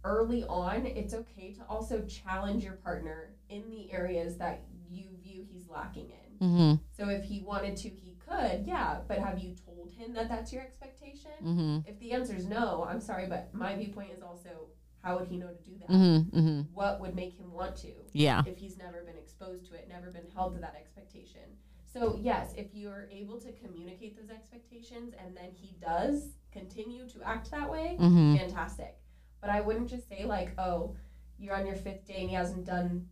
early 0.07 0.45
on 0.45 0.87
it's 0.87 1.13
okay 1.15 1.53
to 1.53 1.63
also 1.69 2.03
challenge 2.03 2.63
your 2.65 2.75
partner 2.75 3.35
in 3.49 3.69
the 3.71 3.93
areas 3.93 4.37
that 4.39 4.63
you 4.89 5.05
view 5.23 5.45
he's 5.51 5.69
lacking 5.69 6.11
in. 6.11 6.47
mm-hmm, 6.47 6.75
So 6.97 7.09
if 7.11 7.25
he 7.25 7.41
wanted 7.41 7.77
to, 7.79 7.89
he 7.89 8.17
could, 8.27 8.65
yeah. 8.67 8.99
But 9.09 9.19
have 9.19 9.39
you 9.39 9.55
told 9.65 9.91
him 9.91 10.15
that 10.15 10.29
that's 10.29 10.53
your 10.53 10.63
expectation? 10.63 11.33
mm-hmm, 11.43 11.79
If 11.87 11.99
the 11.99 12.13
answer 12.13 12.35
is 12.37 12.47
no, 12.47 12.87
I'm 12.89 13.01
sorry, 13.01 13.27
but 13.27 13.53
my 13.53 13.75
viewpoint 13.77 14.13
is 14.17 14.23
also 14.23 14.69
how 15.03 15.19
would 15.19 15.29
he 15.29 15.37
know 15.37 15.49
to 15.49 15.63
do 15.71 15.77
that? 15.81 15.89
mm-hmm, 15.91 16.39
mm-hmm. 16.39 16.61
What 16.75 17.01
would 17.01 17.15
make 17.15 17.35
him 17.39 17.53
want 17.53 17.77
to 17.79 17.93
yeah, 18.13 18.43
if 18.47 18.59
he's 18.59 18.77
never 18.77 19.03
been 19.05 19.17
exposed 19.17 19.67
to 19.69 19.75
it, 19.75 19.89
never 19.89 20.11
been 20.11 20.29
held 20.35 20.55
to 20.55 20.61
that 20.61 20.75
expectation? 20.81 21.43
So 21.93 22.19
yes, 22.21 22.53
if 22.57 22.75
you're 22.75 23.09
able 23.11 23.41
to 23.41 23.53
communicate 23.53 24.17
those 24.21 24.31
expectations 24.31 25.15
and 25.19 25.37
then 25.37 25.51
he 25.53 25.77
does 25.81 26.31
continue 26.53 27.09
to 27.09 27.23
act 27.23 27.51
that 27.53 27.71
way, 27.71 27.97
mm-hmm, 27.99 28.37
fantastic. 28.37 28.99
But 29.47 29.55
I 29.55 29.61
wouldn't 29.61 29.89
just 29.89 30.09
say 30.09 30.25
like, 30.25 30.51
oh, 30.59 30.97
you're 31.39 31.55
on 31.55 31.67
your 31.69 31.77
fifth 31.77 32.05
day 32.05 32.17
and 32.19 32.29
he 32.29 32.35
hasn't 32.35 32.65
done 32.67 33.07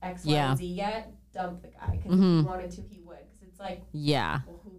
X, 0.00 0.24
Y, 0.24 0.32
Yeah. 0.32 0.48
and 0.50 0.58
Z 0.58 0.64
yet. 0.64 1.12
Dump 1.34 1.60
the 1.60 1.68
guy 1.68 1.96
because 1.96 2.12
Mhm. 2.18 2.38
if 2.38 2.44
he 2.44 2.48
wanted 2.48 2.70
to, 2.70 2.82
he 2.82 3.00
would. 3.00 3.18
Because 3.34 3.48
it's 3.48 3.60
like, 3.60 3.82
yeah, 3.92 4.40
well, 4.46 4.60
who, 4.64 4.70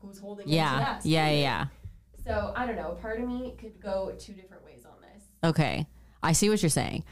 who's 0.00 0.18
holding 0.18 0.46
to 0.48 0.52
yeah, 0.52 0.98
yeah, 1.04 1.30
yeah. 1.30 1.66
So 2.24 2.52
I 2.56 2.66
don't 2.66 2.74
know. 2.74 2.96
Part 3.00 3.20
of 3.20 3.28
me 3.28 3.54
could 3.58 3.80
go 3.80 4.12
two 4.18 4.32
different 4.32 4.64
ways 4.64 4.84
on 4.84 4.94
this. 5.02 5.22
Okay, 5.44 5.86
I 6.20 6.32
see 6.32 6.50
what 6.50 6.60
you're 6.64 6.68
saying. 6.70 7.04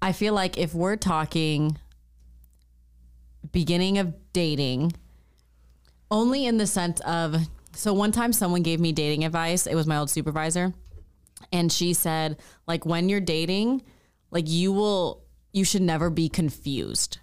I 0.00 0.12
feel 0.12 0.32
like 0.32 0.56
if 0.56 0.72
we're 0.74 0.96
talking 0.96 1.76
beginning 3.52 3.98
of 3.98 4.14
dating, 4.32 4.92
only 6.10 6.46
in 6.46 6.56
the 6.56 6.66
sense 6.66 7.00
of 7.00 7.36
so 7.74 7.92
one 7.92 8.10
time 8.12 8.32
someone 8.32 8.62
gave 8.62 8.80
me 8.80 8.92
dating 8.92 9.24
advice. 9.24 9.66
It 9.66 9.74
was 9.74 9.86
my 9.86 9.98
old 9.98 10.08
supervisor, 10.08 10.72
and 11.52 11.70
she 11.72 11.92
said 11.94 12.38
like 12.66 12.84
when 12.86 13.08
you're 13.08 13.20
dating, 13.20 13.82
like 14.30 14.48
you 14.48 14.72
will 14.72 15.22
you 15.52 15.64
should 15.64 15.82
never 15.82 16.10
be 16.10 16.28
confused 16.28 17.18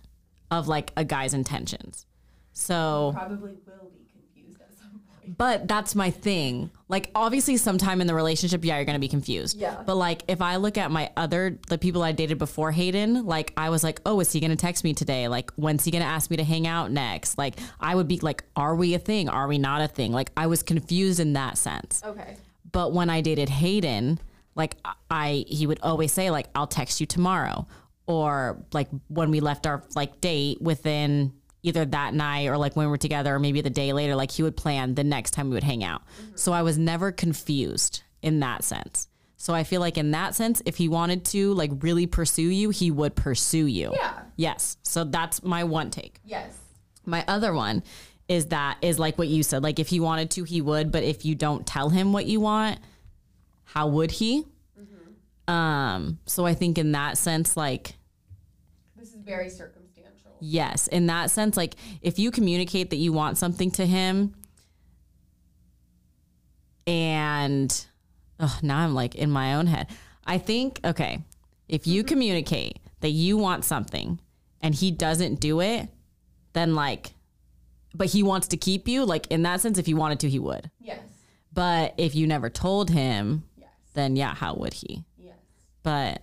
of 0.51 0.67
like 0.67 0.91
a 0.97 1.03
guy's 1.05 1.33
intentions. 1.33 2.05
So 2.53 3.11
Probably 3.15 3.51
will 3.65 3.91
be 3.93 4.05
confused 4.11 4.59
at 4.61 4.73
some 4.77 4.99
point. 5.21 5.37
but 5.37 5.67
that's 5.67 5.93
my 5.95 6.09
thing. 6.09 6.71
Like 6.89 7.11
obviously 7.13 7.57
sometime 7.57 8.01
in 8.01 8.07
the 8.07 8.15
relationship, 8.15 8.65
yeah, 8.65 8.77
you're 8.77 8.85
gonna 8.85 8.97
be 8.99 9.07
confused. 9.09 9.57
Yeah. 9.57 9.81
But 9.85 9.95
like 9.95 10.23
if 10.27 10.41
I 10.41 10.55
look 10.55 10.77
at 10.77 10.89
my 10.89 11.11
other 11.15 11.59
the 11.67 11.77
people 11.77 12.01
I 12.01 12.13
dated 12.13 12.37
before 12.37 12.71
Hayden, 12.71 13.25
like 13.25 13.53
I 13.55 13.69
was 13.69 13.83
like, 13.83 14.01
oh, 14.05 14.19
is 14.19 14.31
he 14.31 14.39
gonna 14.39 14.55
text 14.55 14.83
me 14.83 14.93
today? 14.93 15.27
Like 15.27 15.51
when's 15.55 15.83
he 15.85 15.91
gonna 15.91 16.05
ask 16.05 16.31
me 16.31 16.37
to 16.37 16.43
hang 16.43 16.65
out 16.65 16.91
next? 16.91 17.37
Like 17.37 17.55
I 17.79 17.93
would 17.93 18.07
be 18.07 18.19
like, 18.19 18.43
are 18.55 18.75
we 18.75 18.93
a 18.95 18.99
thing? 18.99 19.29
Are 19.29 19.47
we 19.47 19.57
not 19.57 19.81
a 19.81 19.87
thing? 19.87 20.11
Like 20.11 20.31
I 20.35 20.47
was 20.47 20.63
confused 20.63 21.19
in 21.19 21.33
that 21.33 21.57
sense. 21.57 22.01
Okay. 22.03 22.35
But 22.71 22.93
when 22.93 23.09
I 23.09 23.21
dated 23.21 23.49
Hayden, 23.49 24.19
like 24.55 24.75
I 25.09 25.45
he 25.47 25.67
would 25.67 25.79
always 25.81 26.11
say 26.11 26.31
like 26.31 26.47
I'll 26.55 26.67
text 26.67 26.99
you 26.99 27.05
tomorrow 27.05 27.67
or 28.07 28.63
like 28.73 28.89
when 29.07 29.31
we 29.31 29.39
left 29.39 29.67
our 29.67 29.83
like 29.95 30.19
date 30.19 30.61
within 30.61 31.33
either 31.63 31.85
that 31.85 32.13
night 32.13 32.47
or 32.47 32.57
like 32.57 32.75
when 32.75 32.87
we 32.87 32.89
were 32.89 32.97
together 32.97 33.35
or 33.35 33.39
maybe 33.39 33.61
the 33.61 33.69
day 33.69 33.93
later 33.93 34.15
like 34.15 34.31
he 34.31 34.43
would 34.43 34.57
plan 34.57 34.95
the 34.95 35.03
next 35.03 35.31
time 35.31 35.49
we 35.49 35.53
would 35.53 35.63
hang 35.63 35.83
out. 35.83 36.01
Mm-hmm. 36.01 36.35
So 36.35 36.53
I 36.53 36.63
was 36.63 36.77
never 36.77 37.11
confused 37.11 38.03
in 38.21 38.39
that 38.39 38.63
sense. 38.63 39.07
So 39.37 39.53
I 39.53 39.63
feel 39.63 39.81
like 39.81 39.97
in 39.97 40.11
that 40.11 40.33
sense 40.33 40.61
if 40.65 40.77
he 40.77 40.87
wanted 40.87 41.23
to 41.25 41.53
like 41.53 41.71
really 41.81 42.07
pursue 42.07 42.41
you, 42.41 42.69
he 42.71 42.89
would 42.89 43.15
pursue 43.15 43.65
you. 43.65 43.91
Yeah. 43.93 44.13
Yes. 44.35 44.77
So 44.83 45.03
that's 45.03 45.43
my 45.43 45.63
one 45.63 45.91
take. 45.91 46.19
Yes. 46.25 46.57
My 47.05 47.23
other 47.27 47.53
one 47.53 47.83
is 48.27 48.47
that 48.47 48.77
is 48.81 48.99
like 48.99 49.17
what 49.17 49.27
you 49.27 49.43
said. 49.43 49.63
Like 49.63 49.79
if 49.79 49.87
he 49.87 49.99
wanted 49.99 50.31
to, 50.31 50.43
he 50.43 50.61
would. 50.61 50.91
But 50.91 51.03
if 51.03 51.25
you 51.25 51.35
don't 51.35 51.65
tell 51.65 51.89
him 51.89 52.13
what 52.13 52.25
you 52.25 52.39
want, 52.39 52.79
how 53.63 53.87
would 53.87 54.11
he? 54.11 54.45
Um. 55.47 56.19
So 56.25 56.45
I 56.45 56.53
think 56.53 56.77
in 56.77 56.91
that 56.91 57.17
sense, 57.17 57.55
like 57.55 57.95
This 58.97 59.13
is 59.13 59.21
very 59.21 59.49
circumstantial. 59.49 60.35
Yes, 60.41 60.87
in 60.87 61.07
that 61.07 61.31
sense, 61.31 61.55
like 61.55 61.75
if 62.01 62.19
you 62.19 62.31
communicate 62.31 62.89
that 62.89 62.97
you 62.97 63.13
want 63.13 63.37
something 63.37 63.71
to 63.71 63.85
him, 63.85 64.35
and 66.85 67.85
oh, 68.39 68.59
now 68.61 68.79
I'm 68.79 68.93
like 68.93 69.15
in 69.15 69.31
my 69.31 69.55
own 69.55 69.67
head. 69.67 69.87
I 70.25 70.37
think 70.37 70.81
okay, 70.83 71.23
if 71.69 71.87
you 71.87 72.03
communicate 72.03 72.79
that 72.99 73.09
you 73.11 73.37
want 73.37 73.63
something 73.63 74.19
and 74.61 74.73
he 74.73 74.91
doesn't 74.91 75.39
do 75.39 75.61
it, 75.61 75.87
then 76.53 76.75
like, 76.75 77.13
but 77.95 78.07
he 78.07 78.23
wants 78.23 78.47
to 78.49 78.57
keep 78.57 78.87
you. 78.87 79.05
Like 79.05 79.27
in 79.27 79.43
that 79.43 79.61
sense, 79.61 79.77
if 79.77 79.85
he 79.85 79.93
wanted 79.93 80.19
to, 80.21 80.29
he 80.29 80.39
would. 80.39 80.69
Yes. 80.79 80.99
But 81.53 81.93
if 81.97 82.15
you 82.15 82.27
never 82.27 82.49
told 82.49 82.89
him, 82.91 83.43
Yes. 83.57 83.69
then 83.93 84.15
yeah, 84.15 84.33
how 84.35 84.53
would 84.55 84.73
he? 84.73 85.03
Yes. 85.17 85.35
But 85.83 86.21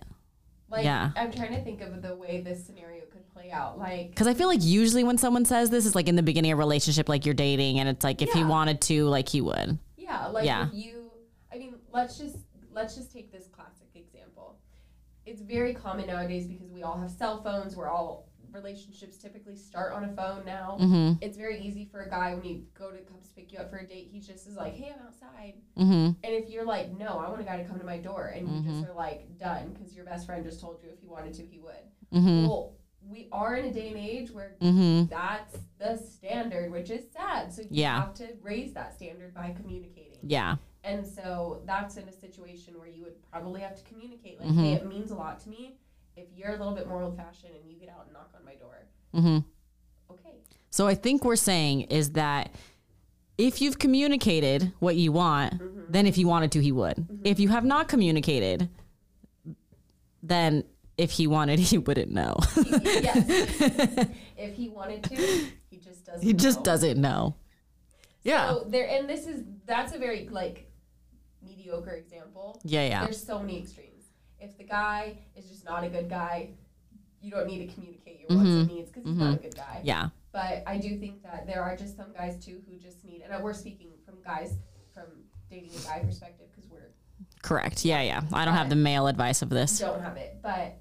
Like 0.69 0.85
Yeah. 0.85 1.11
I'm 1.15 1.31
trying 1.31 1.53
to 1.55 1.63
think 1.63 1.81
of 1.81 2.01
the 2.01 2.15
way 2.15 2.41
this 2.41 2.65
scenario 2.65 3.03
could 3.05 3.29
play 3.33 3.51
out. 3.51 3.77
Like 3.77 4.09
Because 4.09 4.27
I 4.27 4.33
feel 4.33 4.47
like 4.47 4.63
usually 4.63 5.03
when 5.03 5.17
someone 5.17 5.45
says 5.45 5.69
this, 5.69 5.85
is 5.85 5.95
like 5.95 6.07
in 6.07 6.15
the 6.15 6.23
beginning 6.23 6.51
of 6.51 6.57
a 6.57 6.59
relationship, 6.59 7.09
like 7.09 7.25
you're 7.25 7.33
dating, 7.35 7.79
and 7.79 7.89
it's 7.89 8.03
like 8.03 8.21
if 8.21 8.31
he 8.31 8.43
wanted 8.43 8.81
to, 8.81 9.05
like 9.05 9.27
he 9.29 9.41
would. 9.41 9.77
yeah, 9.97 10.27
like 10.27 10.45
Yeah. 10.45 10.67
if 10.67 10.73
you 10.73 11.11
I 11.53 11.57
mean, 11.57 11.75
let's 11.93 12.17
just 12.17 12.37
let's 12.73 12.95
just 12.95 13.11
take 13.13 13.31
this 13.31 13.47
classic 13.47 13.87
example. 13.95 14.57
It's 15.25 15.41
very 15.41 15.73
common 15.73 16.07
nowadays 16.07 16.45
because 16.47 16.69
we 16.71 16.83
all 16.83 16.97
have 16.99 17.09
cell 17.09 17.41
phones. 17.41 17.75
We're 17.75 17.87
all 17.89 18.27
relationships 18.55 19.17
typically 19.17 19.55
start 19.55 19.93
on 19.93 20.03
a 20.05 20.13
phone 20.13 20.43
now. 20.45 20.77
Mm-hmm. 20.79 21.13
It's 21.21 21.37
very 21.37 21.59
easy 21.59 21.85
for 21.85 22.01
a 22.03 22.09
guy 22.09 22.33
when 22.33 22.43
he 22.43 22.63
go 22.77 22.89
to 22.91 22.97
comes 22.99 23.27
to 23.27 23.33
pick 23.35 23.51
you 23.53 23.59
up 23.59 23.69
for 23.69 23.77
a 23.77 23.87
date. 23.87 24.09
He 24.11 24.19
just 24.19 24.47
is 24.47 24.55
like, 24.55 24.73
"Hey, 24.73 24.93
I'm 24.97 25.05
outside." 25.05 25.53
Mm-hmm. 25.77 25.91
And 25.91 26.17
if 26.23 26.49
you're 26.49 26.65
like, 26.65 26.97
"No, 26.97 27.17
I 27.19 27.29
want 27.29 27.41
a 27.41 27.43
guy 27.43 27.57
to 27.61 27.65
come 27.67 27.77
to 27.79 27.85
my 27.85 27.97
door," 27.97 28.33
and 28.35 28.47
you 28.47 28.53
Mm-hmm. 28.61 28.79
just 28.79 28.89
are 28.89 28.95
like, 28.95 29.37
"Done," 29.37 29.73
because 29.73 29.95
your 29.95 30.05
best 30.05 30.25
friend 30.25 30.43
just 30.43 30.59
told 30.61 30.81
you 30.81 30.89
if 30.89 30.99
he 30.99 31.07
wanted 31.07 31.33
to, 31.35 31.43
he 31.43 31.59
would. 31.59 31.85
Mm-hmm. 32.13 32.47
Well, 32.47 32.73
we 33.07 33.27
are 33.31 33.55
in 33.57 33.65
a 33.65 33.73
day 33.73 33.89
and 33.89 33.97
age 33.97 34.31
where 34.31 34.55
Mm-hmm. 34.61 35.07
that's 35.09 35.57
the 35.77 35.97
standard, 35.97 36.71
which 36.71 36.89
is 36.89 37.03
sad. 37.11 37.53
So 37.53 37.61
you 37.61 37.67
Yeah. 37.71 37.99
have 38.01 38.13
to 38.15 38.27
raise 38.41 38.73
that 38.73 38.95
standard 38.95 39.33
by 39.33 39.53
communicating. 39.59 40.17
Yeah. 40.23 40.55
And 40.83 41.05
so 41.05 41.61
that's 41.65 41.97
in 41.97 42.07
a 42.07 42.11
situation 42.11 42.77
where 42.79 42.87
you 42.87 43.03
would 43.03 43.21
probably 43.31 43.61
have 43.61 43.75
to 43.75 43.83
communicate, 43.83 44.39
like, 44.39 44.49
Mm-hmm. 44.49 44.63
hey, 44.63 44.73
it 44.73 44.85
means 44.87 45.11
a 45.11 45.15
lot 45.15 45.39
to 45.41 45.49
me. 45.49 45.77
If 46.15 46.27
you're 46.35 46.49
a 46.49 46.57
little 46.57 46.73
bit 46.75 46.87
more 46.87 47.01
old 47.01 47.17
fashioned 47.17 47.53
and 47.59 47.69
you 47.69 47.77
get 47.79 47.89
out 47.89 48.03
and 48.05 48.13
knock 48.13 48.31
on 48.37 48.45
my 48.45 48.55
door, 48.55 48.85
Mm-hmm. 49.13 49.39
okay. 50.13 50.35
So 50.69 50.87
I 50.87 50.95
think 50.95 51.23
we're 51.23 51.35
saying 51.35 51.81
is 51.83 52.11
that 52.11 52.53
if 53.37 53.61
you've 53.61 53.79
communicated 53.79 54.71
what 54.79 54.95
you 54.95 55.11
want, 55.11 55.53
Mm-hmm. 55.59 55.81
then 55.91 56.05
if 56.07 56.15
he 56.15 56.25
wanted 56.25 56.51
to, 56.53 56.61
he 56.61 56.71
would. 56.71 57.05
If 57.23 57.39
you 57.39 57.49
have 57.49 57.63
not 57.65 57.87
communicated, 57.87 58.69
then 60.23 60.63
if 60.97 61.11
he 61.11 61.27
wanted, 61.27 61.59
he 61.71 61.77
wouldn't 61.77 62.11
know. 62.11 62.35
yes. 62.55 63.27
if 64.37 64.55
he 64.55 64.69
wanted 64.69 65.03
to, 65.03 65.15
he 65.69 65.77
just 65.77 66.05
doesn't. 66.05 66.23
he 66.23 66.33
just 66.33 66.59
know. 66.59 66.63
doesn't 66.63 67.01
know. 67.01 67.35
Yeah. 68.23 68.49
So 68.49 68.65
there, 68.67 68.87
and 68.89 69.07
this 69.07 69.27
is 69.27 69.43
that's 69.65 69.93
a 69.93 69.99
very 69.99 70.27
like 70.29 70.69
mediocre 71.45 71.91
example. 71.91 72.59
Yeah. 72.63 72.87
Yeah. 72.87 73.03
There's 73.03 73.23
so 73.23 73.39
many 73.39 73.59
extremes. 73.59 73.84
If 74.45 74.57
the 74.57 74.63
guy 74.63 75.17
is 75.35 75.49
just 75.49 75.65
not 75.65 75.83
a 75.83 75.89
good 75.89 76.09
guy, 76.09 76.49
you 77.19 77.31
don't 77.31 77.47
need 77.47 77.67
to 77.67 77.73
communicate 77.73 78.19
your 78.19 78.37
wants 78.37 78.51
and 78.51 78.67
needs 78.67 78.91
because 78.91 79.05
he's 79.05 79.17
not 79.17 79.33
a 79.33 79.37
good 79.37 79.55
guy. 79.55 79.77
Mm-hmm. 79.77 79.87
Yeah. 79.87 80.09
But 80.31 80.63
I 80.67 80.77
do 80.77 80.99
think 80.99 81.23
that 81.23 81.47
there 81.47 81.63
are 81.63 81.75
just 81.75 81.97
some 81.97 82.13
guys 82.13 82.43
too 82.43 82.61
who 82.69 82.77
just 82.77 83.03
need, 83.03 83.23
and 83.27 83.43
we're 83.43 83.53
speaking 83.53 83.89
from 84.05 84.15
guys 84.23 84.53
from 84.93 85.05
dating 85.49 85.71
a 85.71 85.87
guy 85.87 85.99
perspective 85.99 86.47
because 86.53 86.69
we're 86.69 86.91
Correct. 87.41 87.85
Yeah. 87.85 88.01
Yeah. 88.01 88.21
I 88.33 88.45
don't 88.45 88.53
have 88.53 88.69
the 88.69 88.75
male 88.75 89.07
advice 89.07 89.41
of 89.41 89.49
this. 89.49 89.79
don't 89.79 90.01
have 90.01 90.17
it. 90.17 90.39
But 90.43 90.77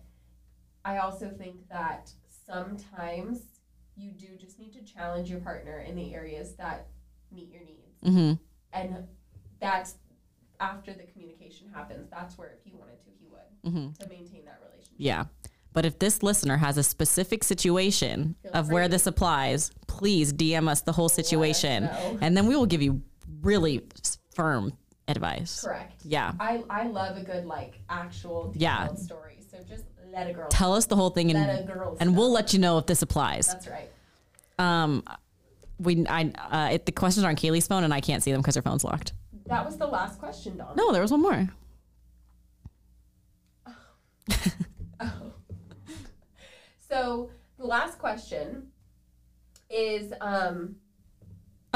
I 0.85 0.99
also 0.99 1.31
think 1.31 1.69
that 1.71 2.11
sometimes 2.47 3.45
you 3.97 4.11
do 4.11 4.37
just 4.39 4.59
need 4.59 4.73
to 4.73 4.83
challenge 4.83 5.31
your 5.31 5.41
partner 5.41 5.81
in 5.81 5.95
the 5.95 6.15
areas 6.15 6.55
that 6.57 6.89
meet 7.33 7.51
your 7.51 7.62
needs. 7.62 8.01
Mm-hmm. 8.05 8.35
And 8.73 9.07
that's 9.61 9.95
after 10.61 10.93
the 10.93 11.05
communication 11.05 11.69
happens. 11.73 12.11
That's 12.11 12.37
where 12.37 12.57
if 12.59 12.65
he 12.65 12.73
wanted 12.77 13.01
to, 13.05 13.11
Mm-hmm. 13.65 13.93
to 14.03 14.09
maintain 14.09 14.45
that 14.45 14.61
relationship. 14.62 14.95
Yeah. 14.97 15.25
But 15.73 15.85
if 15.85 15.99
this 15.99 16.23
listener 16.23 16.57
has 16.59 16.77
a 16.79 16.83
specific 16.85 17.43
situation 17.43 18.37
Feel 18.43 18.53
of 18.53 18.71
where 18.71 18.87
this 18.89 19.07
applies, 19.09 19.71
please 19.89 20.33
DM 20.33 20.69
us 20.69 20.83
the 20.83 20.93
whole 20.93 21.09
situation. 21.09 21.85
And 22.21 22.37
then 22.37 22.47
we 22.47 22.55
will 22.55 22.67
give 22.67 22.81
you 22.81 23.03
really 23.43 23.83
firm 24.35 24.73
advice. 25.09 25.62
Correct. 25.65 26.01
Yeah. 26.05 26.33
I, 26.39 26.62
I 26.71 26.87
love 26.87 27.17
a 27.17 27.23
good 27.25 27.45
like 27.45 27.81
actual 27.91 28.53
detailed 28.53 28.61
Yeah. 28.62 28.95
story. 28.95 29.39
So 29.51 29.59
just 29.69 29.85
let 30.12 30.31
a 30.31 30.33
girl 30.33 30.47
Tell 30.49 30.73
us 30.75 30.87
the 30.87 30.95
whole 30.97 31.11
thing 31.11 31.29
let 31.33 31.61
and 31.61 31.71
and 32.01 32.17
we'll 32.17 32.31
let 32.31 32.53
you 32.53 32.61
know 32.61 32.79
if 32.79 32.87
this 32.87 33.03
applies. 33.03 33.49
That's 33.49 33.67
right. 33.69 33.91
Um 34.59 35.03
we 35.81 36.07
I 36.07 36.31
uh 36.51 36.69
it, 36.75 36.87
the 36.87 36.93
questions 36.93 37.25
are 37.25 37.29
on 37.29 37.37
Kaylee's 37.37 37.67
phone 37.67 37.83
and 37.83 37.93
I 37.93 38.01
can't 38.01 38.23
see 38.23 38.31
them 38.31 38.41
because 38.41 38.55
her 38.55 38.62
phone's 38.62 38.85
locked. 38.85 39.12
That 39.47 39.65
was 39.67 39.77
the 39.77 39.87
last 39.87 40.19
question, 40.21 40.57
Dom. 40.57 40.77
No, 40.77 40.93
there 40.93 41.03
was 41.03 41.11
one 41.11 41.21
more. 41.23 41.49
Oh. 45.01 45.33
so 46.89 47.31
the 47.59 47.66
last 47.66 47.99
question 47.99 48.68
is 49.70 50.12
um 50.20 50.77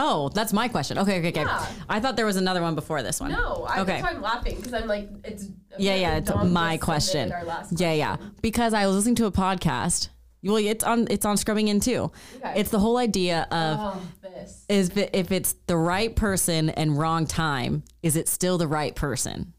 Oh, 0.00 0.28
that's 0.28 0.52
my 0.52 0.68
question. 0.68 0.96
Okay, 0.96 1.18
okay, 1.18 1.28
okay. 1.30 1.42
Yeah. 1.42 1.66
I 1.88 1.98
thought 1.98 2.14
there 2.14 2.24
was 2.24 2.36
another 2.36 2.62
one 2.62 2.76
before 2.76 3.02
this 3.02 3.20
one. 3.20 3.32
no, 3.32 3.66
I, 3.68 3.80
Okay. 3.80 4.00
I'm 4.00 4.22
laughing 4.22 4.54
because 4.56 4.72
I'm 4.72 4.86
like 4.86 5.08
it's 5.24 5.48
Yeah, 5.76 5.96
yeah, 5.96 6.16
it's 6.18 6.30
my 6.44 6.76
question. 6.76 7.30
Last 7.30 7.72
Yeah, 7.80 7.92
yeah. 7.92 8.16
Because 8.40 8.74
I 8.74 8.86
was 8.86 8.94
listening 8.94 9.16
to 9.16 9.26
a 9.26 9.32
podcast. 9.32 10.08
Well, 10.44 10.56
it's 10.56 10.84
on 10.84 11.08
it's 11.10 11.26
on 11.26 11.36
Scrubbing 11.36 11.66
In 11.66 11.80
too. 11.80 12.12
Okay. 12.36 12.60
It's 12.60 12.70
the 12.70 12.78
whole 12.78 12.96
idea 12.96 13.48
of 13.50 13.76
oh 13.80 14.00
this 14.22 14.64
is 14.68 14.90
if 14.96 15.32
it's 15.32 15.54
the 15.66 15.76
right 15.76 16.14
person 16.14 16.70
and 16.70 16.96
wrong 16.96 17.26
time, 17.26 17.82
is 18.02 18.14
it 18.14 18.28
still 18.28 18.56
the 18.56 18.68
right 18.68 18.94
person? 18.94 19.52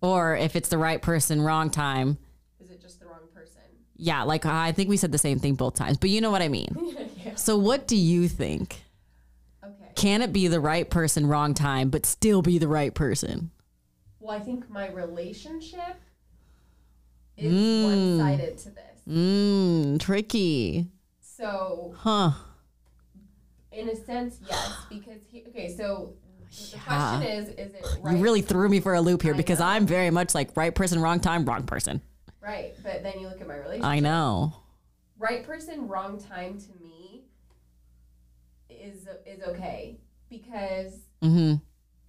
Or 0.00 0.36
if 0.36 0.54
it's 0.56 0.68
the 0.68 0.78
right 0.78 1.02
person, 1.02 1.42
wrong 1.42 1.70
time, 1.70 2.18
Is 2.60 2.70
it 2.70 2.80
just 2.80 3.00
the 3.00 3.06
wrong 3.06 3.28
person? 3.34 3.60
yeah, 3.96 4.22
like 4.22 4.46
I 4.46 4.72
think 4.72 4.88
we 4.88 4.96
said 4.96 5.12
the 5.12 5.18
same 5.18 5.38
thing 5.38 5.54
both 5.54 5.74
times, 5.74 5.96
but 5.98 6.10
you 6.10 6.20
know 6.20 6.30
what 6.30 6.42
I 6.42 6.48
mean. 6.48 6.68
yeah. 7.24 7.34
So 7.34 7.56
what 7.58 7.86
do 7.88 7.96
you 7.96 8.28
think? 8.28 8.82
Okay. 9.64 9.72
Can 9.96 10.22
it 10.22 10.32
be 10.32 10.46
the 10.46 10.60
right 10.60 10.88
person, 10.88 11.26
wrong 11.26 11.52
time, 11.54 11.90
but 11.90 12.06
still 12.06 12.42
be 12.42 12.58
the 12.58 12.68
right 12.68 12.94
person? 12.94 13.50
Well, 14.20 14.36
I 14.36 14.40
think 14.40 14.68
my 14.70 14.88
relationship 14.90 15.96
is 17.36 17.52
mm. 17.52 18.18
one 18.18 18.18
sided 18.38 18.58
to 18.58 18.70
this. 18.70 19.02
Mmm, 19.08 19.98
tricky. 20.00 20.88
So 21.20 21.94
Huh. 21.98 22.32
in 23.72 23.88
a 23.88 23.96
sense, 23.96 24.38
yes, 24.46 24.72
because 24.88 25.20
he, 25.30 25.44
okay. 25.48 25.74
So 25.74 26.14
the 26.72 26.78
question 26.78 27.22
is: 27.22 27.48
Is 27.50 27.74
it 27.74 27.84
right? 28.02 28.12
You 28.12 28.18
really 28.18 28.40
threw 28.42 28.68
me 28.68 28.80
for 28.80 28.94
a 28.94 29.00
loop 29.00 29.22
here 29.22 29.34
I 29.34 29.36
because 29.36 29.58
know. 29.60 29.66
I'm 29.66 29.86
very 29.86 30.10
much 30.10 30.34
like 30.34 30.56
right 30.56 30.74
person, 30.74 31.00
wrong 31.00 31.20
time, 31.20 31.44
wrong 31.44 31.64
person. 31.64 32.00
right? 32.40 32.74
But 32.82 33.02
then 33.02 33.18
you 33.18 33.28
look 33.28 33.40
at 33.40 33.46
my 33.48 33.56
relationship. 33.56 33.84
I 33.84 34.00
know. 34.00 34.54
right 35.18 35.42
person, 35.44 35.88
wrong 35.88 36.18
time 36.22 36.58
to 36.58 36.68
me 36.82 37.24
is 38.70 39.06
is 39.26 39.42
okay 39.48 39.98
because, 40.30 40.92
Mm-hmm. 41.22 41.54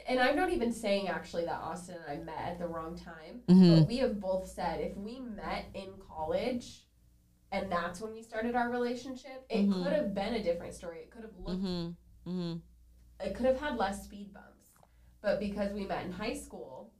and 0.07 0.19
I'm 0.19 0.35
not 0.35 0.51
even 0.51 0.71
saying 0.71 1.07
actually 1.07 1.45
that 1.45 1.59
Austin 1.61 1.95
and 1.95 2.19
I 2.19 2.23
met 2.23 2.39
at 2.45 2.59
the 2.59 2.67
wrong 2.67 2.95
time, 2.95 3.41
Mhm. 3.47 3.79
but 3.81 3.87
we 3.87 3.97
have 3.97 4.19
both 4.19 4.47
said 4.47 4.81
if 4.81 4.95
we 4.97 5.19
met 5.19 5.65
in 5.73 5.89
college. 6.07 6.85
And 7.51 7.71
that's 7.71 7.99
when 7.99 8.13
we 8.13 8.21
started 8.21 8.53
our 8.55 8.69
relationship. 8.69 9.47
It 9.49 9.67
Mhm. 9.67 9.83
could 9.83 9.93
have 9.93 10.13
been 10.13 10.35
a 10.35 10.43
different 10.43 10.75
story. 10.75 10.99
It 10.99 11.09
could 11.09 11.23
have 11.23 11.31
looked 11.43 11.95
Mm-hmm. 13.20 13.28
Mm-hmm. 13.28 13.32
it 13.32 13.36
could 13.38 13.45
have 13.45 13.59
had 13.59 13.78
less 13.78 14.03
speed 14.03 14.34
bumps, 14.34 14.65
but 15.22 15.39
because 15.39 15.72
we 15.74 15.86
met 15.86 16.05
in 16.05 16.11
high 16.11 16.34
school 16.34 16.91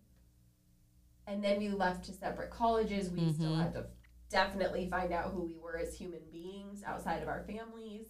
and 1.28 1.43
then 1.43 1.59
we 1.59 1.70
left 1.70 2.05
to 2.05 2.13
separate 2.13 2.49
colleges, 2.49 3.09
we 3.09 3.32
still 3.32 3.51
Mhm. 3.51 3.61
had 3.63 3.74
to 3.74 3.88
definitely 4.30 4.89
find 4.89 5.11
out 5.13 5.32
who 5.32 5.43
we 5.43 5.55
were 5.57 5.78
as 5.78 5.95
human 5.95 6.22
beings 6.32 6.84
outside 6.84 7.22
of 7.22 7.28
our 7.28 7.43
families. 7.43 8.07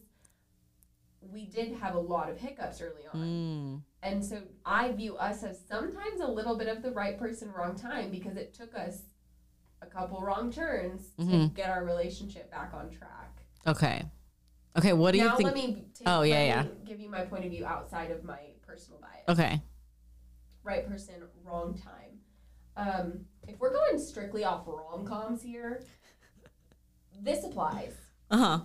We 1.21 1.45
did 1.45 1.73
have 1.73 1.95
a 1.95 1.99
lot 1.99 2.29
of 2.29 2.37
hiccups 2.37 2.81
early 2.81 3.05
on. 3.13 3.19
Mm. 3.19 3.81
And 4.01 4.23
so 4.23 4.41
I 4.65 4.93
view 4.93 5.17
us 5.17 5.43
as 5.43 5.65
sometimes 5.67 6.21
a 6.21 6.27
little 6.27 6.57
bit 6.57 6.67
of 6.69 6.81
the 6.81 6.91
right 6.91 7.17
person, 7.17 7.51
wrong 7.51 7.75
time 7.75 8.09
because 8.09 8.37
it 8.37 8.53
took 8.53 8.73
us 8.73 9.03
a 9.81 9.85
couple 9.85 10.21
wrong 10.21 10.49
turns 10.51 11.11
to 11.17 11.23
Mhm. 11.23 11.53
get 11.53 11.69
our 11.69 11.83
relationship 11.83 12.49
back 12.49 12.73
on 12.73 12.89
track. 12.89 13.43
Okay. 13.67 14.05
Okay. 14.79 14.93
What 14.93 15.11
do 15.11 15.17
now 15.19 15.25
you 15.31 15.37
think? 15.37 15.45
let 15.47 15.55
me 15.55 15.83
take, 15.93 16.07
Oh, 16.07 16.21
yeah, 16.23 16.35
let 16.35 16.47
yeah. 16.47 16.61
me 16.63 16.69
give 16.85 16.99
you 16.99 17.09
my 17.09 17.21
point 17.21 17.45
of 17.45 17.51
view 17.51 17.65
outside 17.65 18.11
of 18.11 18.23
my 18.23 18.39
personal 18.65 18.99
bias. 18.99 19.23
okay. 19.29 19.61
right 20.63 20.87
person, 20.87 21.15
wrong 21.43 21.73
time. 21.77 22.17
Um, 22.77 23.19
if 23.47 23.59
we're 23.59 23.73
going 23.73 23.99
strictly 23.99 24.43
off 24.43 24.63
rom 24.67 25.05
coms 25.05 25.41
here, 25.41 25.83
this 27.21 27.43
applies. 27.43 27.93
Uh 28.31 28.37
huh. 28.37 28.59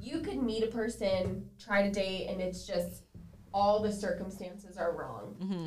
You 0.00 0.20
could 0.20 0.42
meet 0.42 0.64
a 0.64 0.68
person, 0.68 1.48
try 1.58 1.82
to 1.82 1.90
date, 1.90 2.28
and 2.28 2.40
it's 2.40 2.66
just 2.66 3.04
all 3.52 3.80
the 3.82 3.92
circumstances 3.92 4.76
are 4.76 4.92
wrong. 4.92 5.36
Mm-hmm. 5.40 5.66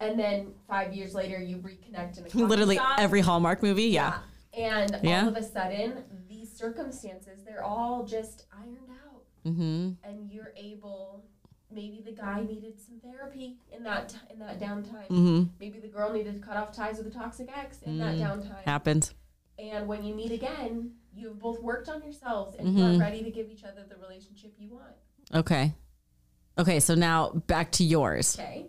And 0.00 0.18
then 0.18 0.52
five 0.68 0.92
years 0.92 1.14
later, 1.14 1.38
you 1.40 1.58
reconnect 1.58 2.18
in 2.18 2.24
a 2.42 2.44
Literally 2.46 2.76
shop. 2.76 2.98
every 2.98 3.20
Hallmark 3.20 3.62
movie. 3.62 3.84
Yeah. 3.84 4.18
And 4.56 4.98
Yeah. 5.02 5.22
all 5.22 5.28
of 5.28 5.36
a 5.36 5.42
sudden, 5.42 6.02
these 6.28 6.50
circumstances, 6.52 7.44
they're 7.44 7.62
all 7.62 8.04
just 8.04 8.46
ironed 8.52 8.78
out. 8.90 9.03
Mm-hmm. 9.46 9.90
And 10.02 10.30
you're 10.30 10.52
able 10.56 11.24
maybe 11.70 12.02
the 12.04 12.12
guy 12.12 12.42
needed 12.42 12.78
some 12.80 13.00
therapy 13.00 13.56
in 13.76 13.82
that 13.82 14.10
t- 14.10 14.16
in 14.30 14.38
that 14.38 14.60
downtime. 14.60 15.08
Mm-hmm. 15.08 15.42
Maybe 15.58 15.80
the 15.80 15.88
girl 15.88 16.12
needed 16.12 16.34
to 16.34 16.40
cut 16.40 16.56
off 16.56 16.72
ties 16.72 16.98
with 16.98 17.08
a 17.08 17.10
toxic 17.10 17.48
ex 17.56 17.82
in 17.82 17.98
that 17.98 18.14
Mm. 18.14 18.20
downtime. 18.20 18.62
Happened. 18.64 19.10
And 19.58 19.88
when 19.88 20.04
you 20.04 20.14
meet 20.14 20.30
again, 20.30 20.92
you've 21.14 21.38
both 21.40 21.60
worked 21.62 21.88
on 21.88 22.02
yourselves 22.02 22.56
and 22.56 22.78
you 22.78 22.84
Mhm. 22.84 22.96
are 22.96 23.00
ready 23.00 23.22
to 23.24 23.30
give 23.30 23.48
each 23.50 23.64
other 23.64 23.84
the 23.88 23.96
relationship 23.96 24.54
you 24.58 24.70
want. 24.70 24.94
Okay. 25.34 25.74
Okay, 26.58 26.78
so 26.80 26.94
now 26.94 27.30
back 27.30 27.72
to 27.72 27.84
yours. 27.84 28.38
Okay. 28.38 28.66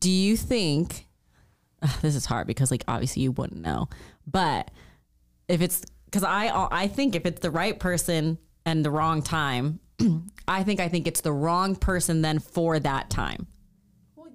Do 0.00 0.10
you 0.10 0.36
think 0.36 1.06
Ugh, 1.82 2.00
this 2.02 2.16
is 2.16 2.24
hard 2.26 2.46
because 2.46 2.70
like 2.70 2.82
obviously 2.88 3.22
you 3.22 3.32
wouldn't 3.32 3.60
know, 3.60 3.88
but 4.26 4.70
if 5.46 5.60
it's 5.60 5.84
because 6.06 6.24
I 6.24 6.48
I 6.72 6.88
think 6.88 7.14
if 7.14 7.24
it's 7.26 7.40
the 7.40 7.50
right 7.50 7.78
person 7.78 8.38
and 8.64 8.84
the 8.84 8.90
wrong 8.90 9.22
time, 9.22 9.80
I 10.48 10.62
think 10.62 10.80
I 10.80 10.88
think 10.88 11.06
it's 11.06 11.20
the 11.20 11.32
wrong 11.32 11.76
person 11.76 12.22
then 12.22 12.38
for 12.38 12.78
that 12.78 13.10
time. 13.10 13.46
Well, 14.16 14.30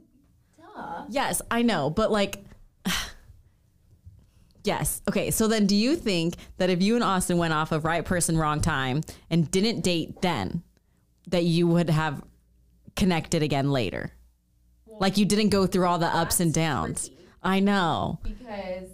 duh. 0.58 1.06
Yes, 1.10 1.42
I 1.50 1.62
know, 1.62 1.90
but 1.90 2.12
like, 2.12 2.44
yes. 4.64 5.02
Okay, 5.08 5.32
so 5.32 5.48
then 5.48 5.66
do 5.66 5.76
you 5.76 5.96
think 5.96 6.36
that 6.58 6.70
if 6.70 6.82
you 6.82 6.96
and 6.96 7.04
Austin 7.04 7.38
went 7.38 7.54
off 7.54 7.72
of 7.72 7.86
right 7.86 8.06
person, 8.06 8.38
wrong 8.38 8.62
time 8.62 9.02
and 9.30 9.50
didn't 9.50 9.82
date 9.82 10.22
then, 10.22 10.64
that 11.28 11.44
you 11.44 11.68
would 11.68 11.90
have 11.90 12.22
connected 12.96 13.42
again 13.44 13.72
later? 13.72 14.12
Like 15.00 15.18
you 15.18 15.26
didn't 15.26 15.50
go 15.50 15.66
through 15.66 15.88
all 15.88 16.00
the 16.00 16.08
ups 16.08 16.40
and 16.40 16.54
downs. 16.54 17.08
tricky. 17.08 17.24
I 17.42 17.60
know. 17.60 18.20
because 18.24 18.90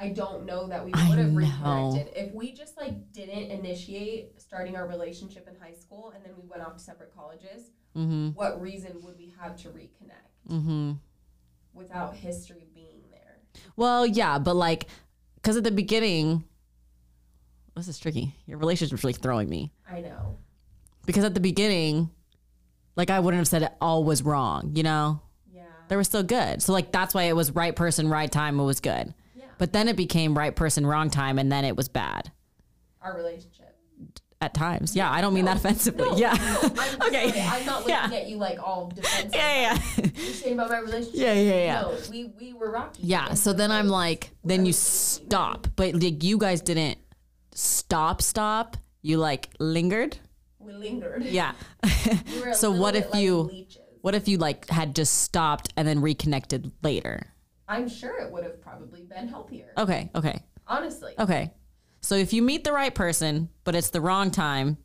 I 0.00 0.08
don't 0.08 0.46
know 0.46 0.66
that 0.68 0.82
we 0.82 0.92
would 0.92 1.18
have 1.18 1.36
reconnected 1.36 2.12
if 2.16 2.32
we 2.32 2.52
just 2.52 2.78
like 2.78 3.12
didn't 3.12 3.50
initiate 3.50 4.40
starting 4.40 4.74
our 4.74 4.86
relationship 4.88 5.46
in 5.46 5.54
high 5.60 5.74
school 5.74 6.12
and 6.14 6.24
then 6.24 6.32
we 6.40 6.48
went 6.48 6.62
off 6.62 6.74
to 6.76 6.82
separate 6.82 7.14
colleges. 7.14 7.70
Mm-hmm. 7.94 8.28
What 8.30 8.60
reason 8.62 8.92
would 9.02 9.18
we 9.18 9.32
have 9.38 9.56
to 9.62 9.68
reconnect 9.68 10.50
Mm-hmm. 10.50 10.92
without 11.74 12.14
history 12.16 12.66
being 12.74 13.02
there? 13.10 13.40
Well, 13.76 14.06
yeah, 14.06 14.38
but 14.38 14.56
like, 14.56 14.86
because 15.36 15.56
at 15.58 15.64
the 15.64 15.70
beginning, 15.70 16.44
this 17.76 17.86
is 17.88 17.98
tricky. 17.98 18.34
Your 18.46 18.56
relationship's 18.58 19.04
really 19.04 19.12
throwing 19.12 19.48
me. 19.48 19.70
I 19.88 20.00
know. 20.00 20.38
Because 21.04 21.24
at 21.24 21.34
the 21.34 21.40
beginning, 21.40 22.10
like, 22.96 23.10
I 23.10 23.20
wouldn't 23.20 23.38
have 23.38 23.48
said 23.48 23.62
it 23.62 23.72
all 23.80 24.02
was 24.04 24.22
wrong, 24.22 24.72
you 24.74 24.82
know? 24.82 25.20
Yeah. 25.52 25.62
they 25.88 25.96
were 25.96 26.04
still 26.04 26.22
good. 26.22 26.62
So 26.62 26.72
like 26.72 26.90
that's 26.90 27.12
why 27.14 27.24
it 27.24 27.36
was 27.36 27.50
right 27.52 27.76
person, 27.76 28.08
right 28.08 28.30
time. 28.30 28.58
It 28.58 28.64
was 28.64 28.80
good. 28.80 29.12
But 29.60 29.72
then 29.72 29.86
it 29.86 29.96
became 29.96 30.36
right 30.36 30.56
person, 30.56 30.84
wrong 30.86 31.08
time, 31.10 31.38
and 31.38 31.52
then 31.52 31.64
it 31.64 31.76
was 31.76 31.88
bad 31.88 32.32
Our 33.02 33.14
relationship. 33.16 33.76
at 34.40 34.54
times. 34.54 34.96
Yeah, 34.96 35.08
I 35.12 35.20
don't 35.20 35.34
mean 35.34 35.44
that 35.44 35.58
offensively. 35.58 36.08
No, 36.08 36.16
yeah. 36.16 36.32
no, 36.32 36.70
I'm 36.78 37.02
Okay. 37.08 37.28
sorry. 37.30 37.40
I'm 37.60 37.66
not 37.66 37.80
looking 37.86 37.94
Yeah. 37.94 38.10
at 38.20 38.28
you 38.28 38.36
like 38.38 38.58
all 38.58 38.88
defensive. 38.88 39.32
yeah, 39.34 39.76
yeah, 39.98 40.06
You're 40.16 40.34
saying 40.34 40.54
about 40.54 40.70
my 40.70 40.78
relationship. 40.78 41.14
yeah, 41.20 41.34
yeah, 41.34 41.64
yeah. 41.64 41.80
No, 41.82 41.98
we 42.10 42.32
we 42.40 42.52
were 42.54 42.70
rocky. 42.72 43.02
Yeah. 43.04 43.34
So 43.34 43.52
then 43.52 43.70
I'm 43.70 43.88
like, 43.88 44.24
like, 44.24 44.30
then 44.44 44.64
you 44.66 44.72
stop, 44.72 45.66
but 45.76 45.94
like 45.94 46.24
you 46.24 46.38
guys 46.38 46.62
didn't 46.62 46.98
stop, 47.52 48.22
stop. 48.22 48.76
You 49.02 49.18
like 49.18 49.50
lingered. 49.58 50.16
we 50.58 50.72
lingered. 50.72 51.24
Yeah. 51.24 51.52
We 51.84 52.52
So 52.54 52.70
what 52.70 52.96
if 52.96 53.10
like 53.12 53.22
you- 53.22 53.42
leeches. 53.42 53.78
what 54.00 54.14
if 54.14 54.26
you 54.26 54.38
like 54.38 54.68
had 54.70 54.94
just 54.94 55.20
stopped 55.22 55.72
and 55.76 55.86
then 55.86 56.00
reconnected 56.00 56.72
later? 56.82 57.26
I'm 57.70 57.88
sure 57.88 58.18
it 58.18 58.30
would 58.32 58.42
have 58.42 58.60
probably 58.60 59.02
been 59.04 59.28
healthier. 59.28 59.72
Okay. 59.78 60.10
Okay. 60.14 60.42
Honestly. 60.66 61.14
Okay. 61.18 61.52
So 62.00 62.16
if 62.16 62.32
you 62.32 62.42
meet 62.42 62.64
the 62.64 62.72
right 62.72 62.94
person, 62.94 63.48
but 63.64 63.74
it's 63.76 63.90
the 63.90 64.00
wrong 64.00 64.30
time, 64.30 64.76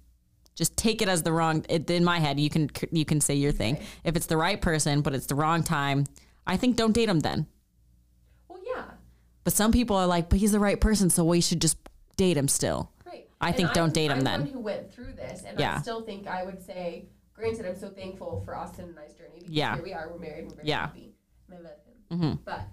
just 0.53 0.77
take 0.77 1.01
it 1.01 1.09
as 1.09 1.23
the 1.23 1.31
wrong. 1.31 1.65
It, 1.67 1.89
in 1.89 2.03
my 2.03 2.19
head, 2.19 2.39
you 2.39 2.49
can 2.49 2.69
you 2.91 3.03
can 3.05 3.19
say 3.21 3.33
your 3.35 3.51
thing. 3.51 3.79
If 4.03 4.15
it's 4.15 4.27
the 4.27 4.37
right 4.37 4.61
person, 4.61 5.01
but 5.01 5.13
it's 5.15 5.25
the 5.25 5.35
wrong 5.35 5.63
time, 5.63 6.05
I 6.45 6.57
think 6.57 6.75
don't 6.75 6.91
date 6.93 7.09
him 7.09 7.21
then. 7.21 7.47
Well, 8.47 8.59
yeah. 8.65 8.83
But 9.43 9.53
some 9.53 9.71
people 9.71 9.95
are 9.95 10.07
like, 10.07 10.29
but 10.29 10.39
he's 10.39 10.51
the 10.51 10.59
right 10.59 10.79
person, 10.79 11.09
so 11.09 11.25
we 11.25 11.41
should 11.41 11.61
just 11.61 11.77
date 12.17 12.37
him 12.37 12.47
still. 12.47 12.91
Right. 13.05 13.27
I 13.41 13.51
think 13.51 13.73
don't 13.73 13.85
I'm, 13.87 13.93
date 13.93 14.11
him 14.11 14.19
I'm 14.19 14.23
then. 14.23 14.45
Who 14.47 14.59
went 14.59 14.93
through 14.93 15.13
this, 15.13 15.43
and 15.45 15.59
Yeah. 15.59 15.77
I 15.77 15.81
still 15.81 16.01
think 16.03 16.27
I 16.27 16.43
would 16.43 16.61
say, 16.61 17.07
granted, 17.33 17.65
I'm 17.65 17.75
so 17.75 17.89
thankful 17.89 18.41
for 18.45 18.55
Austin 18.55 18.85
and 18.85 18.99
I's 18.99 19.13
journey. 19.15 19.39
Because 19.39 19.49
Yeah. 19.49 19.75
Here 19.75 19.83
we 19.83 19.93
are. 19.93 20.09
We're 20.11 20.19
married. 20.19 20.45
We're 20.49 20.55
very 20.55 20.67
Yeah. 20.67 20.81
happy. 20.87 21.15
And 22.09 22.19
I 22.21 22.23
love 22.23 22.29
him. 22.29 22.29
hmm 22.29 22.33
But 22.45 22.69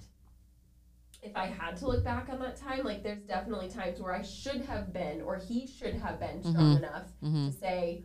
if 1.23 1.37
I 1.37 1.47
had 1.47 1.77
to 1.79 1.87
look 1.87 2.05
back 2.05 2.29
on 2.29 2.39
that 2.41 2.57
time, 2.57 2.85
like 2.85 3.03
there's 3.03 3.23
definitely 3.23 3.69
times 3.69 4.01
where 4.01 4.13
I 4.15 4.23
should 4.23 4.61
have 4.63 4.93
been, 4.93 5.21
or 5.23 5.37
he 5.39 5.67
should 5.67 5.95
have 5.95 6.19
been 6.21 6.43
strong 6.43 6.77
enough 6.77 7.05
hmm 7.21 7.47
to 7.47 7.53
say, 7.53 8.05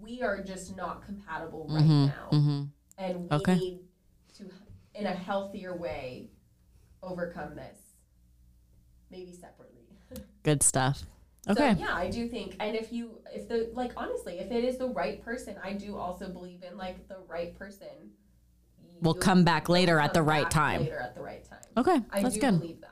we 0.00 0.22
are 0.22 0.42
just 0.42 0.76
not 0.76 1.04
compatible 1.04 1.68
right 1.70 1.84
hmm 1.84 2.06
now, 2.06 2.28
hmm 2.30 2.62
and 2.98 3.28
we 3.28 3.36
Okay. 3.36 3.54
need 3.54 3.78
to, 4.38 4.50
in 4.94 5.06
a 5.06 5.14
healthier 5.14 5.74
way, 5.74 6.30
overcome 7.02 7.54
this. 7.56 7.78
Maybe 9.10 9.32
separately. 9.32 9.96
Good 10.42 10.62
stuff. 10.62 11.04
Okay. 11.48 11.74
So 11.74 11.80
yeah, 11.80 11.94
I 11.94 12.08
do 12.08 12.28
think, 12.28 12.56
and 12.60 12.76
if 12.76 12.92
you, 12.92 13.18
if 13.34 13.48
the 13.48 13.68
like, 13.74 13.92
honestly, 13.96 14.38
if 14.38 14.50
it 14.50 14.64
is 14.64 14.78
the 14.78 14.88
right 14.88 15.22
person, 15.24 15.56
I 15.62 15.72
do 15.72 15.96
also 15.96 16.28
believe 16.28 16.62
in 16.62 16.76
like 16.76 17.08
the 17.08 17.18
right 17.28 17.56
person. 17.58 17.88
We'll 19.02 19.14
come 19.14 19.44
back 19.44 19.68
later 19.68 19.98
at 20.00 20.14
the 20.14 20.22
right 20.22 20.50
time. 20.50 20.82
Later 20.82 20.98
at 21.00 21.14
the 21.14 21.22
right 21.22 21.44
time. 21.44 21.58
Okay. 21.76 22.00
I 22.10 22.22
That's 22.22 22.34
do 22.36 22.40
good. 22.40 22.60
believe 22.60 22.80
that. 22.80 22.88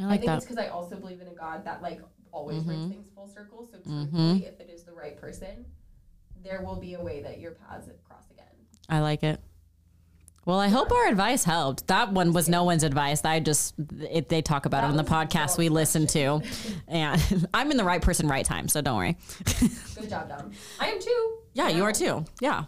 I 0.00 0.14
I 0.14 0.16
think 0.16 0.26
that. 0.26 0.36
it's 0.38 0.44
because 0.46 0.58
I 0.58 0.68
also 0.68 0.96
believe 0.96 1.20
in 1.20 1.28
a 1.28 1.34
God 1.34 1.64
that 1.64 1.80
like 1.80 2.00
always 2.32 2.58
Mhm. 2.62 2.66
brings 2.66 2.90
things 2.92 3.08
full 3.14 3.28
circle. 3.28 3.66
So 3.70 3.78
Mhm. 3.88 4.42
if 4.42 4.58
it 4.60 4.68
is 4.74 4.82
the 4.82 4.92
right 4.92 5.16
person, 5.18 5.64
there 6.42 6.62
will 6.62 6.76
be 6.76 6.94
a 6.94 7.00
way 7.02 7.22
that 7.22 7.38
your 7.40 7.52
paths 7.52 7.88
cross 8.06 8.24
again. 8.30 8.44
I 8.88 9.00
like 9.00 9.22
it. 9.22 9.40
Well, 10.46 10.60
I 10.60 10.68
hope 10.68 10.92
our 10.92 11.06
advice 11.08 11.44
helped. 11.44 11.86
That 11.86 12.12
one 12.12 12.34
was 12.34 12.50
no 12.50 12.64
one's 12.64 12.82
advice. 12.82 13.24
I 13.24 13.40
just 13.40 13.74
it, 14.10 14.28
they 14.28 14.42
talk 14.42 14.66
about 14.66 14.82
That 14.82 14.88
it 14.88 14.90
on 14.90 14.96
the 14.98 15.04
podcast 15.10 15.56
we 15.56 15.70
listen 15.70 16.06
to, 16.08 16.42
and 16.88 17.48
I'm 17.54 17.70
in 17.70 17.76
the 17.78 17.84
right 17.84 18.02
person, 18.02 18.28
right 18.28 18.44
time. 18.44 18.68
So 18.68 18.82
don't 18.82 18.96
worry. 18.98 19.16
Good 19.94 20.10
job, 20.10 20.28
Dom. 20.28 20.50
I 20.80 20.88
am 20.88 21.00
too. 21.00 21.38
Yeah, 21.54 21.68
you 21.68 21.84
are 21.84 21.92
too. 21.92 22.24
Yeah, 22.40 22.64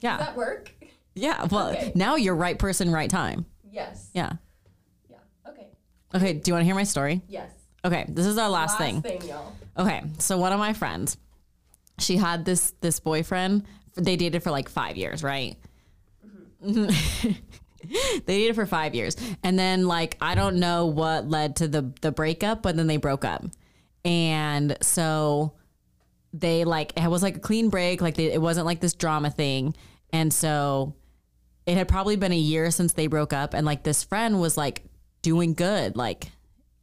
Yeah. 0.00 0.16
Does 0.18 0.26
that 0.28 0.36
work? 0.36 0.72
Yeah. 1.18 1.44
Well, 1.50 1.70
Okay. 1.70 1.92
now 1.94 2.16
you're 2.16 2.34
right 2.34 2.58
person, 2.58 2.90
right 2.90 3.10
time. 3.10 3.46
Yes. 3.70 4.10
Yeah. 4.14 4.32
Yeah. 5.10 5.16
Okay. 5.48 5.66
Okay. 6.14 6.32
Do 6.34 6.48
you 6.48 6.54
want 6.54 6.62
to 6.62 6.66
hear 6.66 6.74
my 6.74 6.84
story? 6.84 7.22
Yes. 7.28 7.50
Okay. 7.84 8.04
This 8.08 8.26
is 8.26 8.38
our 8.38 8.48
last, 8.48 8.78
thing. 8.78 9.02
y'all. 9.26 9.52
Okay, 9.76 10.02
so 10.18 10.36
one 10.38 10.52
of 10.52 10.58
my 10.58 10.72
friends, 10.72 11.16
she 12.00 12.16
had 12.16 12.44
this 12.44 12.72
this 12.80 12.98
boyfriend. 12.98 13.64
They 13.94 14.16
dated 14.16 14.42
for 14.42 14.50
like 14.50 14.68
five 14.68 14.96
years, 14.96 15.22
right? 15.22 15.56
Mm-hmm. 16.64 17.30
they 18.26 18.38
dated 18.38 18.56
for 18.56 18.66
five 18.66 18.94
years, 18.96 19.16
and 19.44 19.56
then 19.56 19.86
like 19.86 20.16
I 20.20 20.34
don't 20.34 20.56
know 20.56 20.86
what 20.86 21.28
led 21.28 21.56
to 21.56 21.68
the 21.68 21.92
the 22.00 22.10
breakup, 22.10 22.62
but 22.62 22.76
then 22.76 22.88
they 22.88 22.96
broke 22.96 23.24
up, 23.24 23.44
and 24.04 24.76
so 24.80 25.52
they 26.32 26.64
like 26.64 26.92
it 26.96 27.08
was 27.08 27.22
like 27.22 27.36
a 27.36 27.40
clean 27.40 27.68
break. 27.68 28.00
Like 28.00 28.16
they, 28.16 28.32
it 28.32 28.42
wasn't 28.42 28.66
like 28.66 28.80
this 28.80 28.94
drama 28.94 29.30
thing, 29.30 29.76
and 30.12 30.32
so 30.32 30.94
it 31.68 31.76
had 31.76 31.86
probably 31.86 32.16
been 32.16 32.32
a 32.32 32.36
year 32.36 32.72
since 32.72 32.94
they 32.94 33.06
broke 33.06 33.32
up, 33.32 33.54
and 33.54 33.64
like 33.64 33.84
this 33.84 34.02
friend 34.02 34.40
was 34.40 34.56
like 34.56 34.82
doing 35.22 35.54
good, 35.54 35.94
like. 35.96 36.32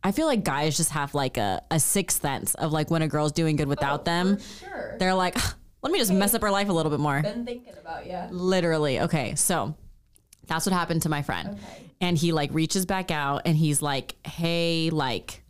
I 0.04 0.12
feel 0.12 0.28
like 0.28 0.44
guys 0.44 0.78
just 0.78 0.92
have 0.92 1.16
like 1.16 1.38
a, 1.38 1.64
a 1.72 1.80
sixth 1.80 2.22
sense 2.22 2.54
of 2.54 2.72
like 2.72 2.92
when 2.92 3.02
a 3.02 3.08
girl's 3.08 3.32
doing 3.32 3.56
good 3.56 3.68
without 3.68 4.02
Oh, 4.02 4.04
them. 4.04 4.38
Sure. 4.60 4.98
They're 5.00 5.16
like, 5.16 5.36
let 5.82 5.92
me 5.92 5.98
just 5.98 6.14
mess 6.14 6.36
up 6.36 6.44
her 6.44 6.52
life 6.52 6.70
a 6.70 6.74
little 6.74 6.92
bit 6.92 7.00
more. 7.00 7.24
Been 7.24 7.44
thinking 7.44 7.74
about 7.82 8.06
you. 8.06 8.20
Literally. 8.30 9.00
Okay. 9.00 9.34
So 9.34 9.74
that's 10.46 10.64
what 10.68 10.74
happened 10.74 11.02
to 11.02 11.10
my 11.10 11.24
friend. 11.24 11.58
Okay. 11.58 11.92
And 12.02 12.16
he 12.16 12.34
like 12.34 12.54
reaches 12.54 12.86
back 12.86 13.10
out 13.10 13.42
and 13.46 13.58
he's 13.58 13.82
like, 13.82 14.14
hey, 14.28 14.92
like, 14.92 15.42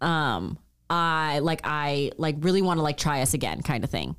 um, 0.00 0.58
I 0.88 1.40
like, 1.40 1.60
I 1.64 2.12
like 2.16 2.36
really 2.38 2.62
want 2.62 2.78
to 2.78 2.82
like 2.82 2.96
try 2.96 3.20
us 3.20 3.34
again 3.34 3.60
kind 3.60 3.84
of 3.84 3.90
thing. 3.90 4.16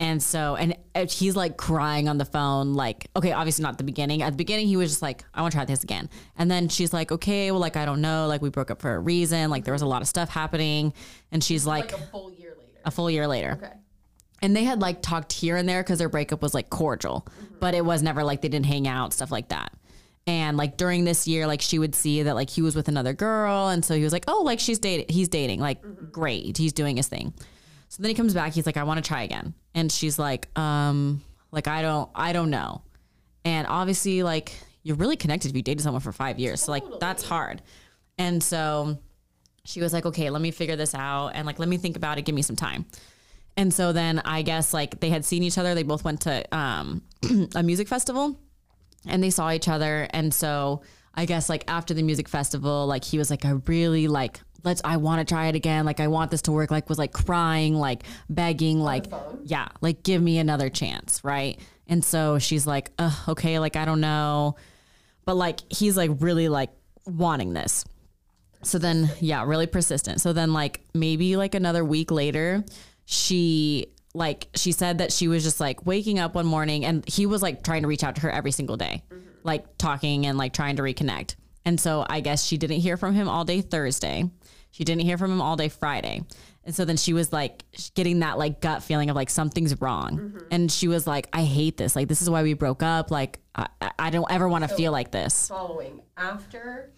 And 0.00 0.20
so, 0.22 0.56
and 0.56 0.76
he's 1.08 1.36
like 1.36 1.56
crying 1.56 2.08
on 2.08 2.18
the 2.18 2.24
phone, 2.24 2.74
like, 2.74 3.08
okay, 3.14 3.32
obviously 3.32 3.62
not 3.62 3.78
the 3.78 3.84
beginning. 3.84 4.22
At 4.22 4.30
the 4.30 4.36
beginning, 4.36 4.66
he 4.66 4.76
was 4.76 4.90
just 4.90 5.02
like, 5.02 5.24
I 5.32 5.40
want 5.40 5.52
to 5.52 5.58
try 5.58 5.64
this 5.64 5.84
again. 5.84 6.10
And 6.36 6.50
then 6.50 6.68
she's 6.68 6.92
like, 6.92 7.12
okay, 7.12 7.50
well, 7.52 7.60
like, 7.60 7.76
I 7.76 7.84
don't 7.84 8.00
know. 8.00 8.26
Like, 8.26 8.42
we 8.42 8.50
broke 8.50 8.72
up 8.72 8.80
for 8.80 8.94
a 8.94 8.98
reason. 8.98 9.50
Like, 9.50 9.64
there 9.64 9.72
was 9.72 9.82
a 9.82 9.86
lot 9.86 10.02
of 10.02 10.08
stuff 10.08 10.28
happening. 10.28 10.92
And 11.30 11.44
she's 11.44 11.64
like, 11.64 11.92
Like 11.92 12.00
a 12.00 12.06
full 12.06 12.32
year 12.32 12.54
later. 12.58 12.80
a 12.84 12.90
full 12.90 13.10
year 13.10 13.28
later. 13.28 13.58
Okay. 13.62 13.72
And 14.42 14.54
they 14.54 14.64
had 14.64 14.80
like 14.82 15.00
talked 15.00 15.32
here 15.32 15.56
and 15.56 15.66
there 15.66 15.82
because 15.82 15.98
their 16.00 16.10
breakup 16.10 16.42
was 16.42 16.52
like 16.52 16.68
cordial, 16.68 17.26
mm-hmm. 17.30 17.54
but 17.60 17.74
it 17.74 17.82
was 17.82 18.02
never 18.02 18.22
like 18.22 18.42
they 18.42 18.48
didn't 18.48 18.66
hang 18.66 18.86
out, 18.86 19.14
stuff 19.14 19.30
like 19.30 19.48
that. 19.48 19.72
And 20.26 20.56
like 20.56 20.76
during 20.76 21.04
this 21.04 21.26
year, 21.26 21.46
like 21.46 21.62
she 21.62 21.78
would 21.78 21.94
see 21.94 22.22
that 22.24 22.34
like 22.34 22.50
he 22.50 22.60
was 22.60 22.76
with 22.76 22.88
another 22.88 23.14
girl. 23.14 23.68
And 23.68 23.82
so 23.84 23.94
he 23.94 24.02
was 24.02 24.12
like, 24.12 24.24
oh, 24.28 24.42
like 24.42 24.60
she's 24.60 24.78
dating, 24.78 25.06
he's 25.08 25.28
dating, 25.28 25.60
like 25.60 25.82
mm-hmm. 25.82 26.06
great. 26.10 26.58
He's 26.58 26.72
doing 26.74 26.96
his 26.96 27.08
thing. 27.08 27.32
So 27.88 28.02
then 28.02 28.08
he 28.08 28.14
comes 28.14 28.34
back, 28.34 28.52
he's 28.52 28.66
like, 28.66 28.76
I 28.76 28.82
want 28.82 29.02
to 29.02 29.08
try 29.08 29.22
again. 29.22 29.54
And 29.74 29.90
she's 29.90 30.18
like, 30.18 30.56
um, 30.58 31.22
like, 31.52 31.68
I 31.68 31.82
don't, 31.82 32.10
I 32.14 32.32
don't 32.32 32.50
know. 32.50 32.82
And 33.44 33.66
obviously, 33.68 34.22
like, 34.22 34.52
you're 34.84 34.96
really 34.96 35.16
connected 35.16 35.50
if 35.50 35.56
you 35.56 35.62
dated 35.62 35.82
someone 35.82 36.00
for 36.00 36.12
five 36.12 36.38
years. 36.38 36.62
So 36.62 36.70
like 36.70 36.84
that's 37.00 37.24
hard. 37.24 37.62
And 38.18 38.42
so 38.42 38.98
she 39.64 39.80
was 39.80 39.92
like, 39.92 40.06
okay, 40.06 40.30
let 40.30 40.42
me 40.42 40.50
figure 40.50 40.76
this 40.76 40.94
out 40.94 41.30
and 41.30 41.46
like, 41.46 41.58
let 41.58 41.68
me 41.68 41.78
think 41.78 41.96
about 41.96 42.18
it. 42.18 42.22
Give 42.22 42.34
me 42.34 42.42
some 42.42 42.54
time. 42.54 42.84
And 43.56 43.72
so 43.72 43.92
then 43.92 44.20
I 44.24 44.42
guess 44.42 44.74
like 44.74 45.00
they 45.00 45.08
had 45.08 45.24
seen 45.24 45.42
each 45.42 45.58
other. 45.58 45.74
They 45.74 45.82
both 45.82 46.04
went 46.04 46.20
to 46.22 46.44
um, 46.54 47.02
a 47.54 47.62
music 47.62 47.88
festival 47.88 48.38
and 49.06 49.22
they 49.22 49.30
saw 49.30 49.50
each 49.50 49.68
other. 49.68 50.06
And 50.10 50.32
so 50.34 50.82
I 51.14 51.24
guess 51.24 51.48
like 51.48 51.64
after 51.66 51.94
the 51.94 52.02
music 52.02 52.28
festival, 52.28 52.86
like 52.86 53.04
he 53.04 53.16
was 53.16 53.30
like, 53.30 53.46
I 53.46 53.52
really 53.66 54.06
like, 54.06 54.40
let's, 54.64 54.80
I 54.84 54.96
want 54.96 55.20
to 55.20 55.32
try 55.32 55.46
it 55.46 55.54
again. 55.54 55.84
Like, 55.84 56.00
I 56.00 56.08
want 56.08 56.30
this 56.30 56.42
to 56.42 56.52
work. 56.52 56.70
Like, 56.70 56.88
was 56.88 56.98
like 56.98 57.12
crying, 57.12 57.74
like 57.74 58.02
begging, 58.28 58.80
like, 58.80 59.06
yeah, 59.44 59.68
like 59.80 60.02
give 60.02 60.20
me 60.20 60.38
another 60.38 60.70
chance. 60.70 61.22
Right. 61.22 61.60
And 61.86 62.04
so 62.04 62.38
she's 62.38 62.66
like, 62.66 62.90
okay, 63.28 63.58
like, 63.58 63.76
I 63.76 63.84
don't 63.84 64.00
know. 64.00 64.56
But 65.24 65.34
like, 65.36 65.60
he's 65.70 65.96
like 65.96 66.10
really 66.18 66.48
like 66.48 66.70
wanting 67.06 67.52
this. 67.52 67.84
So 68.62 68.78
then, 68.78 69.10
yeah, 69.20 69.44
really 69.44 69.66
persistent. 69.66 70.20
So 70.22 70.32
then, 70.32 70.54
like, 70.54 70.80
maybe 70.94 71.36
like 71.36 71.54
another 71.54 71.84
week 71.84 72.10
later, 72.10 72.64
she 73.04 73.86
like 74.14 74.46
she 74.54 74.72
said 74.72 74.98
that 74.98 75.12
she 75.12 75.28
was 75.28 75.42
just 75.42 75.60
like 75.60 75.84
waking 75.84 76.18
up 76.18 76.34
one 76.34 76.46
morning 76.46 76.84
and 76.84 77.06
he 77.08 77.26
was 77.26 77.42
like 77.42 77.64
trying 77.64 77.82
to 77.82 77.88
reach 77.88 78.04
out 78.04 78.14
to 78.14 78.20
her 78.22 78.30
every 78.30 78.52
single 78.52 78.76
day, 78.76 79.02
like 79.42 79.76
talking 79.76 80.24
and 80.26 80.38
like 80.38 80.52
trying 80.52 80.76
to 80.76 80.82
reconnect. 80.82 81.34
And 81.64 81.80
so 81.80 82.04
I 82.08 82.20
guess 82.20 82.44
she 82.44 82.56
didn't 82.58 82.80
hear 82.80 82.96
from 82.96 83.14
him 83.14 83.28
all 83.28 83.44
day 83.44 83.60
Thursday. 83.60 84.30
She 84.70 84.84
didn't 84.84 85.02
hear 85.02 85.16
from 85.18 85.30
him 85.32 85.40
all 85.40 85.56
day 85.56 85.68
Friday. 85.68 86.22
And 86.64 86.74
so 86.74 86.84
then 86.84 86.96
she 86.96 87.12
was 87.12 87.32
like 87.32 87.64
getting 87.94 88.20
that 88.20 88.38
like 88.38 88.60
gut 88.60 88.82
feeling 88.82 89.10
of 89.10 89.16
like 89.16 89.30
something's 89.30 89.80
wrong. 89.80 90.40
And 90.50 90.70
she 90.72 90.88
was 90.88 91.06
like, 91.06 91.28
I 91.32 91.44
hate 91.44 91.76
this. 91.76 91.94
Like, 91.94 92.08
this 92.08 92.22
is 92.22 92.28
why 92.30 92.42
we 92.42 92.54
broke 92.54 92.82
up. 92.82 93.10
Like, 93.10 93.38
I, 93.54 93.68
I 93.98 94.10
don't 94.10 94.30
ever 94.30 94.48
want 94.48 94.66
to 94.68 94.74
feel 94.74 94.90
like 94.90 95.10
this. 95.10 95.48
Following 95.48 96.00
after 96.16 96.90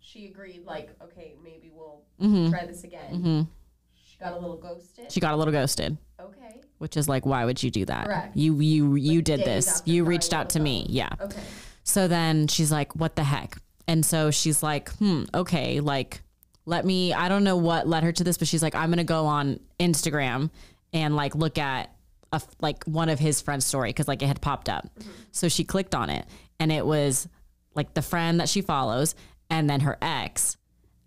she 0.00 0.26
agreed, 0.26 0.64
like, 0.64 0.90
okay, 1.02 1.34
maybe 1.42 1.70
we'll 1.74 2.02
Mm-hmm. 2.20 2.50
try 2.50 2.66
this 2.66 2.82
again. 2.82 3.46
She 3.94 4.18
got 4.18 4.32
a 4.32 4.38
little 4.38 4.56
ghosted. 4.56 5.12
She 5.12 5.20
got 5.20 5.34
a 5.34 5.36
little 5.36 5.52
ghosted. 5.52 5.96
okay. 6.20 6.60
which 6.78 6.96
is 6.96 7.08
like 7.08 7.24
why 7.24 7.44
would 7.44 7.62
you 7.62 7.70
do 7.70 7.84
that 7.84 8.06
Correct. 8.06 8.36
you 8.36 8.58
you 8.60 8.96
you 8.96 9.22
did 9.22 9.44
this 9.44 9.82
you 9.84 10.04
reached 10.04 10.32
out 10.32 10.50
to 10.50 10.58
me 10.60 10.84
yeah 10.88 11.10
Okay. 11.20 11.40
so 11.84 12.08
then 12.08 12.48
she's 12.48 12.72
like 12.72 12.94
what 12.96 13.14
the 13.14 13.22
heck 13.22 13.56
and 13.88 14.06
so 14.06 14.30
she's 14.30 14.62
like 14.62 14.90
hmm 14.96 15.24
okay 15.34 15.80
like 15.80 16.22
let 16.66 16.84
me 16.84 17.12
i 17.12 17.28
don't 17.28 17.42
know 17.42 17.56
what 17.56 17.88
led 17.88 18.04
her 18.04 18.12
to 18.12 18.22
this 18.22 18.38
but 18.38 18.46
she's 18.46 18.62
like 18.62 18.76
i'm 18.76 18.90
gonna 18.90 19.02
go 19.02 19.26
on 19.26 19.58
instagram 19.80 20.50
and 20.92 21.16
like 21.16 21.34
look 21.34 21.58
at 21.58 21.92
a 22.32 22.40
like 22.60 22.84
one 22.84 23.08
of 23.08 23.18
his 23.18 23.40
friends 23.40 23.66
story 23.66 23.88
because 23.88 24.06
like 24.06 24.22
it 24.22 24.26
had 24.26 24.40
popped 24.40 24.68
up 24.68 24.86
so 25.32 25.48
she 25.48 25.64
clicked 25.64 25.94
on 25.94 26.10
it 26.10 26.26
and 26.60 26.70
it 26.70 26.86
was 26.86 27.26
like 27.74 27.94
the 27.94 28.02
friend 28.02 28.38
that 28.38 28.48
she 28.48 28.60
follows 28.60 29.16
and 29.50 29.68
then 29.68 29.80
her 29.80 29.98
ex 30.00 30.56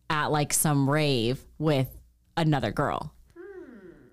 at 0.09 0.31
like 0.31 0.51
some 0.51 0.89
rave 0.89 1.39
with 1.57 1.87
another 2.35 2.71
girl 2.71 3.13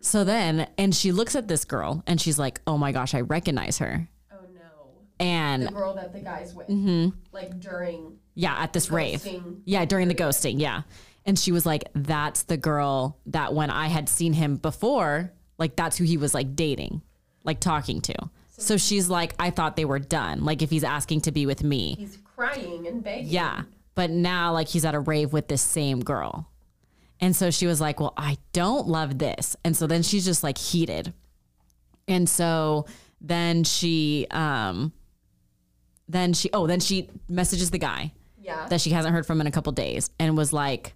so 0.01 0.25
then, 0.25 0.69
and 0.79 0.95
she 0.95 1.13
looks 1.13 1.35
at 1.35 1.49
this 1.49 1.65
girl 1.65 2.03
and 2.07 2.21
she's 2.21 2.39
like, 2.39 2.61
oh 2.67 2.79
my 2.79 2.93
gosh, 2.93 3.15
I 3.15 3.21
recognize 3.23 3.79
her. 3.79 4.09
And 5.21 5.67
The 5.67 5.73
girl 5.73 5.95
that 5.95 6.13
the 6.13 6.21
guys 6.21 6.55
with, 6.55 6.69
like 7.33 7.59
during 7.61 8.19
yeah, 8.35 8.55
at 8.63 8.73
this 8.73 8.89
rave. 8.91 9.27
Yeah, 9.65 9.85
during 9.85 10.07
the 10.07 10.15
ghosting. 10.15 10.61
Yeah. 10.61 10.83
And 11.27 11.37
she 11.39 11.51
was 11.51 11.67
like, 11.67 11.85
that's 11.95 12.45
the 12.45 12.57
girl 12.57 13.19
that 13.27 13.53
when 13.53 13.69
I 13.69 13.89
had 13.89 14.09
seen 14.09 14.33
him 14.33 14.57
before, 14.57 15.33
like 15.59 15.75
that's 15.75 15.97
who 15.99 16.05
he 16.05 16.17
was 16.17 16.35
like 16.35 16.55
dating, 16.55 17.03
like 17.43 17.59
talking 17.59 18.01
to. 18.03 18.15
So 18.57 18.77
she's 18.77 19.09
like, 19.11 19.35
I 19.39 19.51
thought 19.51 19.77
they 19.77 19.85
were 19.85 19.99
done. 19.99 20.45
Like 20.45 20.63
if 20.63 20.71
he's 20.71 20.85
asking 20.85 21.23
to 21.23 21.33
be 21.33 21.47
with 21.47 21.65
me. 21.65 21.97
he's 21.99 22.19
crying 22.25 22.87
and 22.87 23.03
begging. 23.03 23.27
Yeah. 23.29 23.63
But 23.95 24.11
now 24.11 24.53
like 24.53 24.69
he's 24.69 24.85
at 24.85 24.95
a 24.95 25.01
rave 25.01 25.33
with 25.33 25.49
this 25.49 25.63
same 25.63 26.01
girl. 26.01 26.49
And 27.21 27.35
so 27.35 27.51
she 27.51 27.67
was 27.67 27.81
like, 27.81 27.99
Well, 27.99 28.15
I 28.17 28.39
don't 28.53 28.87
love 28.87 29.19
this. 29.19 29.57
And 29.65 29.77
so 29.77 29.89
then 29.89 30.03
she's 30.03 30.25
just 30.25 30.45
like 30.45 30.59
heated. 30.59 31.13
And 32.07 32.29
so 32.29 32.87
then 33.21 33.65
she 33.65 34.27
um 34.31 34.93
then 36.09 36.33
she 36.33 36.51
oh, 36.53 36.67
then 36.67 36.81
she 36.81 37.09
messages 37.29 37.71
the 37.71 37.79
guy 37.79 38.13
Yeah. 38.41 38.67
that 38.69 38.81
she 38.81 38.91
hasn't 38.91 39.15
heard 39.15 39.27
from 39.27 39.41
in 39.41 39.47
a 39.47 39.51
couple 39.51 39.73
days 39.73 40.11
and 40.19 40.37
was 40.37 40.53
like, 40.53 40.95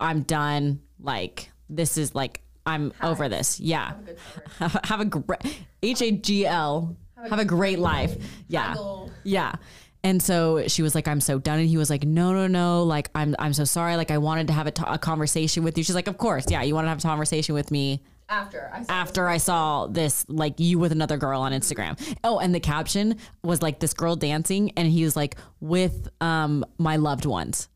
I'm 0.00 0.22
done. 0.22 0.80
Like 1.00 1.50
this 1.68 1.96
is 1.98 2.14
like 2.14 2.40
I'm 2.66 2.92
over 3.02 3.28
this. 3.28 3.60
Yeah. 3.60 3.88
Have 3.88 3.98
a 3.98 4.02
good. 4.04 4.18
Have, 4.58 4.80
have 4.84 5.00
a 5.00 5.04
great 5.04 5.58
H 5.82 6.02
A 6.02 6.10
G 6.12 6.46
L. 6.46 6.96
Have 7.28 7.38
a 7.38 7.44
great 7.44 7.78
life. 7.78 8.14
Yeah. 8.48 8.74
Haggle. 8.74 9.10
Yeah. 9.22 9.54
And 10.02 10.22
so 10.22 10.68
she 10.68 10.82
was 10.82 10.94
like, 10.94 11.08
I'm 11.08 11.20
so 11.20 11.38
done. 11.38 11.58
And 11.60 11.68
he 11.68 11.78
was 11.78 11.88
like, 11.88 12.04
no, 12.04 12.34
no, 12.34 12.46
no. 12.46 12.82
Like, 12.82 13.08
I'm, 13.14 13.34
I'm 13.38 13.54
so 13.54 13.64
sorry. 13.64 13.96
Like, 13.96 14.10
I 14.10 14.18
wanted 14.18 14.48
to 14.48 14.52
have 14.52 14.66
a, 14.66 14.70
t- 14.70 14.82
a 14.86 14.98
conversation 14.98 15.64
with 15.64 15.78
you. 15.78 15.84
She's 15.84 15.94
like, 15.94 16.08
of 16.08 16.18
course. 16.18 16.44
Yeah. 16.50 16.62
You 16.62 16.74
want 16.74 16.84
to 16.84 16.90
have 16.90 16.98
a 16.98 17.02
conversation 17.02 17.54
with 17.54 17.70
me 17.70 18.02
After 18.28 18.70
I 18.72 18.82
saw 18.82 18.92
after 18.92 19.28
I 19.28 19.36
saw 19.36 19.86
this, 19.86 20.24
like 20.28 20.58
you 20.58 20.78
with 20.78 20.92
another 20.92 21.18
girl 21.18 21.42
on 21.42 21.52
Instagram. 21.52 21.98
Oh, 22.24 22.38
and 22.38 22.54
the 22.54 22.60
caption 22.60 23.18
was 23.42 23.60
like 23.60 23.80
this 23.80 23.92
girl 23.92 24.16
dancing 24.16 24.72
and 24.76 24.88
he 24.88 25.04
was 25.04 25.14
like 25.14 25.36
with, 25.60 26.08
um, 26.22 26.64
my 26.78 26.96
loved 26.96 27.26
ones. 27.26 27.68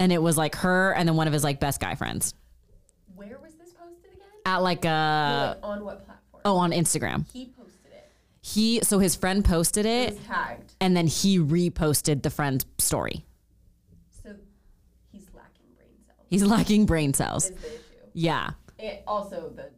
And 0.00 0.10
it 0.10 0.22
was 0.22 0.36
like 0.38 0.54
her 0.56 0.92
and 0.94 1.06
then 1.08 1.16
one 1.16 1.26
of 1.26 1.32
his 1.32 1.44
like 1.44 1.60
best 1.60 1.80
guy 1.80 1.94
friends 1.96 2.34
Where 3.14 3.38
was 3.42 3.54
this 3.54 3.72
posted 3.74 4.12
again? 4.14 4.26
at 4.46 4.58
like 4.62 4.84
a, 4.86 5.58
Like, 5.62 5.70
on 5.70 5.84
what 5.84 6.04
platform? 6.06 6.42
oh, 6.46 6.56
on 6.56 6.72
Instagram. 6.72 7.26
He 7.32 7.46
posted 7.46 7.92
it. 7.92 8.10
He, 8.40 8.80
so 8.82 8.98
his 8.98 9.14
friend 9.14 9.44
posted 9.44 9.84
It 9.86 10.14
it 10.14 10.26
tagged. 10.26 10.72
and 10.80 10.96
then 10.96 11.06
he 11.06 11.38
reposted 11.38 12.22
the 12.22 12.30
friend's 12.30 12.64
story. 12.78 13.24
So 14.22 14.34
he's 15.12 15.26
lacking 15.34 15.66
brain 15.76 15.88
cells. 16.06 16.26
He's 16.30 16.42
lacking 16.42 16.86
brain 16.86 17.12
cells. 17.14 17.44
Is 17.50 17.50
the 17.50 17.66
issue. 17.68 17.80
Yeah. 18.14 18.50
And 18.78 18.98
also 19.06 19.50
the 19.54 19.70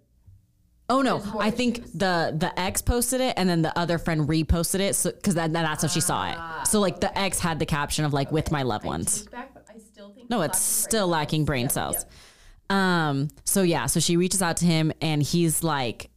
Oh 0.89 1.03
no, 1.03 1.21
I 1.41 1.51
think 1.51 1.79
issues. 1.79 1.93
the 1.93 2.35
the 2.39 2.59
ex 2.59 2.81
posted 2.81 3.21
it 3.21 3.35
and 3.37 3.49
then 3.49 3.63
the 3.63 3.77
other 3.77 3.99
friend 3.99 4.29
reposted 4.29 4.79
it 4.81 4.95
so 4.95 5.11
cuz 5.11 5.35
that 5.35 5.53
that's 5.53 5.83
how 5.83 5.89
she 5.89 6.01
saw 6.01 6.33
Ah, 6.37 6.63
it. 6.63 6.69
So 6.69 6.79
like 6.81 7.01
the 7.01 7.17
ex 7.19 7.41
had 7.41 7.59
the 7.59 7.67
caption 7.67 8.05
of 8.05 8.13
like 8.13 8.31
with 8.31 8.53
my 8.53 8.63
loved 8.63 8.85
ones. 8.85 9.27
back, 9.27 9.53
but 9.53 9.65
I 9.69 9.79
still 9.79 10.11
think 10.11 10.31
No, 10.31 10.43
it's 10.43 10.59
still 10.61 11.07
brain 11.09 11.11
lacking 11.19 11.45
brain 11.45 11.69
cells. 11.69 12.07
Um 12.71 13.29
so 13.45 13.63
yeah, 13.63 13.87
so 13.87 13.99
she 14.01 14.17
reaches 14.17 14.43
out 14.43 14.57
to 14.59 14.65
him 14.65 14.93
and 15.01 15.23
he's 15.23 15.63
like 15.65 16.11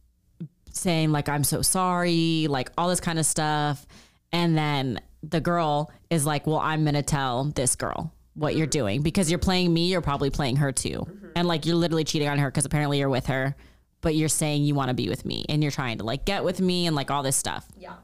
saying 0.72 1.10
like 1.10 1.28
I'm 1.28 1.42
so 1.44 1.62
sorry, 1.62 2.46
like 2.48 2.70
all 2.78 2.88
this 2.88 3.00
kind 3.00 3.18
of 3.18 3.26
stuff. 3.26 3.86
And 4.32 4.56
then 4.56 5.00
the 5.24 5.40
girl 5.40 5.90
is 6.08 6.24
like, 6.24 6.46
"Well, 6.46 6.60
I'm 6.60 6.84
to 6.94 7.02
tell 7.02 7.44
this 7.44 7.74
girl 7.74 8.12
what 8.34 8.56
you're 8.56 8.66
doing 8.66 9.02
because 9.02 9.30
you're 9.30 9.38
playing 9.38 9.72
me, 9.72 9.90
you're 9.90 10.00
probably 10.00 10.30
playing 10.30 10.56
her 10.56 10.72
too." 10.72 11.06
Mm-hmm. 11.08 11.28
And 11.36 11.48
like 11.48 11.66
you're 11.66 11.76
literally 11.76 12.04
cheating 12.04 12.28
on 12.28 12.38
her 12.38 12.50
cuz 12.50 12.64
apparently 12.64 12.98
you're 12.98 13.08
with 13.08 13.26
her, 13.26 13.56
but 14.00 14.14
you're 14.14 14.28
saying 14.28 14.64
you 14.64 14.74
want 14.74 14.88
to 14.88 14.94
be 14.94 15.08
with 15.08 15.24
me 15.24 15.44
and 15.48 15.62
you're 15.62 15.72
trying 15.72 15.98
to 15.98 16.04
like 16.04 16.24
get 16.24 16.44
with 16.44 16.60
me 16.60 16.86
and 16.86 16.96
like 16.96 17.10
all 17.10 17.22
this 17.22 17.36
stuff. 17.36 17.66
Yeah. 17.76 17.94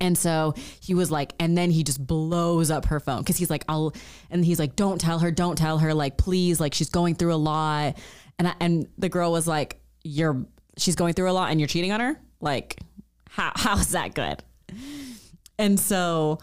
And 0.00 0.18
so 0.18 0.54
he 0.80 0.94
was 0.94 1.10
like, 1.12 1.32
and 1.38 1.56
then 1.56 1.70
he 1.70 1.84
just 1.84 2.04
blows 2.04 2.70
up 2.70 2.86
her 2.86 2.98
phone 2.98 3.18
because 3.20 3.36
he's 3.36 3.50
like, 3.50 3.64
I'll, 3.68 3.94
and 4.30 4.44
he's 4.44 4.58
like, 4.58 4.74
don't 4.74 5.00
tell 5.00 5.20
her, 5.20 5.30
don't 5.30 5.56
tell 5.56 5.78
her, 5.78 5.94
like, 5.94 6.16
please, 6.16 6.58
like, 6.58 6.74
she's 6.74 6.90
going 6.90 7.14
through 7.14 7.32
a 7.32 7.36
lot. 7.36 7.96
And 8.36 8.48
I, 8.48 8.54
and 8.58 8.88
the 8.98 9.08
girl 9.08 9.30
was 9.30 9.46
like, 9.46 9.80
you're, 10.02 10.44
she's 10.76 10.96
going 10.96 11.14
through 11.14 11.30
a 11.30 11.32
lot 11.32 11.52
and 11.52 11.60
you're 11.60 11.68
cheating 11.68 11.92
on 11.92 12.00
her? 12.00 12.20
Like, 12.40 12.80
how, 13.28 13.52
how's 13.56 13.90
that 13.90 14.14
good? 14.14 14.42
And 15.56 15.78
so, 15.78 16.38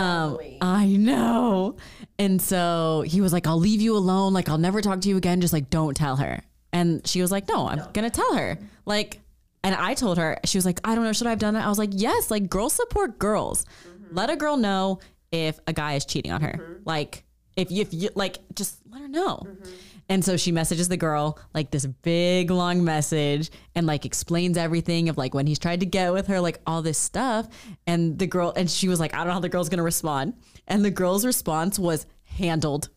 um, 0.00 0.38
I 0.60 0.86
know. 0.86 1.76
And 2.18 2.40
so 2.40 3.02
he 3.06 3.20
was 3.20 3.32
like, 3.32 3.46
I'll 3.46 3.58
leave 3.58 3.80
you 3.80 3.96
alone. 3.96 4.32
Like, 4.32 4.48
I'll 4.48 4.58
never 4.58 4.80
talk 4.80 5.00
to 5.02 5.08
you 5.08 5.16
again. 5.16 5.40
Just 5.40 5.52
like, 5.52 5.70
don't 5.70 5.96
tell 5.96 6.16
her. 6.16 6.42
And 6.72 7.06
she 7.06 7.20
was 7.20 7.30
like, 7.30 7.48
no, 7.48 7.66
I'm 7.68 7.78
going 7.92 8.08
to 8.08 8.10
tell 8.10 8.34
her. 8.34 8.58
Like, 8.86 9.20
and 9.62 9.74
I 9.74 9.94
told 9.94 10.18
her, 10.18 10.38
she 10.44 10.58
was 10.58 10.64
like, 10.64 10.80
I 10.84 10.94
don't 10.94 11.04
know, 11.04 11.12
should 11.12 11.26
I 11.26 11.30
have 11.30 11.38
done 11.38 11.54
that? 11.54 11.64
I 11.64 11.68
was 11.68 11.78
like, 11.78 11.90
yes, 11.92 12.30
like 12.30 12.48
girls 12.48 12.72
support 12.72 13.18
girls. 13.18 13.64
Mm-hmm. 13.88 14.16
Let 14.16 14.30
a 14.30 14.36
girl 14.36 14.56
know 14.56 15.00
if 15.32 15.58
a 15.66 15.72
guy 15.72 15.94
is 15.94 16.04
cheating 16.04 16.32
on 16.32 16.40
her. 16.42 16.52
Mm-hmm. 16.52 16.82
Like, 16.84 17.24
if 17.56 17.70
you, 17.70 17.82
if 17.82 17.92
you, 17.92 18.10
like, 18.14 18.38
just 18.54 18.78
let 18.90 19.02
her 19.02 19.08
know. 19.08 19.42
Mm-hmm. 19.46 19.70
And 20.10 20.24
so 20.24 20.36
she 20.36 20.52
messages 20.52 20.88
the 20.88 20.96
girl 20.98 21.38
like 21.54 21.70
this 21.70 21.86
big 21.86 22.50
long 22.50 22.84
message 22.84 23.50
and 23.74 23.86
like 23.86 24.04
explains 24.04 24.58
everything 24.58 25.08
of 25.08 25.16
like 25.16 25.32
when 25.32 25.46
he's 25.46 25.58
tried 25.58 25.80
to 25.80 25.86
get 25.86 26.12
with 26.12 26.26
her, 26.26 26.40
like 26.40 26.60
all 26.66 26.82
this 26.82 26.98
stuff. 26.98 27.48
And 27.86 28.18
the 28.18 28.26
girl, 28.26 28.52
and 28.54 28.68
she 28.68 28.88
was 28.88 29.00
like, 29.00 29.14
I 29.14 29.18
don't 29.18 29.28
know 29.28 29.34
how 29.34 29.40
the 29.40 29.48
girl's 29.48 29.68
gonna 29.68 29.82
respond. 29.82 30.34
And 30.66 30.84
the 30.84 30.90
girl's 30.90 31.24
response 31.24 31.78
was 31.78 32.06
handled. 32.24 32.90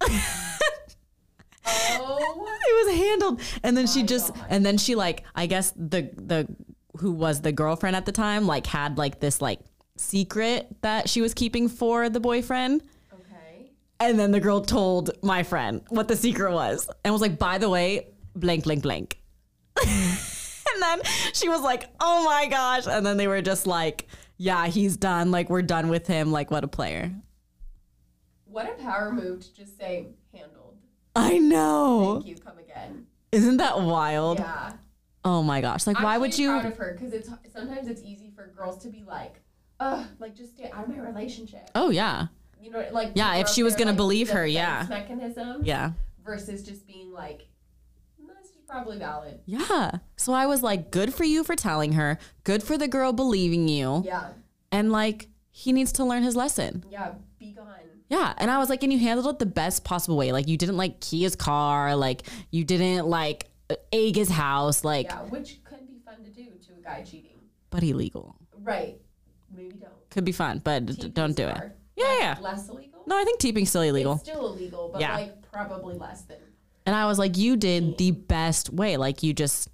Oh, 0.00 0.06
it 1.66 2.86
was 2.86 2.96
handled 2.96 3.40
and 3.62 3.76
then 3.76 3.86
she 3.86 4.02
just 4.02 4.34
God. 4.34 4.46
and 4.50 4.66
then 4.66 4.76
she 4.76 4.94
like 4.94 5.24
i 5.34 5.46
guess 5.46 5.72
the 5.76 6.10
the 6.14 6.46
who 6.98 7.10
was 7.12 7.40
the 7.40 7.52
girlfriend 7.52 7.96
at 7.96 8.04
the 8.04 8.12
time 8.12 8.46
like 8.46 8.66
had 8.66 8.98
like 8.98 9.20
this 9.20 9.40
like 9.40 9.60
secret 9.96 10.66
that 10.82 11.08
she 11.08 11.20
was 11.20 11.34
keeping 11.34 11.68
for 11.68 12.08
the 12.08 12.20
boyfriend. 12.20 12.82
And 14.00 14.18
then 14.18 14.30
the 14.32 14.40
girl 14.40 14.60
told 14.60 15.10
my 15.22 15.42
friend 15.42 15.82
what 15.88 16.08
the 16.08 16.16
secret 16.16 16.52
was 16.52 16.88
and 17.04 17.12
was 17.12 17.20
like 17.22 17.38
by 17.38 17.58
the 17.58 17.68
way 17.70 18.08
blank 18.34 18.64
blank 18.64 18.82
blank 18.82 19.18
and 19.86 20.80
then 20.80 21.00
she 21.32 21.48
was 21.48 21.60
like 21.60 21.84
oh 22.00 22.24
my 22.24 22.46
gosh 22.46 22.86
and 22.86 23.04
then 23.06 23.16
they 23.16 23.28
were 23.28 23.42
just 23.42 23.66
like 23.66 24.06
yeah 24.36 24.66
he's 24.66 24.96
done 24.96 25.30
like 25.30 25.48
we're 25.48 25.62
done 25.62 25.88
with 25.88 26.06
him 26.06 26.32
like 26.32 26.50
what 26.50 26.64
a 26.64 26.68
player 26.68 27.12
What 28.46 28.68
a 28.68 28.82
power 28.82 29.12
move 29.12 29.40
to 29.40 29.52
just 29.54 29.76
say 29.78 30.06
handled. 30.32 30.76
I 31.16 31.38
know. 31.38 32.20
Thank 32.22 32.26
you. 32.26 32.36
Come 32.36 32.58
again. 32.58 33.06
Isn't 33.32 33.56
that 33.58 33.80
wild? 33.80 34.38
Yeah. 34.38 34.72
Oh 35.24 35.42
my 35.42 35.60
gosh. 35.60 35.86
Like, 35.88 35.96
I'm 35.96 36.02
why 36.04 36.18
would 36.18 36.38
you? 36.38 36.50
Proud 36.50 36.66
of 36.66 36.76
her 36.76 36.92
because 36.96 37.12
it's 37.12 37.28
sometimes 37.52 37.88
it's 37.88 38.02
easy 38.02 38.30
for 38.34 38.46
girls 38.56 38.78
to 38.84 38.88
be 38.88 39.02
like, 39.06 39.40
ugh, 39.80 40.06
like 40.20 40.34
just 40.36 40.54
stay 40.56 40.70
out 40.72 40.84
of 40.88 40.96
my 40.96 41.02
relationship. 41.02 41.68
Oh, 41.74 41.90
yeah. 41.90 42.26
You 42.64 42.70
know, 42.70 42.88
like 42.92 43.12
Yeah, 43.14 43.36
if 43.36 43.48
she 43.48 43.62
was 43.62 43.76
there, 43.76 43.84
gonna 43.84 43.96
believe 43.96 44.30
her, 44.30 44.46
yeah. 44.46 44.86
Mechanism. 44.88 45.60
Yeah. 45.64 45.92
Versus 46.24 46.62
just 46.62 46.86
being 46.86 47.12
like, 47.12 47.46
mm, 48.18 48.26
this 48.40 48.48
is 48.52 48.62
probably 48.66 48.98
valid. 48.98 49.40
Yeah. 49.44 49.98
So 50.16 50.32
I 50.32 50.46
was 50.46 50.62
like, 50.62 50.90
good 50.90 51.12
for 51.12 51.24
you 51.24 51.44
for 51.44 51.54
telling 51.54 51.92
her. 51.92 52.18
Good 52.44 52.62
for 52.62 52.78
the 52.78 52.88
girl 52.88 53.12
believing 53.12 53.68
you. 53.68 54.02
Yeah. 54.06 54.28
And 54.72 54.90
like, 54.90 55.28
he 55.50 55.72
needs 55.72 55.92
to 55.92 56.04
learn 56.04 56.22
his 56.22 56.34
lesson. 56.36 56.84
Yeah. 56.90 57.12
Be 57.38 57.52
gone. 57.52 57.66
Yeah. 58.08 58.32
And 58.38 58.50
I 58.50 58.56
was 58.58 58.70
like, 58.70 58.82
and 58.82 58.90
you 58.92 58.98
handled 58.98 59.26
it 59.34 59.38
the 59.38 59.46
best 59.46 59.84
possible 59.84 60.16
way. 60.16 60.32
Like, 60.32 60.48
you 60.48 60.56
didn't 60.56 60.78
like 60.78 61.00
key 61.00 61.22
his 61.22 61.36
car. 61.36 61.94
Like, 61.94 62.22
you 62.50 62.64
didn't 62.64 63.06
like 63.06 63.50
egg 63.92 64.16
his 64.16 64.30
house. 64.30 64.82
Like, 64.84 65.06
Yeah, 65.06 65.20
which 65.24 65.62
could 65.64 65.86
be 65.86 65.98
fun 66.04 66.24
to 66.24 66.30
do 66.30 66.44
to 66.44 66.72
a 66.78 66.82
guy 66.82 67.02
cheating. 67.02 67.38
but 67.68 67.82
illegal. 67.82 68.36
Right. 68.58 68.96
Maybe 69.54 69.74
don't. 69.76 69.92
Could 70.10 70.24
be 70.24 70.32
fun, 70.32 70.60
but 70.64 71.12
don't 71.14 71.36
do 71.36 71.46
it. 71.48 71.58
Yeah, 71.96 72.18
yeah. 72.18 72.36
Less 72.40 72.68
illegal. 72.68 73.02
No, 73.06 73.18
I 73.18 73.24
think 73.24 73.38
teeping's 73.38 73.68
still 73.70 73.82
illegal. 73.82 74.14
It's 74.14 74.22
still 74.22 74.46
illegal, 74.52 74.90
but 74.92 75.00
Yeah. 75.00 75.14
like 75.16 75.50
probably 75.52 75.94
less 75.96 76.22
than. 76.22 76.38
And 76.86 76.94
I 76.94 77.06
was 77.06 77.18
like, 77.18 77.36
you 77.38 77.56
did 77.56 77.96
the 77.98 78.10
best 78.10 78.70
way. 78.70 78.96
Like, 78.96 79.22
you 79.22 79.32
just, 79.32 79.68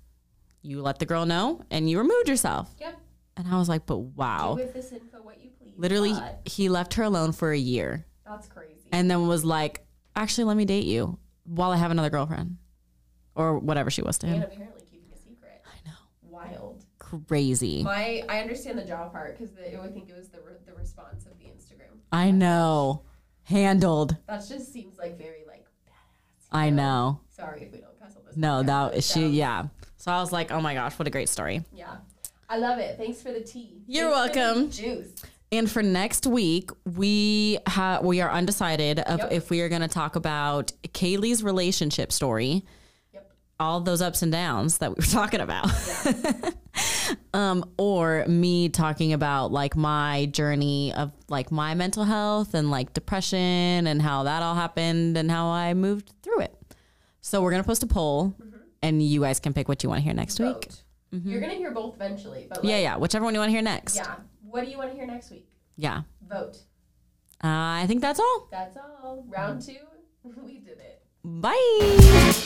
you 0.62 0.81
let 0.83 0.99
the 0.99 1.07
girl 1.07 1.27
know 1.27 1.62
and 1.71 1.89
you 1.91 1.99
removed 1.99 2.29
yourself. 2.29 2.71
Yep. 2.79 2.99
And 3.37 3.49
I 3.49 3.59
was 3.59 3.68
like, 3.68 3.87
but 3.87 3.99
wow. 3.99 4.55
With 4.55 4.75
this 4.75 4.93
info 4.93 5.18
what 5.23 5.41
you 5.43 5.51
please. 5.59 5.75
Literally, 5.77 6.12
but 6.12 6.41
he 6.45 6.68
left 6.68 6.95
her 6.95 7.03
alone 7.05 7.33
for 7.33 7.51
a 7.53 7.59
year 7.59 8.05
that's 8.27 8.47
crazy. 8.49 8.89
and 8.93 9.11
then 9.11 9.27
was 9.27 9.45
like, 9.45 9.85
actually, 10.14 10.45
let 10.45 10.57
me 10.57 10.64
date 10.66 10.85
you 10.85 11.18
while 11.45 11.71
I 11.73 11.77
have 11.77 11.91
another 11.91 12.11
girlfriend 12.11 12.59
or 13.35 13.59
whatever 13.59 13.91
she 13.91 14.03
was 14.03 14.18
to 14.18 14.27
and 14.27 14.37
him. 14.37 14.43
apparently 14.45 14.83
keeping 14.91 15.11
a 15.12 15.16
secret. 15.16 15.62
I 15.64 15.89
know. 15.89 15.97
Wild. 16.23 16.85
Crazy. 16.99 17.83
My, 17.83 18.23
I 18.29 18.41
understand 18.41 18.79
the 18.79 18.85
jaw 18.85 19.09
part 19.09 19.37
because 19.39 19.53
I 19.59 19.89
think 19.89 20.11
it 20.11 20.16
was 20.16 20.29
the 20.29 20.39
re- 20.43 20.53
the 20.66 20.75
response 20.75 21.25
of. 21.27 21.39
I 22.12 22.30
know. 22.30 23.02
Handled. 23.44 24.16
That 24.28 24.46
just 24.48 24.72
seems 24.72 24.96
like 24.98 25.18
very 25.18 25.44
like 25.46 25.64
badass. 25.64 26.48
I 26.52 26.70
know. 26.70 27.20
Sorry 27.28 27.62
if 27.62 27.72
we 27.72 27.78
don't 27.78 27.98
cuss 27.98 28.14
on 28.16 28.22
this. 28.26 28.36
No, 28.36 28.62
podcast, 28.62 28.92
that 28.94 29.04
she, 29.04 29.26
yeah. 29.28 29.66
So 29.96 30.12
I 30.12 30.20
was 30.20 30.30
like, 30.32 30.52
oh 30.52 30.61
my 30.61 30.74
gosh, 30.74 30.98
what 30.98 31.08
a 31.08 31.11
great 31.11 31.28
story. 31.28 31.64
Yeah. 31.74 31.96
I 32.48 32.58
love 32.58 32.78
it. 32.78 32.96
Thanks 32.96 33.22
for 33.22 33.32
the 33.32 33.40
tea. 33.40 33.82
You're 33.86 34.11
Thanks 34.12 34.36
welcome. 34.36 34.70
Juice. 34.70 35.12
And 35.52 35.68
for 35.70 35.82
next 35.82 36.26
week, 36.26 36.70
we 36.84 37.58
have 37.66 38.04
we 38.04 38.20
are 38.20 38.30
undecided 38.30 39.00
of 39.00 39.18
Yep. 39.18 39.32
if 39.32 39.50
we 39.50 39.61
are 39.62 39.68
going 39.68 39.82
to 39.82 39.88
talk 39.88 40.14
about 40.16 40.72
Kaylee's 40.94 41.42
relationship 41.42 42.12
story. 42.12 42.64
All 43.61 43.80
those 43.80 44.00
ups 44.02 44.22
and 44.22 44.32
downs 44.32 44.78
that 44.78 44.90
we 44.90 44.94
were 44.96 45.02
talking 45.11 45.40
about, 45.40 45.66
um, 47.34 47.64
or 47.78 48.24
me 48.26 48.68
talking 48.68 49.12
about 49.12 49.52
like 49.52 49.76
my 49.76 50.26
journey 50.26 50.92
of 50.94 51.12
like 51.28 51.52
my 51.52 51.74
mental 51.74 52.04
health 52.04 52.54
and 52.54 52.70
like 52.70 52.92
depression 52.94 53.86
and 53.86 54.00
how 54.02 54.24
that 54.24 54.42
all 54.42 54.54
happened 54.54 55.16
and 55.16 55.30
how 55.30 55.46
I 55.48 55.74
moved 55.74 56.12
through 56.22 56.40
it. 56.40 56.56
So 57.20 57.42
we're 57.42 57.50
gonna 57.50 57.64
post 57.64 57.82
a 57.82 57.86
poll, 57.86 58.34
and 58.82 59.02
you 59.02 59.20
guys 59.20 59.38
can 59.40 59.52
pick 59.52 59.68
what 59.68 59.82
you 59.82 59.88
want 59.88 59.98
to 60.00 60.04
hear 60.04 60.14
next 60.14 60.40
week. 60.40 60.64
Vote. 60.64 60.82
You're 61.24 61.40
gonna 61.40 61.54
hear 61.54 61.70
both 61.72 61.96
eventually, 61.96 62.46
but 62.48 62.58
Mm-hmm. 62.58 62.68
Yeah, 62.68 62.78
yeah, 62.78 62.96
whichever 62.96 63.24
one 63.24 63.34
you 63.34 63.40
want 63.40 63.48
to 63.50 63.52
hear 63.52 63.62
next. 63.62 63.96
yeah. 63.96 64.14
What 64.42 64.64
do 64.64 64.70
you 64.70 64.78
want 64.78 64.90
to 64.90 64.96
hear 64.96 65.06
next 65.06 65.30
week? 65.30 65.48
yeah. 65.76 66.02
Vote. 66.28 66.56
Uh, 67.42 67.82
I 67.82 67.84
think 67.88 68.00
that's 68.00 68.20
all. 68.20 68.48
That's 68.50 68.76
all. 68.76 69.24
Round 69.28 69.61
two, 69.62 69.76
we 70.22 70.58
did 70.58 70.78
it. 70.78 70.89
Bye. 71.25 72.41